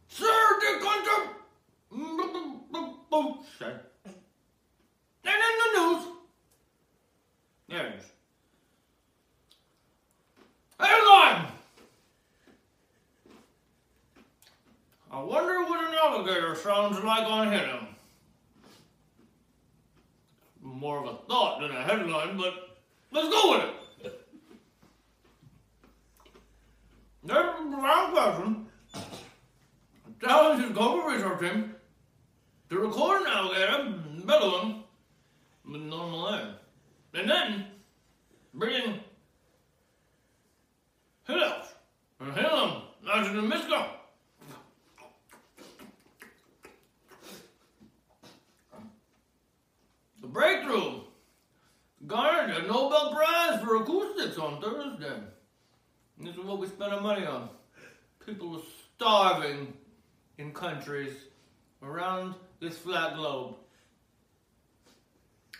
[0.07, 1.33] Sir Dick Hunter
[3.09, 3.91] Bullshit.
[5.25, 6.03] And in the news,
[7.69, 8.05] is.
[10.79, 11.56] Headline!
[16.67, 17.87] Sounds like on Hidden.
[20.61, 22.77] More of a thought than a headline, but
[23.11, 23.63] let's go with
[24.05, 24.27] it.
[27.23, 28.65] There's a brown person
[30.21, 31.75] tells his global research team
[32.69, 33.93] to record an alligator
[34.25, 34.83] bellowing
[35.69, 36.55] with normal air.
[37.13, 37.65] And then
[38.53, 38.99] bring
[41.27, 41.65] Hill out
[42.19, 43.96] and him nice and Miska.
[50.21, 51.01] The breakthrough
[52.07, 55.21] garnered a Nobel Prize for acoustics on Thursday.
[56.19, 57.49] This is what we spend our money on.
[58.25, 58.63] People are
[58.95, 59.73] starving
[60.37, 61.13] in countries
[61.83, 63.55] around this flat globe.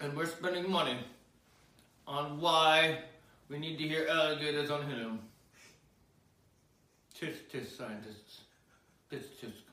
[0.02, 0.98] And we're spending money
[2.08, 3.04] on why
[3.50, 5.20] we need to hear alligators on helium.
[7.20, 8.42] Tisk tisk scientists.
[9.12, 9.64] Tisk tisk.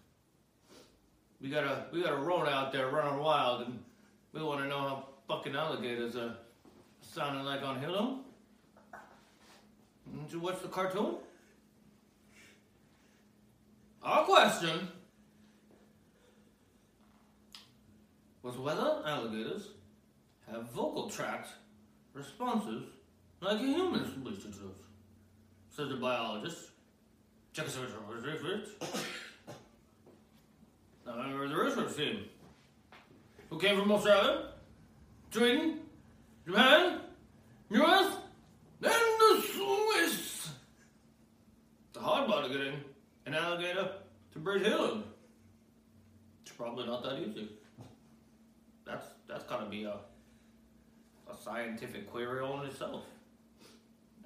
[1.41, 3.79] We gotta we gotta run out there running wild and
[4.35, 6.35] we wanna know how fucking alligators are
[7.01, 8.21] sounding like on helium.
[10.23, 11.15] Did you watch the cartoon?
[14.03, 14.89] Our question
[18.43, 19.69] was whether alligators
[20.51, 21.49] have vocal tract
[22.13, 22.83] responses
[23.41, 24.59] like a human speech does,
[25.71, 26.71] said the biologist.
[27.53, 27.85] Check us out.
[31.07, 32.25] Now, member of the research team,
[33.55, 34.47] who came from Australia,
[35.31, 35.79] Sweden,
[36.45, 36.99] Japan,
[37.71, 38.17] US,
[38.83, 40.51] and the Swiss.
[41.93, 42.75] The hard part of getting
[43.27, 43.93] an alligator
[44.33, 45.05] to breed helium.
[46.43, 47.49] It's probably not that easy.
[48.85, 49.99] That's that's gotta be a
[51.31, 53.05] a scientific query all in itself.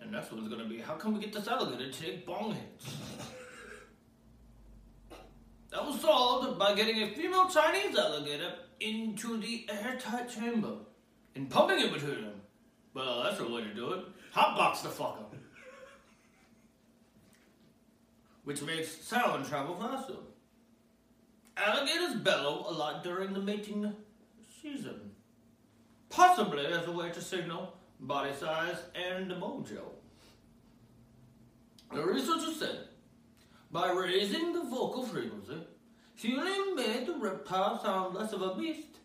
[0.00, 2.96] And next one's gonna be how can we get this alligator to take bong hits?
[5.70, 10.72] That was solved by getting a female Chinese alligator into the airtight chamber
[11.34, 12.40] and pumping it between them.
[12.94, 14.04] Well, that's the way to do it.
[14.34, 15.24] Hotbox the fucker.
[18.44, 20.14] Which makes sound travel faster.
[21.56, 23.92] Alligators bellow a lot during the mating
[24.62, 25.10] season.
[26.08, 29.82] Possibly as a way to signal body size and mojo.
[31.92, 32.87] The researchers said
[33.70, 35.58] by raising the vocal frequency,
[36.14, 38.98] helium made the reptile sound less of a beast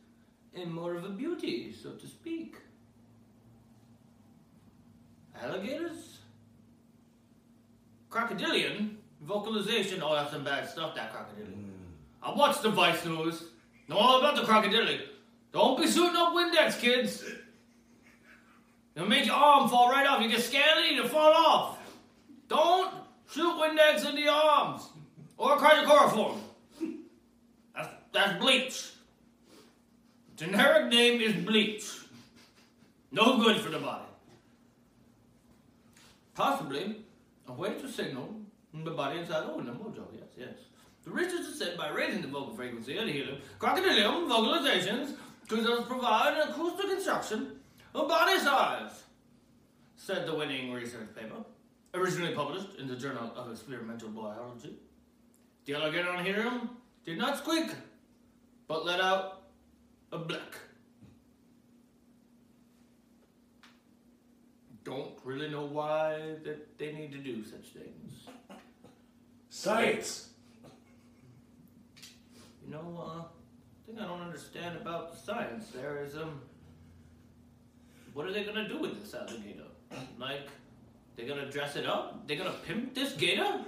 [0.55, 2.55] and more of a beauty, so to speak.
[5.41, 6.19] Alligators?
[8.09, 10.01] Crocodilian vocalization.
[10.03, 11.53] Oh, that's some bad stuff, that crocodilian.
[11.53, 12.31] Hmm.
[12.31, 13.43] I watched the Vice News.
[13.87, 15.01] Know all about the crocodilian.
[15.51, 17.23] Don't be shooting up Windex, kids.
[18.95, 20.21] It'll make your arm fall right off.
[20.21, 21.79] You get scaly, it'll fall off.
[22.47, 22.93] Don't
[23.33, 24.89] shoot Windex in the arms
[25.37, 26.37] or hydrochloroform.
[27.75, 28.91] That's, that's bleach.
[30.35, 31.99] Generic name is bleach.
[33.11, 34.05] No good for the body.
[36.35, 36.97] Possibly
[37.47, 38.29] a way to signal
[38.73, 39.43] the body inside.
[39.45, 40.55] Oh, the mojo, yes, yes.
[41.03, 45.15] The researchers said by raising the vocal frequency of the helium, crocodilian vocalizations
[45.47, 47.59] could thus provide an acoustic instruction
[47.93, 49.03] of body size,
[49.95, 51.35] said the winning research paper,
[51.93, 54.75] originally published in the Journal of Experimental Biology.
[55.65, 56.69] The alligator on helium
[57.05, 57.69] did not squeak,
[58.67, 59.43] but let out
[60.11, 60.57] a black.
[64.83, 68.27] Don't really know why that they need to do such things.
[69.49, 70.29] Science.
[72.65, 73.23] You know, uh,
[73.85, 76.41] thing I don't understand about the science there is, um,
[78.13, 79.63] what are they gonna do with this alligator?
[80.17, 80.47] Like,
[81.15, 82.27] they're gonna dress it up?
[82.27, 83.61] They're gonna pimp this gator?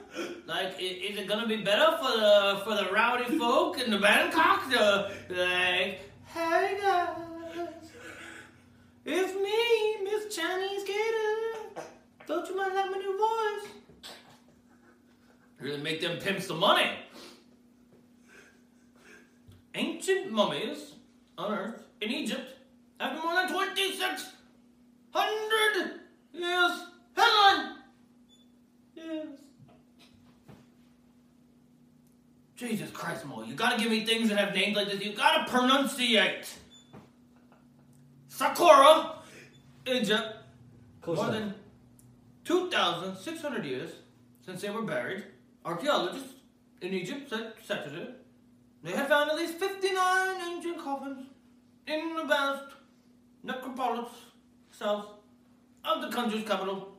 [0.45, 4.69] Like, is it gonna be better for the for the rowdy folk in the Bangkok
[4.71, 7.17] to like, hey guys,
[9.05, 11.83] it's me, Miss Chinese Gator.
[12.27, 13.69] Don't you mind like my new voice?
[15.59, 16.89] Really make them pimp some money
[19.75, 20.93] ancient mummies
[21.37, 22.57] unearthed in Egypt
[22.99, 25.99] after more than 2,600
[26.33, 26.71] years.
[27.15, 27.75] Headline!
[28.95, 29.27] Yes.
[32.55, 35.03] Jesus Christ, Mo, you gotta give me things that have names like this.
[35.03, 36.47] You gotta pronunciate.
[38.29, 39.11] Saqqara,
[39.87, 40.35] Egypt,
[41.01, 41.39] Close more enough.
[41.39, 41.53] than
[42.45, 43.91] 2,600 years
[44.45, 45.23] since they were buried.
[45.63, 46.33] Archaeologists
[46.81, 48.07] in Egypt said Saturday
[48.83, 51.25] they had found at least 59 ancient coffins
[51.87, 52.65] in the vast
[53.43, 54.09] necropolis
[54.71, 55.07] south
[55.83, 56.94] of the country's capital,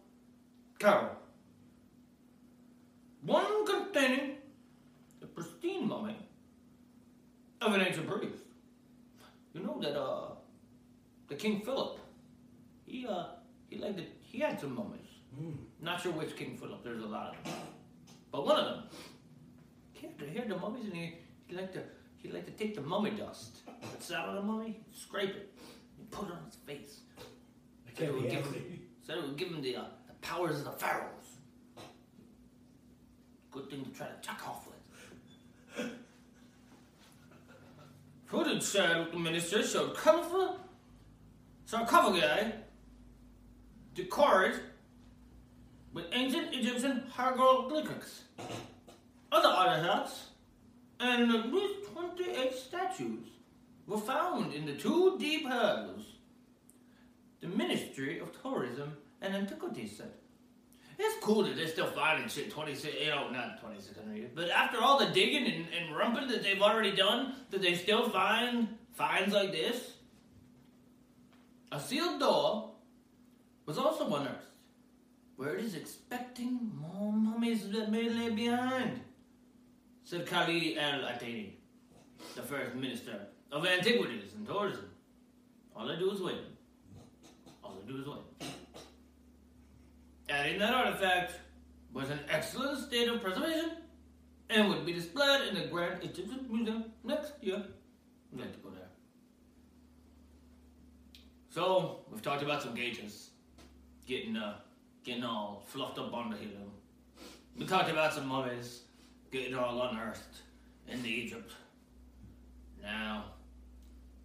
[0.78, 1.11] Cairo.
[3.23, 4.36] One containing
[5.20, 6.16] the pristine mummy
[7.61, 8.44] of an ancient priest.
[9.55, 10.35] You know that uh,
[11.28, 11.98] the King Philip,
[12.85, 13.24] he uh,
[13.69, 14.12] he liked it.
[14.20, 15.01] He had some mummies.
[15.81, 16.82] Not sure which King Philip.
[16.85, 17.55] There's a lot of them,
[18.31, 18.85] but one of them,
[19.93, 21.15] he had, he had the mummies, and he
[21.47, 21.82] he liked to
[22.27, 23.59] he liked to take the mummy dust
[23.93, 25.55] that's out of the mummy, scrape it,
[25.98, 27.01] and put it on his face.
[27.97, 30.64] Said it would give him, said it would give him the, uh, the powers of
[30.64, 31.38] the pharaohs.
[33.51, 34.76] Good thing to try to tuck off with.
[38.26, 40.59] Footage said the minister showed colorful
[41.64, 42.52] sarcophagi
[43.94, 44.60] decorated
[45.93, 48.24] with ancient Egyptian hieroglyphics,
[49.32, 50.26] other artifacts,
[51.01, 53.28] and at least 28 statues
[53.86, 56.05] were found in the two deep hells.
[57.40, 60.12] The Ministry of Tourism and Antiquities said.
[60.98, 64.48] It's cool that they're still finding shit 26, eh, you know, not 2600 years, but
[64.48, 68.68] after all the digging and, and rumping that they've already done, that they still find
[68.94, 69.93] finds like this.
[71.70, 72.70] A sealed door
[73.66, 74.47] was also unearthed,
[75.36, 79.01] where it is expecting more mummies that may lay behind,
[80.05, 81.51] said Khalid al Atani,
[82.34, 84.88] the first minister of antiquities and tourism.
[85.74, 86.40] All I do is wait.
[87.62, 88.55] All I do is wait.
[90.28, 91.35] Adding that artifact
[91.93, 93.73] was in excellent state of preservation
[94.51, 97.62] and would be displayed in the Grand Egyptian Museum next year.
[98.32, 98.89] I'd like to go there.
[101.48, 103.31] So we've talked about some gauges
[104.07, 104.59] getting uh,
[105.05, 106.73] getting all fluffed up on the hill.
[107.57, 108.82] We talked about some mummies
[109.31, 110.43] getting all unearthed
[110.89, 111.53] in Egypt.
[112.82, 113.24] Now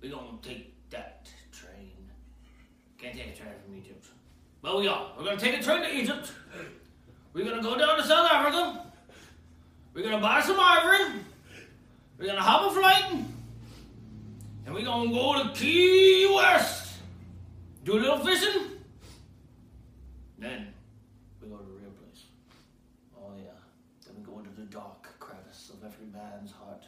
[0.01, 2.09] we're gonna take that train.
[2.97, 4.07] Can't take a train from Egypt.
[4.61, 5.07] But we are.
[5.17, 6.31] We're gonna take a train to Egypt.
[7.33, 8.85] We're gonna go down to South Africa.
[9.93, 11.21] We're gonna buy some ivory.
[12.17, 13.25] We're gonna hop a flight.
[14.65, 16.93] And we're gonna go to Key West.
[17.83, 18.61] Do a little fishing.
[20.37, 20.73] Then
[21.41, 22.25] we go to the real place.
[23.17, 23.51] Oh yeah.
[24.05, 26.83] Then we go into the dark crevice of every man's heart.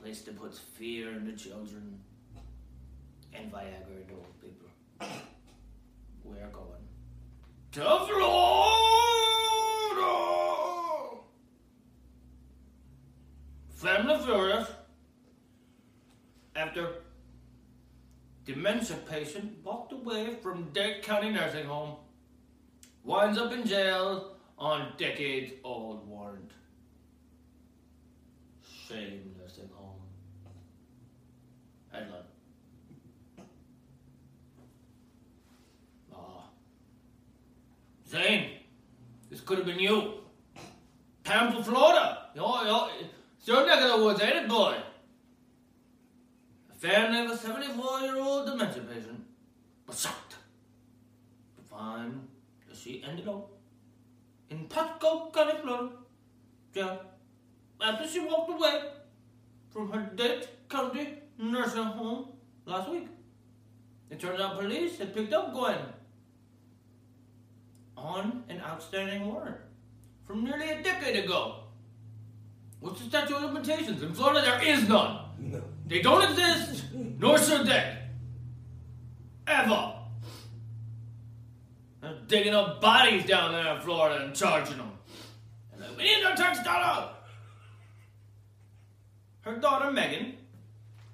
[0.00, 1.98] Place that puts fear into children
[3.34, 4.68] and Viagra into old people.
[6.24, 6.88] We're going
[7.72, 8.40] to Florida.
[13.74, 14.68] Family Furious.
[16.54, 16.88] After
[18.44, 21.96] dementia patient walked away from Dade County Nursing Home,
[23.04, 26.50] winds up in jail on decades old warrant.
[28.62, 30.00] Shame nursing home.
[31.90, 32.22] Headline.
[36.12, 36.44] Ah.
[38.10, 38.50] Zane,
[39.30, 40.14] this could have been you.
[41.22, 42.26] Tampa, Florida.
[42.34, 42.88] Yo, yo,
[43.38, 44.74] it's your neck of the woods, ain't it, boy?
[46.72, 49.24] A family of a 74 year old dementia patient
[49.86, 50.34] was shocked
[51.56, 52.26] to find
[52.66, 53.48] that she ended up
[54.48, 57.00] in Pasco, County, Florida,
[57.80, 58.90] after she walked away
[59.68, 62.32] from her Dade County nursing home
[62.66, 63.06] last week.
[64.10, 65.78] It turns out police had picked up Gwen
[68.00, 69.56] on an outstanding warrant
[70.24, 71.64] from nearly a decade ago.
[72.80, 74.02] What's the statute of limitations?
[74.02, 75.24] In Florida, there is none.
[75.38, 75.62] No.
[75.86, 77.98] They don't exist, nor should they.
[79.46, 79.94] Ever.
[82.00, 84.92] They're digging up bodies down there in Florida and charging them.
[85.72, 87.10] And like, we need our tax dollar.
[89.42, 90.34] Her daughter, Megan,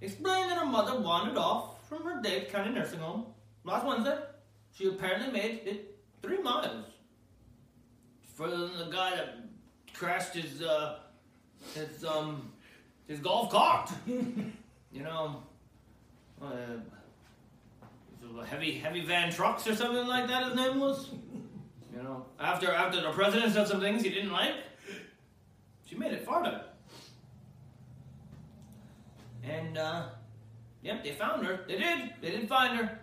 [0.01, 3.27] explained that her mother wandered off from her Dade County nursing home
[3.65, 4.19] last Wednesday.
[4.73, 6.85] She apparently made it three miles.
[8.35, 9.39] Further than the guy that
[9.95, 10.99] crashed his, uh,
[11.75, 12.53] his, um,
[13.07, 13.91] his golf cart.
[14.07, 15.43] you know,
[16.43, 16.47] uh,
[18.47, 20.45] heavy, heavy van trucks or something like that.
[20.49, 21.11] His name was.
[21.97, 24.53] You know, after after the president said some things he didn't like,
[25.87, 26.63] she made it farther.
[29.43, 30.09] And uh,
[30.83, 31.61] yep, they found her.
[31.67, 32.13] They did.
[32.21, 33.01] They did find her.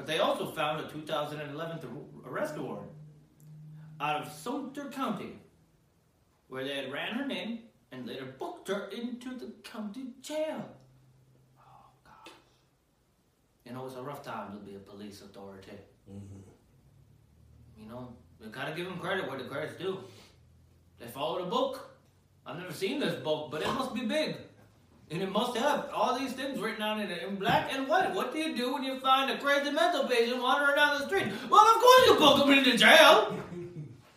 [0.00, 1.78] But they also found a 2011
[2.24, 2.90] arrest warrant
[4.00, 5.34] out of Sumter County,
[6.48, 7.58] where they had ran her name
[7.92, 10.70] and later booked her into the county jail.
[11.58, 12.32] Oh God!
[13.66, 15.76] You know, it's a rough time to be a police authority.
[16.10, 16.48] Mm-hmm.
[17.82, 18.08] You know,
[18.42, 19.98] we gotta give them credit where the credit's due.
[20.98, 21.98] They followed a book.
[22.46, 24.36] I've never seen this book, but it must be big.
[25.10, 28.14] And it must have all these things written on it in black and white.
[28.14, 31.26] What do you do when you find a crazy mental patient wandering down the street?
[31.50, 33.36] Well, of course you book him into jail.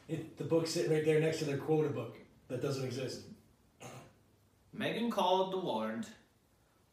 [0.09, 2.17] It, the book's sitting right there next to their quota book
[2.49, 3.21] that doesn't exist.
[4.73, 6.07] Megan called the warrant,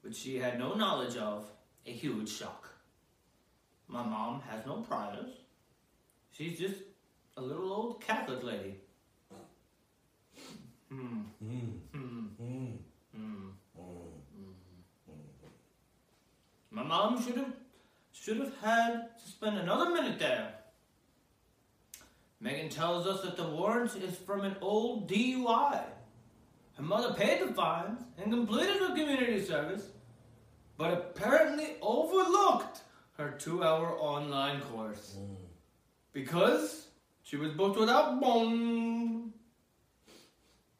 [0.03, 1.45] which she had no knowledge of,
[1.87, 2.71] a huge shock.
[3.89, 5.33] My mom has no priors.
[6.31, 6.77] She's just
[7.37, 8.77] a little old Catholic lady.
[10.89, 11.23] Hmm.
[11.43, 11.71] Hmm.
[11.93, 12.77] Hmm.
[16.81, 17.53] My mom should have
[18.11, 20.55] should have had to spend another minute there.
[22.41, 25.83] Megan tells us that the warrant is from an old DUI.
[26.75, 29.89] Her mother paid the fines and completed her community service,
[30.79, 32.81] but apparently overlooked
[33.19, 35.17] her two hour online course.
[35.19, 35.35] Hmm.
[36.15, 36.89] Because
[37.23, 39.35] she was booked without bond.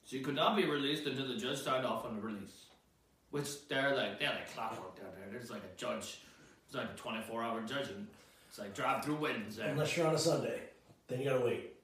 [0.07, 2.70] She could not be released until the judge signed off on the release.
[3.31, 5.29] Which they're like, they're like clockwork down there.
[5.31, 6.21] There's like a judge,
[6.67, 8.07] it's like a 24 hour judging.
[8.49, 9.69] It's like drive through weddings there.
[9.69, 10.61] Unless you're on a Sunday,
[11.07, 11.75] then you gotta wait.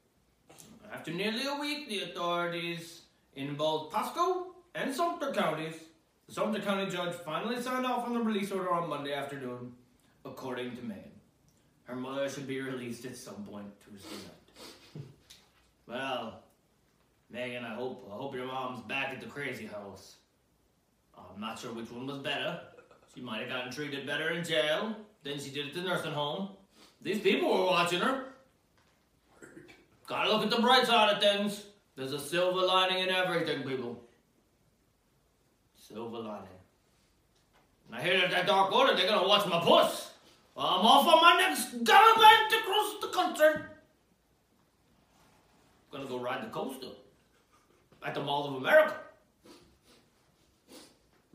[0.93, 3.03] After nearly a week, the authorities
[3.35, 5.75] in both Pasco and Sumter counties,
[6.27, 9.73] the Sumter County judge finally signed off on the release order on Monday afternoon,
[10.25, 11.13] according to Megan.
[11.85, 15.05] Her mother should be released at some point Tuesday night.
[15.87, 16.43] well,
[17.31, 20.17] Megan, I hope I hope your mom's back at the crazy house.
[21.19, 22.61] I'm not sure which one was better.
[23.15, 26.51] She might have gotten treated better in jail than she did at the nursing home.
[27.03, 28.25] These people were watching her.
[30.07, 31.67] Gotta look at the bright side of things.
[31.97, 34.03] There's a silver lining in everything, people.
[35.77, 36.49] Silver lining.
[37.87, 40.13] And I hear that that dark order, they're gonna watch my puss.
[40.55, 43.63] While I'm off on my next gallivant across the country.
[43.63, 43.65] I'm
[45.91, 46.89] Gonna go ride the coaster.
[48.05, 48.97] At the Mall of America.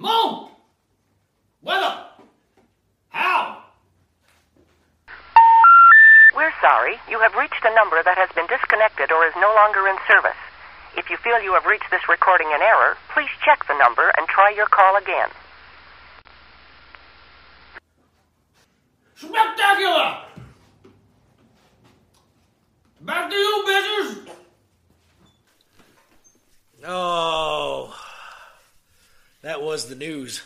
[0.01, 0.49] Moon!
[1.61, 2.05] Weather!
[3.09, 3.63] How?
[6.35, 6.95] We're sorry.
[7.07, 10.41] You have reached a number that has been disconnected or is no longer in service.
[10.97, 14.27] If you feel you have reached this recording in error, please check the number and
[14.27, 15.29] try your call again.
[19.15, 20.17] Spectacular!
[23.01, 24.29] Back to you, bitches!
[26.87, 27.93] Oh,
[29.41, 30.41] that was the news.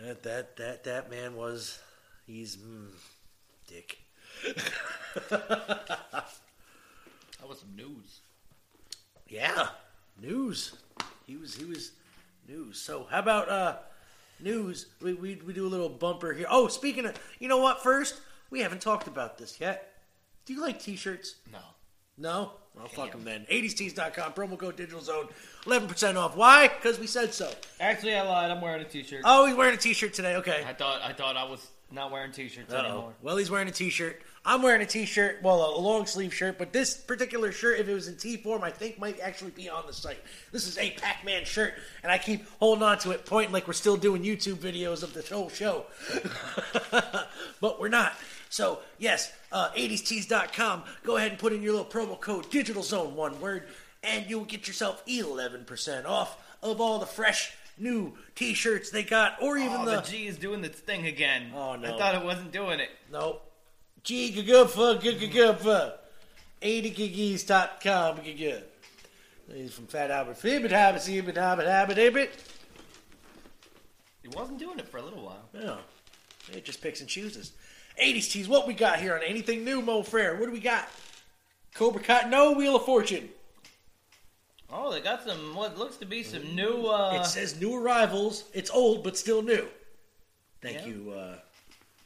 [0.00, 1.78] That that that that man was
[2.26, 2.88] he's mm,
[3.68, 3.98] dick.
[7.42, 8.20] That was some news.
[9.26, 9.66] Yeah,
[10.20, 10.76] news.
[11.26, 11.90] He was he was
[12.48, 12.80] news.
[12.80, 13.76] So how about uh
[14.38, 14.86] news?
[15.02, 16.46] We we we do a little bumper here.
[16.48, 17.82] Oh, speaking of, you know what?
[17.82, 18.20] First,
[18.50, 19.92] we haven't talked about this yet.
[20.46, 21.34] Do you like t-shirts?
[21.52, 21.58] No.
[22.16, 22.52] No?
[22.76, 23.46] Well, fuck them then.
[23.50, 25.28] 80stees.com, promo code Digital Zone,
[25.64, 26.36] 11% off.
[26.36, 26.68] Why?
[26.68, 27.52] Because we said so.
[27.80, 28.50] Actually, I lied.
[28.50, 29.22] I'm wearing a t-shirt.
[29.24, 30.36] Oh, he's wearing a t-shirt today.
[30.36, 30.64] Okay.
[30.66, 33.12] I thought I thought I was not wearing t-shirts anymore.
[33.22, 34.22] Well, he's wearing a t-shirt.
[34.44, 37.94] I'm wearing a t-shirt, well, a long sleeve shirt, but this particular shirt, if it
[37.94, 40.18] was in T form, I think might actually be on the site.
[40.50, 43.72] This is a Pac-Man shirt, and I keep holding on to it, pointing like we're
[43.72, 45.86] still doing YouTube videos of the whole show.
[47.60, 48.14] but we're not.
[48.52, 50.82] So, yes, uh, 80stees.com.
[51.04, 53.62] Go ahead and put in your little promo code Digital Zone, one word,
[54.02, 59.56] and you'll get yourself 11% off of all the fresh new t-shirts they got, or
[59.56, 59.96] even Oh, the...
[59.96, 61.50] the G is doing its thing again.
[61.54, 61.94] Oh, no.
[61.94, 62.90] I thought it wasn't doing it.
[63.10, 63.42] Nope.
[64.02, 65.94] G gaguffa gaguffa.
[66.60, 68.16] 80giggies.com.
[68.22, 68.62] Gaga.
[69.50, 70.36] He's from Fat Albert.
[70.36, 72.38] Fibbit habit, sibbit habit, habit, habit.
[74.22, 75.48] It wasn't doing it for a little while.
[75.54, 75.76] Yeah.
[76.52, 77.52] It just picks and chooses.
[78.00, 78.48] 80s teas.
[78.48, 80.36] What we got here on anything new, Mo Frere?
[80.38, 80.88] What do we got?
[81.74, 82.30] Cobra Cotton.
[82.30, 83.28] No Wheel of Fortune.
[84.74, 86.86] Oh, they got some what looks to be some new.
[86.86, 88.44] uh it says new arrivals.
[88.54, 89.66] It's old, but still new.
[90.60, 90.86] Thank Yeah.
[90.86, 91.10] you.
[91.12, 91.36] Uh,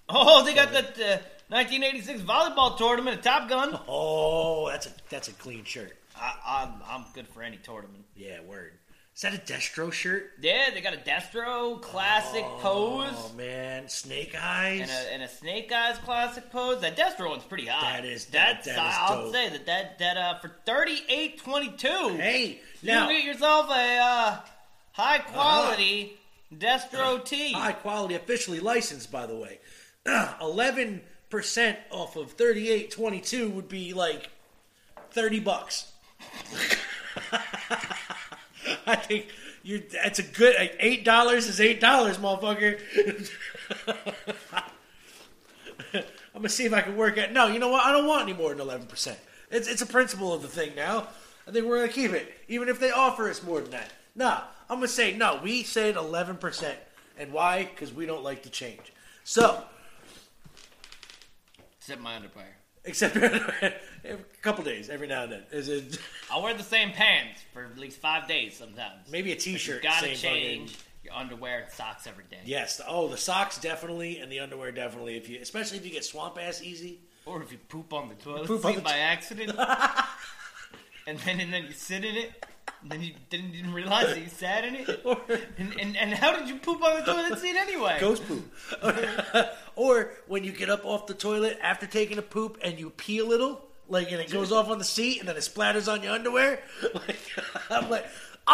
[0.08, 1.18] Oh, they got that uh,
[1.48, 3.76] 1986 volleyball tournament at Top Gun.
[3.88, 5.96] oh, that's a that's a clean shirt.
[6.16, 8.04] I, I'm I'm good for any tournament.
[8.16, 8.72] Yeah, word.
[9.16, 10.32] Is that a Destro shirt?
[10.42, 14.82] Yeah, they got a Destro classic pose Oh man, Snake Eyes.
[14.82, 16.82] and a, and a Snake Eyes classic pose.
[16.82, 17.80] That Destro one's pretty hot.
[17.80, 19.32] That is- that- that's that is I'll dope.
[19.32, 22.16] say that that that uh for 38.22.
[22.18, 24.36] Hey, you now get yourself a uh,
[24.92, 26.18] high quality
[26.54, 27.52] Destro tee.
[27.54, 29.60] high quality, officially licensed, by the way.
[30.42, 34.28] Eleven percent off of thirty-eight twenty-two would be like
[35.10, 35.90] thirty bucks.
[38.86, 39.26] I think
[39.62, 39.82] you.
[39.90, 40.56] That's a good.
[40.58, 42.80] Like, eight dollars is eight dollars, motherfucker.
[46.34, 47.32] I'm gonna see if I can work it.
[47.32, 47.84] No, you know what?
[47.84, 49.18] I don't want any more than eleven percent.
[49.50, 51.08] It's it's a principle of the thing now.
[51.48, 53.92] I think we're gonna keep it, even if they offer us more than that.
[54.14, 55.40] No, I'm gonna say no.
[55.42, 56.78] We said eleven percent,
[57.18, 57.64] and why?
[57.64, 58.92] Because we don't like to change.
[59.24, 59.64] So
[61.86, 62.56] Except my underwear.
[62.84, 63.14] Except
[64.10, 65.42] a couple days, every now and then.
[65.52, 65.98] Is it
[66.30, 69.10] I'll wear the same pants for at least five days sometimes.
[69.10, 69.82] maybe a you t-shirt?
[69.82, 72.40] gotta same fucking- change your underwear and socks every day.
[72.44, 72.80] Yes.
[72.86, 75.16] Oh, the socks definitely, and the underwear definitely.
[75.16, 77.00] If you, especially if you get swamp ass easy.
[77.24, 79.50] Or if you poop on the toilet Poop on seat the by accident,
[81.06, 82.44] and then and then you sit in it,
[82.82, 84.88] and then you didn't, didn't realize that you sat in it.
[85.58, 87.98] And, and and how did you poop on the toilet seat anyway?
[88.00, 88.52] Ghost poop.
[89.76, 93.18] or when you get up off the toilet after taking a poop and you pee
[93.18, 96.02] a little, like, and it goes off on the seat and then it splatters on
[96.02, 96.60] your underwear.
[96.94, 97.18] Like,
[97.70, 98.06] I'm like,
[98.46, 98.52] oh,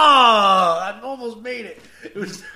[0.95, 1.81] I almost made it.
[2.05, 2.43] It was.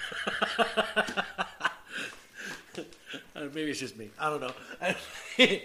[3.35, 4.11] Uh, Maybe it's just me.
[4.19, 4.49] I don't know.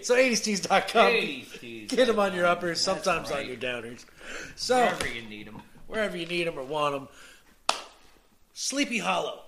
[0.02, 1.06] so 80stees.com.
[1.10, 1.90] 80s tees.
[1.90, 4.04] Get them on your uppers, sometimes on your downers.
[4.56, 5.62] So Wherever you need them.
[5.86, 7.78] wherever you need them or want them.
[8.52, 9.40] Sleepy Hollow.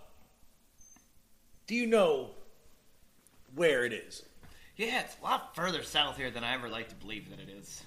[1.67, 2.31] Do you know
[3.55, 4.23] where it is?
[4.77, 7.49] Yeah, it's a lot further south here than I ever like to believe that it
[7.49, 7.83] is.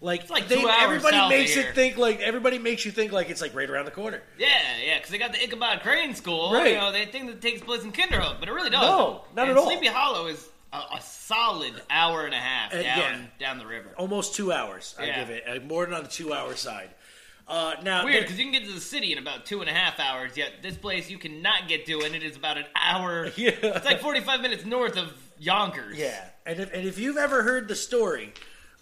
[0.00, 1.68] Like, like they, two hours everybody south of makes here.
[1.68, 4.20] it think like everybody makes you think like it's like right around the corner.
[4.38, 4.48] Yeah,
[4.84, 6.52] yeah, because they got the Ichabod Crane School.
[6.52, 6.72] Right.
[6.72, 8.86] You know, they think that takes place in Kinderhook, but it really doesn't.
[8.88, 9.66] No, not and at all.
[9.66, 13.20] Sleepy Hollow is a, a solid hour and a half Uh, down yeah.
[13.38, 13.90] down the river.
[13.96, 14.94] Almost two hours.
[14.98, 15.20] I Yeah.
[15.20, 16.90] give it uh, more than on the two hour side.
[17.46, 19.72] Uh, now, Weird, because you can get to the city in about two and a
[19.72, 23.30] half hours, yet this place you cannot get to, and it is about an hour.
[23.36, 23.50] Yeah.
[23.62, 25.96] It's like 45 minutes north of Yonkers.
[25.98, 28.32] Yeah, and if, and if you've ever heard the story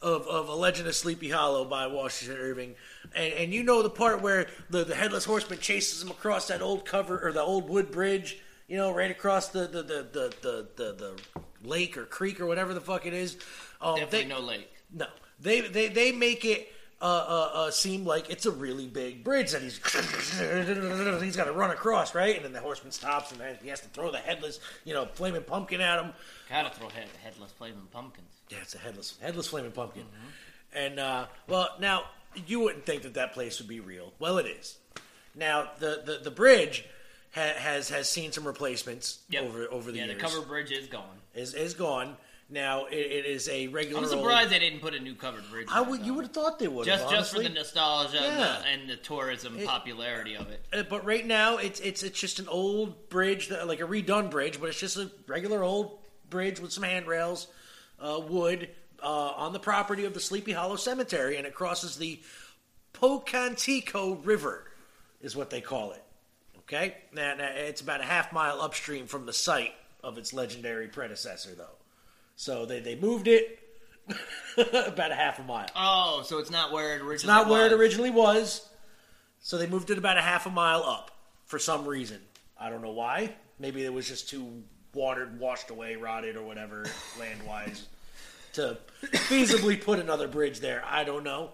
[0.00, 2.74] of, of A Legend of Sleepy Hollow by Washington Irving,
[3.14, 6.60] and, and you know the part where the, the headless horseman chases him across that
[6.62, 8.38] old cover or the old wood bridge,
[8.68, 12.46] you know, right across the the the the the, the, the lake or creek or
[12.46, 13.36] whatever the fuck it is.
[13.80, 14.72] Um, Definitely they, no lake.
[14.92, 15.06] no,
[15.40, 16.68] they they they make it.
[17.00, 19.78] Uh, uh, uh, seem like it's a really big bridge that he's
[21.22, 22.36] he's got to run across, right?
[22.36, 25.42] And then the horseman stops and he has to throw the headless, you know, flaming
[25.42, 26.12] pumpkin at him.
[26.52, 28.28] Gotta throw head, headless flaming pumpkins.
[28.50, 30.04] Yeah, it's a headless, headless flaming pumpkin.
[30.74, 32.04] And uh, well, now
[32.46, 34.12] you wouldn't think that that place would be real.
[34.18, 34.76] Well, it is.
[35.34, 36.84] Now the the, the bridge
[37.34, 39.44] ha- has has seen some replacements Yep.
[39.44, 40.16] over over the yeah, years.
[40.16, 41.16] the covered bridge is gone.
[41.34, 42.16] is is gone.
[42.50, 44.00] Now it, it is a regular.
[44.02, 45.68] I'm old- surprised they didn't put a new covered bridge.
[45.70, 46.04] I would.
[46.04, 46.84] You would have thought they would.
[46.84, 50.62] just have, just for the nostalgia and, the, and the tourism It- popularity of it.
[50.70, 54.30] Uh, But right now, it's it's it's just an old bridge, that, like a redone
[54.30, 55.98] bridge, but it's just a regular old
[56.32, 57.46] bridge with some handrails,
[58.00, 58.68] uh, wood,
[59.00, 62.20] uh, on the property of the Sleepy Hollow Cemetery, and it crosses the
[62.94, 64.64] Pocantico River,
[65.20, 66.02] is what they call it.
[66.60, 70.88] Okay, now, now it's about a half mile upstream from the site of its legendary
[70.88, 71.76] predecessor, though.
[72.34, 73.60] So they they moved it
[74.56, 75.68] about a half a mile.
[75.76, 77.14] Oh, so it's not where it originally.
[77.14, 78.66] It's not where it originally was.
[79.40, 81.10] So they moved it about a half a mile up
[81.44, 82.20] for some reason.
[82.58, 83.34] I don't know why.
[83.58, 84.62] Maybe it was just too
[84.94, 86.86] watered, washed away, rotted, or whatever,
[87.18, 87.86] land wise,
[88.54, 90.82] to feasibly put another bridge there.
[90.86, 91.50] I don't know.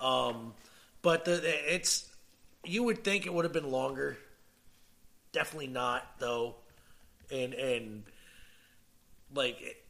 [0.00, 0.54] Um,
[1.02, 1.42] but the,
[1.74, 2.10] it's
[2.64, 4.16] you would think it would have been longer.
[5.32, 6.56] Definitely not though,
[7.30, 8.04] and and
[9.34, 9.82] like,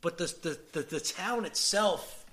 [0.00, 2.26] but the the the, the town itself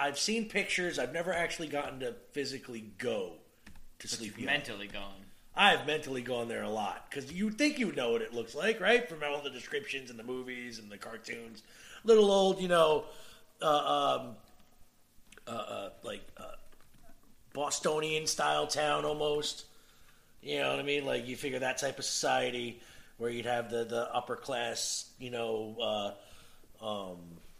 [0.00, 0.98] I've seen pictures.
[0.98, 3.34] I've never actually gotten to physically go
[3.98, 4.56] to Sleepy Hollow.
[4.56, 5.19] mentally gone.
[5.60, 8.80] I've mentally gone there a lot because you think you know what it looks like,
[8.80, 9.06] right?
[9.06, 11.62] From all the descriptions and the movies and the cartoons.
[12.02, 13.04] Little old, you know,
[13.60, 14.36] uh, um,
[15.46, 16.44] uh, uh, like uh,
[17.52, 19.66] Bostonian style town almost.
[20.42, 21.04] You know what I mean?
[21.04, 22.80] Like you figure that type of society
[23.18, 25.76] where you'd have the the upper class, you know,
[26.82, 27.18] uh, um,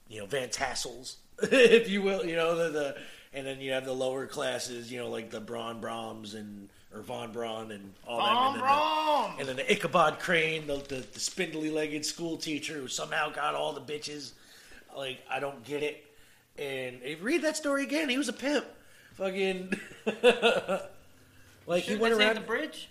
[0.09, 2.97] you know, Van Tassels, if you will, you know, the, the
[3.35, 7.01] and then you have the lower classes, you know, like the Braun Brahms and or
[7.03, 9.33] Von Braun and all them, Von and then, Braun!
[9.35, 13.31] the, and then the Ichabod Crane, the, the, the spindly legged school teacher who somehow
[13.31, 14.33] got all the bitches.
[14.97, 16.05] Like I don't get it.
[16.59, 18.65] And read that story again, he was a pimp.
[19.15, 19.73] Fucking
[21.67, 22.35] like he Shouldn't went around.
[22.37, 22.89] the bridge.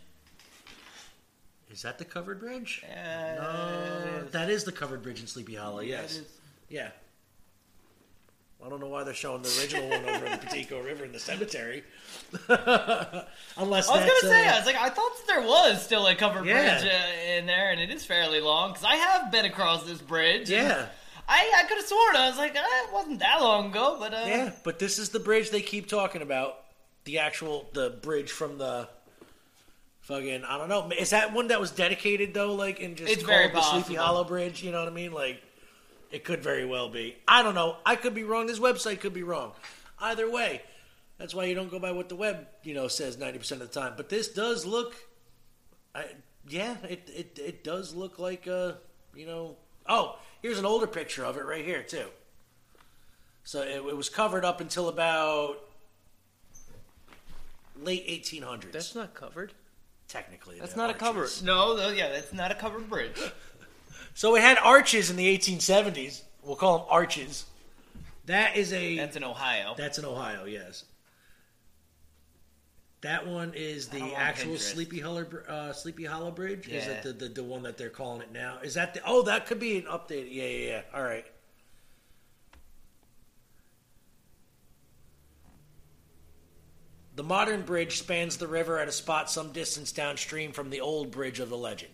[1.71, 2.83] Is that the covered bridge?
[2.89, 5.81] Uh, No, that is the covered bridge in Sleepy Hollow.
[5.81, 6.21] Yes,
[6.67, 6.89] yeah.
[8.65, 11.11] I don't know why they're showing the original one over in the Patico River in
[11.13, 11.83] the cemetery.
[12.49, 16.15] Unless I was gonna say, uh, I was like, I thought there was still a
[16.15, 16.79] covered Yeah.
[16.79, 20.01] bridge uh, in there, and it is fairly long because I have been across this
[20.01, 20.51] bridge.
[20.51, 20.87] and yeah,
[21.27, 24.13] I, I could have sworn I was like, uh, it wasn't that long ago, but
[24.13, 24.51] uh, yeah.
[24.63, 26.57] But this is the bridge they keep talking about.
[27.05, 28.87] The actual the bridge from the
[30.01, 30.91] fucking I don't know.
[30.99, 32.53] Is that one that was dedicated though?
[32.55, 34.03] Like and just It's called very the Sleepy possible.
[34.03, 34.61] Hollow Bridge?
[34.63, 35.11] You know what I mean?
[35.13, 35.41] Like
[36.11, 37.15] it could very well be.
[37.27, 37.77] I don't know.
[37.85, 38.47] I could be wrong.
[38.47, 39.51] This website could be wrong.
[39.99, 40.61] Either way,
[41.17, 43.71] that's why you don't go by what the web you know says ninety percent of
[43.71, 43.93] the time.
[43.97, 44.95] But this does look,
[45.93, 46.05] I,
[46.47, 48.73] yeah, it, it it does look like uh
[49.15, 49.57] you know.
[49.87, 52.07] Oh, here's an older picture of it right here too.
[53.43, 55.57] So it, it was covered up until about
[57.81, 58.71] late 1800s.
[58.71, 59.53] That's not covered.
[60.07, 60.59] technically.
[60.59, 61.27] That's not a cover.
[61.43, 63.17] No, no, yeah, that's not a covered bridge.
[64.13, 66.23] So it had arches in the 1870s.
[66.43, 67.45] We'll call them arches.
[68.25, 68.97] That is a.
[68.97, 69.73] That's in Ohio.
[69.77, 70.83] That's in Ohio, yes.
[73.01, 74.59] That one is the actual Pinterest?
[74.73, 76.67] Sleepy Hollow, Br- uh, Sleepy Hollow Bridge.
[76.67, 76.91] Is Yeah.
[76.91, 78.59] it the, the the one that they're calling it now?
[78.61, 79.01] Is that the?
[79.05, 80.27] Oh, that could be an update.
[80.29, 80.81] Yeah, yeah, yeah.
[80.93, 81.25] All right.
[87.15, 91.11] The modern bridge spans the river at a spot some distance downstream from the old
[91.11, 91.91] bridge of the legend.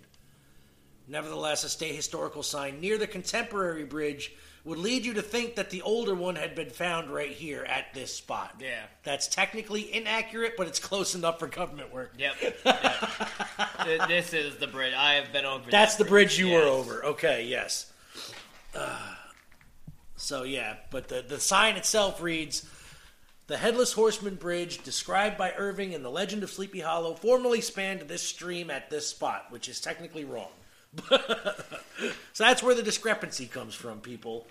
[1.07, 4.34] Nevertheless, a state historical sign near the contemporary bridge
[4.64, 7.94] would lead you to think that the older one had been found right here at
[7.94, 8.56] this spot.
[8.60, 8.82] Yeah.
[9.03, 12.14] That's technically inaccurate, but it's close enough for government work.
[12.18, 12.36] Yep.
[12.65, 14.07] yep.
[14.07, 14.94] This is the bridge.
[14.98, 15.69] I have been over.
[15.69, 17.06] That's that the bridge you were over.
[17.06, 17.91] Okay, yes.
[18.76, 19.14] Uh,
[20.15, 22.68] so yeah, but the the sign itself reads
[23.48, 28.02] the Headless Horseman Bridge, described by Irving in the Legend of Sleepy Hollow, formerly spanned
[28.02, 30.49] this stream at this spot, which is technically wrong.
[32.34, 34.47] so that's where the discrepancy comes from, people.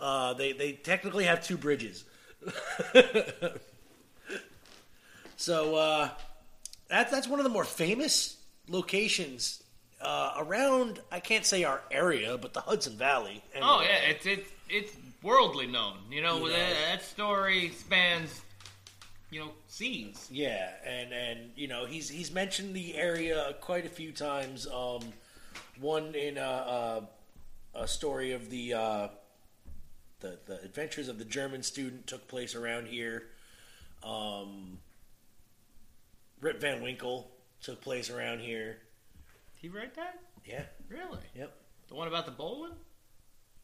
[0.00, 2.04] Uh, they they technically have two bridges.
[5.36, 6.08] so uh,
[6.88, 8.36] that's that's one of the more famous
[8.68, 9.62] locations
[10.00, 11.00] uh, around.
[11.10, 13.42] I can't say our area, but the Hudson Valley.
[13.60, 14.92] Oh yeah, it's it's it's
[15.22, 15.96] worldly known.
[16.10, 16.74] You know, You that, know.
[16.90, 18.40] that story spans,
[19.30, 20.28] you know, seas.
[20.30, 24.66] Yeah, and and you know he's he's mentioned the area quite a few times.
[24.66, 25.00] Um,
[25.80, 27.08] one in a, a,
[27.74, 29.08] a story of the, uh,
[30.20, 33.28] the the adventures of the German student took place around here.
[34.02, 34.78] Um,
[36.40, 37.30] Rip Van Winkle
[37.60, 38.78] took place around here.
[39.54, 40.20] Did he write that?
[40.44, 40.62] Yeah.
[40.88, 41.18] Really?
[41.34, 41.52] Yep.
[41.88, 42.72] The one about the bowling?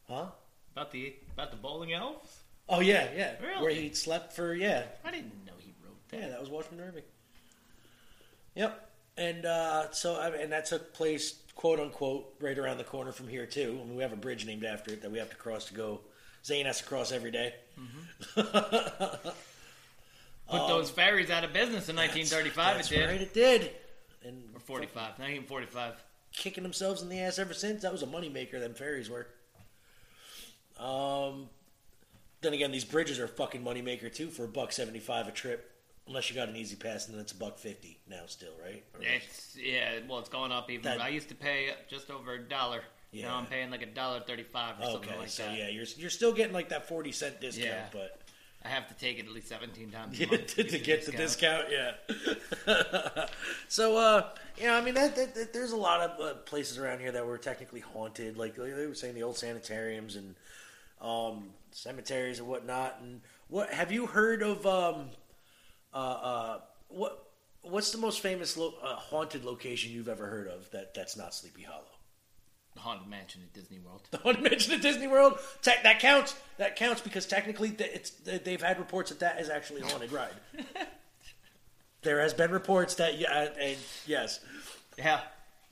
[0.07, 0.27] Huh?
[0.73, 2.39] About the about the bowling elves?
[2.67, 3.33] Oh yeah, yeah.
[3.41, 3.61] Really?
[3.61, 4.83] Where he slept for yeah.
[5.03, 6.19] I didn't know he wrote that.
[6.19, 7.03] Yeah, that was Washington Irving.
[8.55, 8.89] Yep.
[9.17, 13.27] And uh, so, I and that took place, quote unquote, right around the corner from
[13.27, 13.79] here too.
[13.81, 15.73] I mean, we have a bridge named after it that we have to cross to
[15.73, 16.01] go.
[16.45, 17.53] Zane has to cross every day.
[18.35, 18.53] Put
[20.67, 22.67] those ferries out of business in 1935.
[22.71, 23.09] Um, That's it did.
[23.09, 23.71] right, it did.
[24.25, 24.95] And Or 45.
[25.19, 25.93] 1945.
[26.33, 27.81] kicking themselves in the ass ever since.
[27.83, 28.59] That was a moneymaker.
[28.59, 29.27] Them ferries were.
[30.79, 31.49] Um.
[32.41, 35.31] Then again, these bridges are a fucking moneymaker too for a buck seventy five a
[35.31, 35.71] trip.
[36.07, 38.83] Unless you got an easy pass, and then it's a buck fifty now, still, right?
[38.93, 39.99] Or- It's yeah.
[40.09, 40.83] Well, it's going up even.
[40.83, 42.81] That- I used to pay just over a dollar.
[43.11, 43.27] Yeah.
[43.27, 45.57] Now I'm paying like a dollar thirty-five or something Okay, like so that.
[45.57, 47.85] yeah, you're you're still getting like that forty cent discount, Yeah.
[47.93, 48.19] but
[48.65, 51.11] I have to take it at least 17 times a month to, to get the
[51.11, 53.25] discount, yeah.
[53.67, 56.77] so uh, you know, I mean, that, that, that- there's a lot of uh, places
[56.77, 60.35] around here that were technically haunted, like like they were saying the old sanitariums and
[61.01, 62.99] um, cemeteries and whatnot.
[63.01, 64.65] And what have you heard of?
[64.65, 65.09] Um,
[65.93, 66.59] uh, uh,
[66.89, 67.27] what
[67.61, 71.33] what's the most famous lo- uh, haunted location you've ever heard of that that's not
[71.33, 71.83] Sleepy Hollow?
[72.75, 74.01] The Haunted Mansion at Disney World.
[74.09, 75.37] The Haunted Mansion at Disney World.
[75.61, 76.35] Te- that counts.
[76.57, 78.09] That counts because technically, th- it's
[78.43, 80.33] they've had reports that that is actually a haunted ride.
[82.01, 84.39] there has been reports that yeah, and yes,
[84.97, 85.21] Yeah.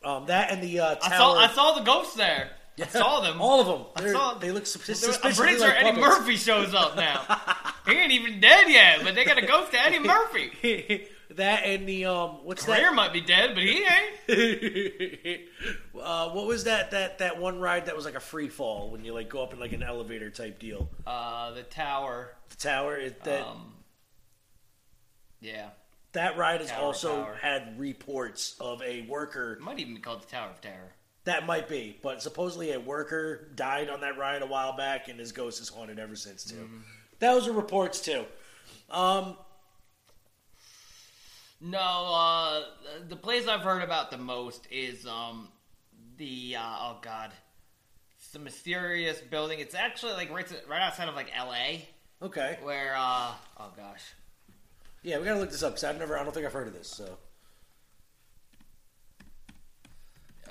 [0.03, 1.11] um, that and the uh, tower.
[1.13, 2.51] I saw I saw the ghosts there.
[2.81, 3.41] I saw them.
[3.41, 3.85] All of them.
[3.95, 5.99] I They're- saw, they look sus- I'm pretty sure like Eddie.
[6.01, 7.21] Murphy shows up now.
[7.87, 11.07] he ain't even dead yet, but they got a ghost of Eddie Murphy.
[11.35, 12.93] that and the um, what's Career that?
[12.93, 15.41] might be dead, but he ain't.
[16.01, 16.91] uh, what was that?
[16.91, 19.53] That that one ride that was like a free fall when you like go up
[19.53, 20.89] in like an elevator type deal.
[21.07, 22.33] Uh, the tower.
[22.49, 22.95] The tower.
[22.97, 23.73] It, that Um,
[25.39, 25.69] yeah.
[26.13, 27.37] that ride has Tower also Power.
[27.41, 30.93] had reports of a worker It might even be called the Tower of Terror.
[31.23, 35.19] That might be, but supposedly a worker died on that ride a while back, and
[35.19, 36.67] his ghost is haunted ever since too.
[37.21, 38.25] Those are reports too.
[38.89, 39.37] Um,
[41.61, 42.63] No, uh,
[43.07, 45.47] the place I've heard about the most is um,
[46.17, 47.31] the uh, oh god,
[48.17, 49.59] it's the mysterious building.
[49.59, 51.87] It's actually like right right outside of like L.A.
[52.23, 54.03] okay, where uh oh gosh,
[55.03, 56.73] yeah, we gotta look this up because I've never, I don't think I've heard of
[56.73, 56.87] this.
[56.89, 57.19] So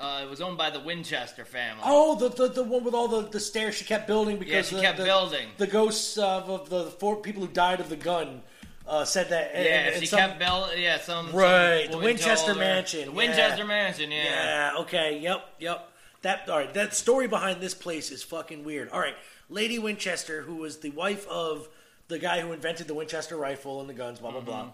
[0.01, 1.83] uh, it was owned by the Winchester family.
[1.85, 4.63] oh, the the, the one with all the, the stairs she kept building because Yeah,
[4.63, 5.49] she the, kept the, building.
[5.59, 8.43] the ghosts of, of the four people who died of the gun
[8.87, 9.51] uh, said that.
[9.55, 10.81] and- yeah, and she some- kept building.
[10.83, 13.17] Yeah, some some Right, the Winchester Mansion, The yeah.
[13.17, 14.11] Winchester Mansion.
[14.11, 14.25] Yeah.
[14.73, 14.81] Yeah.
[14.81, 15.19] Okay.
[15.21, 15.45] Yep.
[15.61, 15.93] Yep.
[16.23, 16.75] That all right.
[16.75, 18.91] That story behind this place is fucking weird.
[18.91, 19.15] All right,
[19.49, 21.69] Lady Winchester, who was the wife of
[22.09, 24.71] the guy who invented the Winchester rifle and the guns, blah blah blah.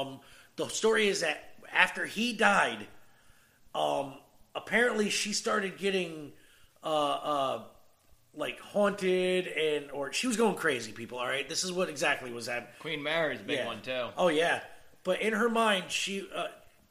[0.00, 0.20] Um,
[0.56, 2.86] the story is that after he died,
[3.74, 4.14] um,
[4.54, 6.32] apparently she started getting
[6.82, 7.62] uh, uh,
[8.34, 10.92] like haunted and or she was going crazy.
[10.92, 11.48] People, all right.
[11.48, 12.72] This is what exactly was happening.
[12.78, 13.66] Queen Mary's a big Yeah.
[13.66, 14.08] one too.
[14.16, 14.60] Oh yeah,
[15.04, 16.46] but in her mind, she, uh,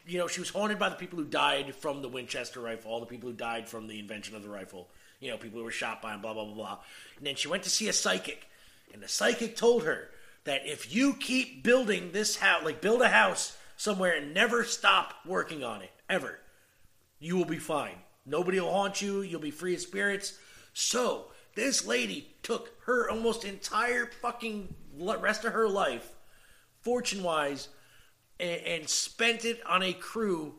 [0.06, 3.00] you know, she was haunted by the people who died from the Winchester rifle, all
[3.00, 4.90] the people who died from the invention of the rifle.
[5.20, 6.78] You know, people who were shot by him, blah blah blah blah.
[7.18, 8.48] And then she went to see a psychic,
[8.94, 10.10] and the psychic told her
[10.46, 15.14] that if you keep building this house, like build a house somewhere and never stop
[15.26, 16.40] working on it ever,
[17.20, 17.96] you will be fine.
[18.26, 19.22] Nobody will haunt you.
[19.22, 20.38] You'll be free of spirits.
[20.74, 21.26] So
[21.56, 26.12] this lady took her almost entire fucking rest of her life,
[26.82, 27.70] fortune wise,
[28.40, 30.56] and, and spent it on a crew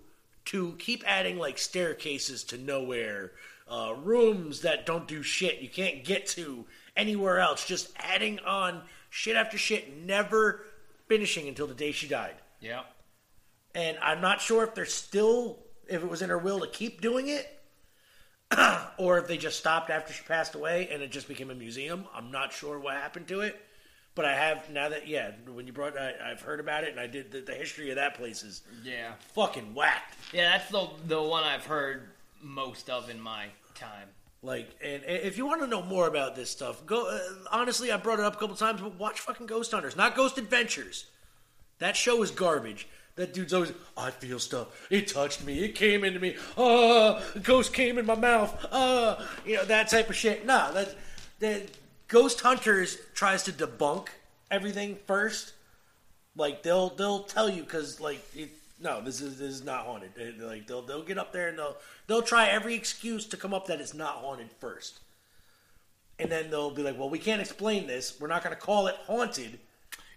[0.46, 3.32] to keep adding like staircases to nowhere,
[3.70, 6.64] uh, rooms that don't do shit you can't get to
[6.96, 7.66] anywhere else.
[7.66, 10.64] Just adding on shit after shit, never
[11.08, 12.82] finishing until the day she died Yeah.
[13.74, 15.58] and I'm not sure if they're still
[15.90, 17.48] if it was in her will to keep doing it,
[18.98, 22.04] or if they just stopped after she passed away and it just became a museum.
[22.14, 23.60] I'm not sure what happened to it,
[24.14, 26.98] but I have now that yeah, when you brought, I, I've heard about it and
[27.00, 29.12] I did the, the history of that place is Yeah.
[29.34, 30.16] fucking whacked.
[30.32, 32.08] Yeah, that's the the one I've heard
[32.42, 34.08] most of in my time.
[34.42, 37.08] Like, and, and if you want to know more about this stuff, go.
[37.10, 37.18] Uh,
[37.52, 40.38] honestly, I brought it up a couple times, but watch fucking Ghost Hunters, not Ghost
[40.38, 41.06] Adventures.
[41.78, 42.88] That show is garbage.
[43.16, 44.86] That dude's always, I feel stuff.
[44.90, 45.58] It touched me.
[45.64, 46.36] It came into me.
[46.56, 48.66] Uh, a ghost came in my mouth.
[48.70, 50.46] Uh, you know that type of shit.
[50.46, 50.94] Nah, that
[51.40, 51.62] that
[52.08, 54.08] Ghost Hunters tries to debunk
[54.50, 55.52] everything first.
[56.36, 58.50] Like they'll they'll tell you because like it,
[58.80, 60.12] no, this is this is not haunted.
[60.16, 61.76] They- like they'll they'll get up there and they'll
[62.06, 65.00] they'll try every excuse to come up that it's not haunted first,
[66.18, 68.18] and then they'll be like, well, we can't explain this.
[68.18, 69.58] We're not going to call it haunted.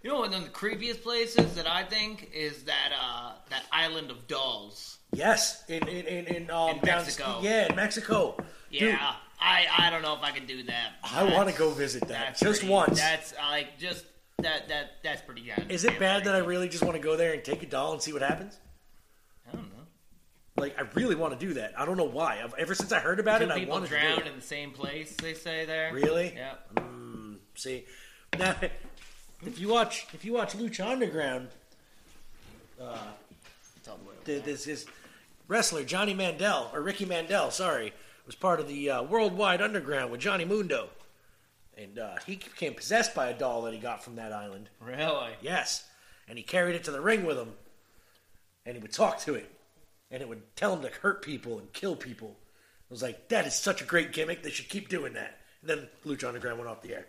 [0.04, 4.12] You know, one of the creepiest places that I think is that uh that island
[4.12, 4.98] of dolls.
[5.14, 7.40] Yes, in in in, in, um, In down- Mexico.
[7.42, 8.36] yeah, in Mexico.
[8.70, 9.00] Yeah, Dude,
[9.40, 10.94] I I don't know if I can do that.
[11.04, 13.00] I want to go visit that just pretty- once.
[13.00, 14.04] That's like just
[14.40, 15.72] that that that's pretty good.
[15.72, 17.94] Is it bad that I really just want to go there and take a doll
[17.94, 18.60] and see what happens?
[19.48, 19.84] I don't know.
[20.58, 21.74] Like, I really want to do that.
[21.80, 22.42] I don't know why.
[22.44, 24.28] I've, ever since I heard about Two it, I wanted to it.
[24.28, 25.16] in the same place.
[25.16, 25.94] They say there.
[25.94, 26.34] Really?
[26.36, 26.56] Yeah.
[27.56, 27.86] See,
[28.38, 28.56] now
[29.46, 31.50] if you watch if you watch Lucha Underground,
[32.82, 34.86] all the this is
[35.48, 37.94] wrestler Johnny Mandel or Ricky Mandel, sorry,
[38.26, 40.90] was part of the uh, Worldwide Underground with Johnny Mundo,
[41.78, 44.70] and uh, he became possessed by a doll that he got from that island.
[44.80, 45.32] Really?
[45.42, 45.86] Yes,
[46.28, 47.54] and he carried it to the ring with him,
[48.66, 49.52] and he would talk to it,
[50.10, 52.38] and it would tell him to hurt people and kill people.
[52.90, 54.44] I was like, that is such a great gimmick.
[54.44, 55.40] They should keep doing that.
[55.62, 57.08] And then Lucha Underground went off the air.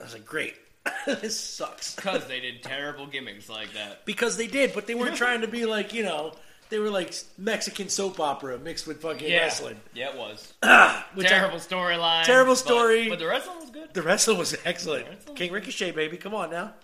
[0.00, 0.54] I was like, great.
[1.06, 1.94] this sucks.
[1.96, 4.04] Because they did terrible gimmicks like that.
[4.04, 6.32] Because they did, but they weren't trying to be like, you know,
[6.68, 9.38] they were like Mexican soap opera mixed with fucking Yeah.
[9.42, 9.80] wrestling.
[9.94, 10.52] Yeah, it was.
[11.14, 12.24] Which I- terrible storyline.
[12.24, 13.08] Terrible but- story.
[13.08, 13.94] But, the wrestling was good.
[13.94, 15.08] the wrestling was excellent.
[15.08, 16.16] Wrestling King Ricochet, baby.
[16.16, 16.74] Come on now.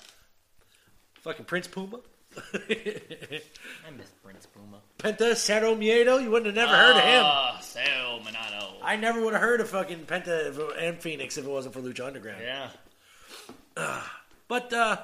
[1.22, 1.98] Fucking Prince Puma.
[2.36, 4.78] I miss Prince Puma.
[4.98, 6.22] Penta Cero Miedo.
[6.22, 7.22] You wouldn't have never heard of him.
[7.24, 8.72] Ah, Sal Manado.
[8.82, 12.06] I never would have heard of fucking Penta and Fenix if it wasn't for Lucha
[12.06, 12.40] Underground.
[12.42, 12.70] Yeah.
[14.48, 14.98] But uh,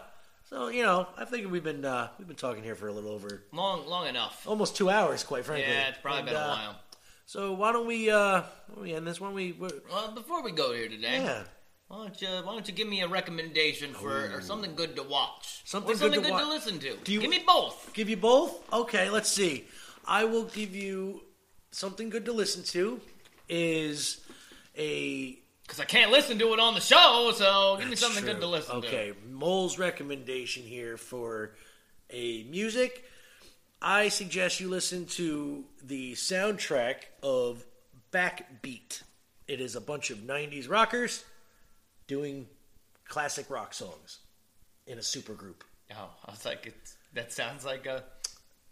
[0.50, 3.10] so you know, I think we've been uh, we've been talking here for a little
[3.10, 4.46] over Long, long enough.
[4.46, 5.72] almost two hours, quite frankly.
[5.72, 6.76] Yeah, it's probably And, been a uh, while.
[7.24, 9.20] So why don't we uh, why don't we end this?
[9.20, 9.52] Why don't we?
[9.52, 11.44] we're- Well, before we go here today, Yeah.
[11.88, 15.02] why don't you why don't you give me a recommendation for or something good to
[15.02, 16.96] watch, Something or good to good to listen to?
[17.04, 17.90] Do you- give me both.
[17.94, 18.70] Give you both?
[18.72, 19.64] Okay, let's see.
[20.06, 21.22] I will give you
[21.70, 23.00] something good to listen to.
[23.48, 24.20] Is
[24.76, 25.38] a
[25.68, 28.32] Because I can't listen to it on the show, so give me something True.
[28.32, 28.96] good to listen okay, to.
[29.10, 31.50] Okay, Mole's recommendation here for
[32.08, 33.04] a music.
[33.82, 37.66] I suggest you listen to the soundtrack of
[38.10, 39.02] Backbeat.
[39.46, 41.22] It is a bunch of 90s rockers
[42.06, 42.46] doing
[43.06, 44.20] classic rock songs
[44.86, 45.60] in a supergroup.
[45.92, 48.04] Oh, I was like, it's, that sounds like a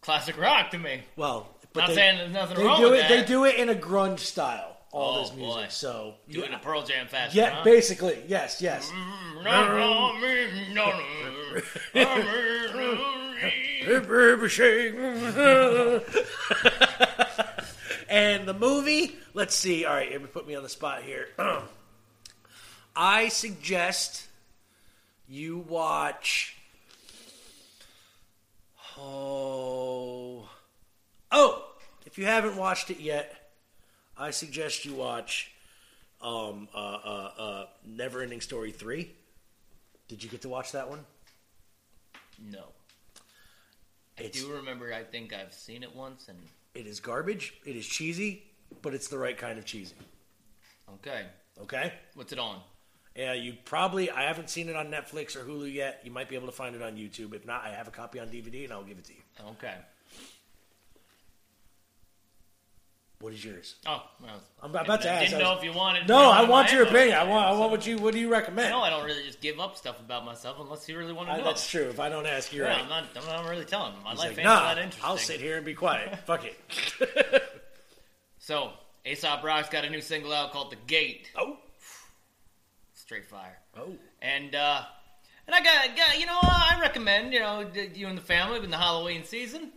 [0.00, 1.02] classic rock to me.
[1.14, 3.02] Well, but Not they, saying there's nothing they wrong do with it.
[3.02, 3.08] that.
[3.10, 4.75] They do it in a grunge style.
[4.92, 5.54] All Oh, this music.
[5.54, 5.66] boy.
[5.68, 7.36] So Do it in a Pearl Jam fashion.
[7.38, 7.64] yeah, huh?
[7.64, 8.90] basically, yes, yes.
[8.90, 9.46] Mm-hmm.
[18.08, 19.84] and the movie, let's see.
[19.84, 21.28] All right, you put me on the spot here.
[22.96, 24.26] I suggest
[25.28, 26.56] you watch.
[28.98, 30.48] Oh,
[31.30, 31.64] oh!
[32.06, 33.45] If you haven't watched it yet,
[34.18, 35.52] I suggest you watch
[36.22, 39.12] um, uh, uh, uh, Never Ending Story three.
[40.08, 41.04] Did you get to watch that one?
[42.50, 42.66] No.
[44.18, 46.38] I do remember, I think I've seen it once, and
[46.74, 47.54] It is garbage.
[47.66, 48.44] It is cheesy,
[48.80, 49.94] but it's the right kind of cheesy.
[50.94, 51.26] okay.
[51.62, 51.92] Okay.
[52.14, 52.60] What's it on?
[53.14, 56.00] Yeah, you probably I haven't seen it on Netflix or Hulu yet.
[56.04, 57.34] You might be able to find it on YouTube.
[57.34, 59.20] If not, I have a copy on DVD and I'll give it to you.
[59.52, 59.74] Okay.
[63.26, 63.74] What is yours?
[63.84, 65.30] Oh, well, I'm about to I ask.
[65.30, 66.06] Didn't know if you wanted.
[66.06, 67.18] No, I want your opinion.
[67.18, 67.44] I want.
[67.44, 67.98] I want what you.
[67.98, 68.70] What do you recommend?
[68.70, 71.34] Know I don't really just give up stuff about myself unless you really want to
[71.34, 71.42] I- know.
[71.42, 71.88] that's true.
[71.88, 72.82] If I don't ask, you're yeah, right.
[72.84, 73.04] I'm not.
[73.16, 73.94] I'm not really telling.
[74.04, 75.04] My He's life like, ain't nah, that interesting.
[75.04, 76.16] I'll sit here and be quiet.
[76.24, 77.42] Fuck it.
[78.38, 78.70] So,
[79.04, 81.56] Aesop Rock's got a new single out called "The Gate." Oh,
[82.94, 83.58] straight fire.
[83.76, 83.88] Oh,
[84.22, 84.82] and uh,
[85.48, 88.70] and I got, got you know, I recommend you know you and the family in
[88.70, 89.72] the Halloween season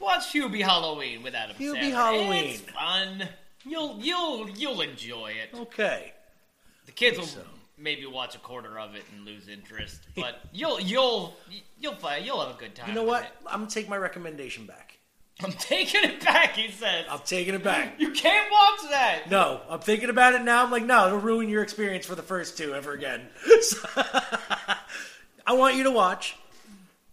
[0.00, 1.92] watch Hubie Halloween with Adam Hubie Sandler.
[1.92, 2.44] Halloween.
[2.50, 3.28] It's fun.
[3.64, 5.56] You'll you'll you'll enjoy it.
[5.58, 6.12] okay.
[6.86, 7.44] The kids will
[7.78, 11.36] maybe watch a quarter of it and lose interest, but you'll you'll
[11.78, 12.88] you'll find you'll have a good time.
[12.88, 13.24] You know what?
[13.24, 13.30] it.
[13.46, 14.96] I'm gonna take my recommendation back.
[15.42, 16.54] I'm taking it back.
[16.56, 17.06] He says.
[17.08, 17.98] I'm taking it back.
[17.98, 19.30] You can't watch that.
[19.30, 20.62] No, I'm thinking about it now.
[20.62, 23.22] I'm like, no, it'll ruin your experience for the first two ever again.
[23.62, 23.88] So-
[25.46, 26.36] I want you to watch.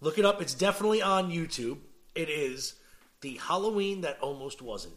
[0.02, 0.42] Look it up.
[0.42, 1.78] It's definitely on YouTube.
[2.16, 2.74] It is
[3.22, 4.96] the Halloween that almost wasn't.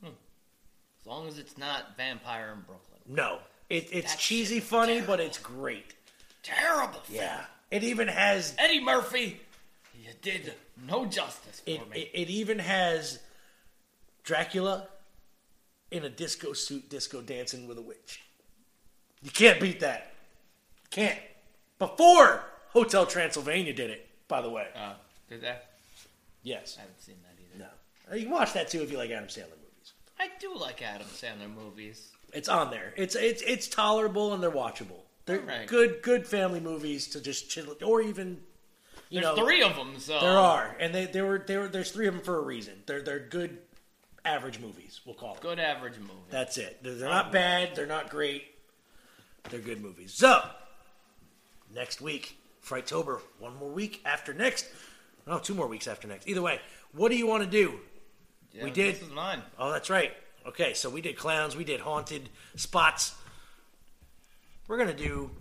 [0.04, 3.02] As long as it's not Vampire in Brooklyn.
[3.08, 3.40] No,
[3.70, 5.94] it, it's cheesy, funny, but it's great.
[6.44, 7.02] Terrible.
[7.10, 7.42] Yeah,
[7.72, 9.42] it even has Eddie Murphy,
[10.02, 10.54] you did
[10.88, 12.00] no justice for it, me.
[12.02, 12.12] it.
[12.14, 13.20] It even has
[14.24, 14.88] Dracula
[15.92, 18.24] in a disco suit, disco dancing with a witch.
[19.22, 20.14] You can't beat that.
[20.84, 21.20] You Can't.
[21.80, 24.68] Before Hotel Transylvania did it, by the way.
[24.76, 24.94] Uh,
[25.30, 25.72] did that?
[26.42, 26.76] Yes.
[26.78, 27.70] I haven't seen that either.
[28.12, 28.16] No.
[28.18, 29.94] You can watch that too if you like Adam Sandler movies.
[30.20, 32.12] I do like Adam Sandler movies.
[32.34, 32.94] It's on there.
[32.98, 35.02] It's it's it's tolerable and they're watchable.
[35.26, 35.68] They're Alright.
[35.68, 38.42] good good family movies to just chill or even
[39.10, 41.68] you There's know three of them, so There are, and they, they were they were.
[41.68, 42.74] There's three of them for a reason.
[42.88, 43.60] They're they're good,
[44.26, 45.02] average movies.
[45.06, 45.44] We'll call them.
[45.44, 46.14] good average movie.
[46.30, 46.82] That's it.
[46.84, 47.76] They're, they're oh, not bad.
[47.76, 48.46] They're not great.
[49.50, 50.14] They're good movies.
[50.14, 50.42] So
[51.74, 53.20] next week, Frighttober.
[53.40, 54.66] One more week after next.
[55.28, 56.28] No, two more weeks after next.
[56.28, 56.60] Either way,
[56.94, 57.80] what do you want to do?
[58.54, 58.96] Yeah, we did.
[58.96, 59.42] This is mine.
[59.58, 60.14] Oh, that's right.
[60.46, 61.56] Okay, so we did clowns.
[61.56, 63.16] We did haunted spots.
[64.68, 65.32] We're gonna do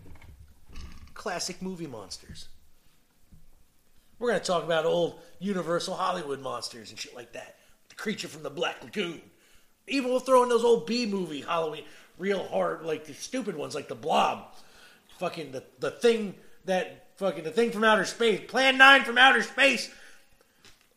[1.15, 2.49] classic movie monsters.
[4.19, 7.57] We're gonna talk about old Universal Hollywood monsters and shit like that.
[7.93, 9.21] The creature from the Black Lagoon.
[9.87, 11.85] Even we'll throw in those old B movie Halloween,
[12.19, 14.55] real hard, like the stupid ones, like the Blob,
[15.19, 19.43] fucking the the thing that fucking the thing from outer space, Plan Nine from outer
[19.43, 19.91] space.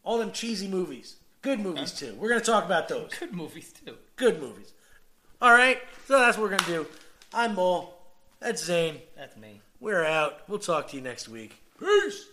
[0.03, 2.15] All them cheesy movies, good movies too.
[2.17, 3.11] We're gonna talk about those.
[3.19, 3.95] Good movies too.
[4.15, 4.71] Good movies.
[5.41, 6.87] All right, so that's what we're gonna do.
[7.33, 7.93] I'm Mole.
[8.39, 8.99] That's Zane.
[9.17, 9.59] That's me.
[9.81, 10.47] We're out.
[10.47, 11.55] We'll talk to you next week.
[11.79, 12.27] Peace.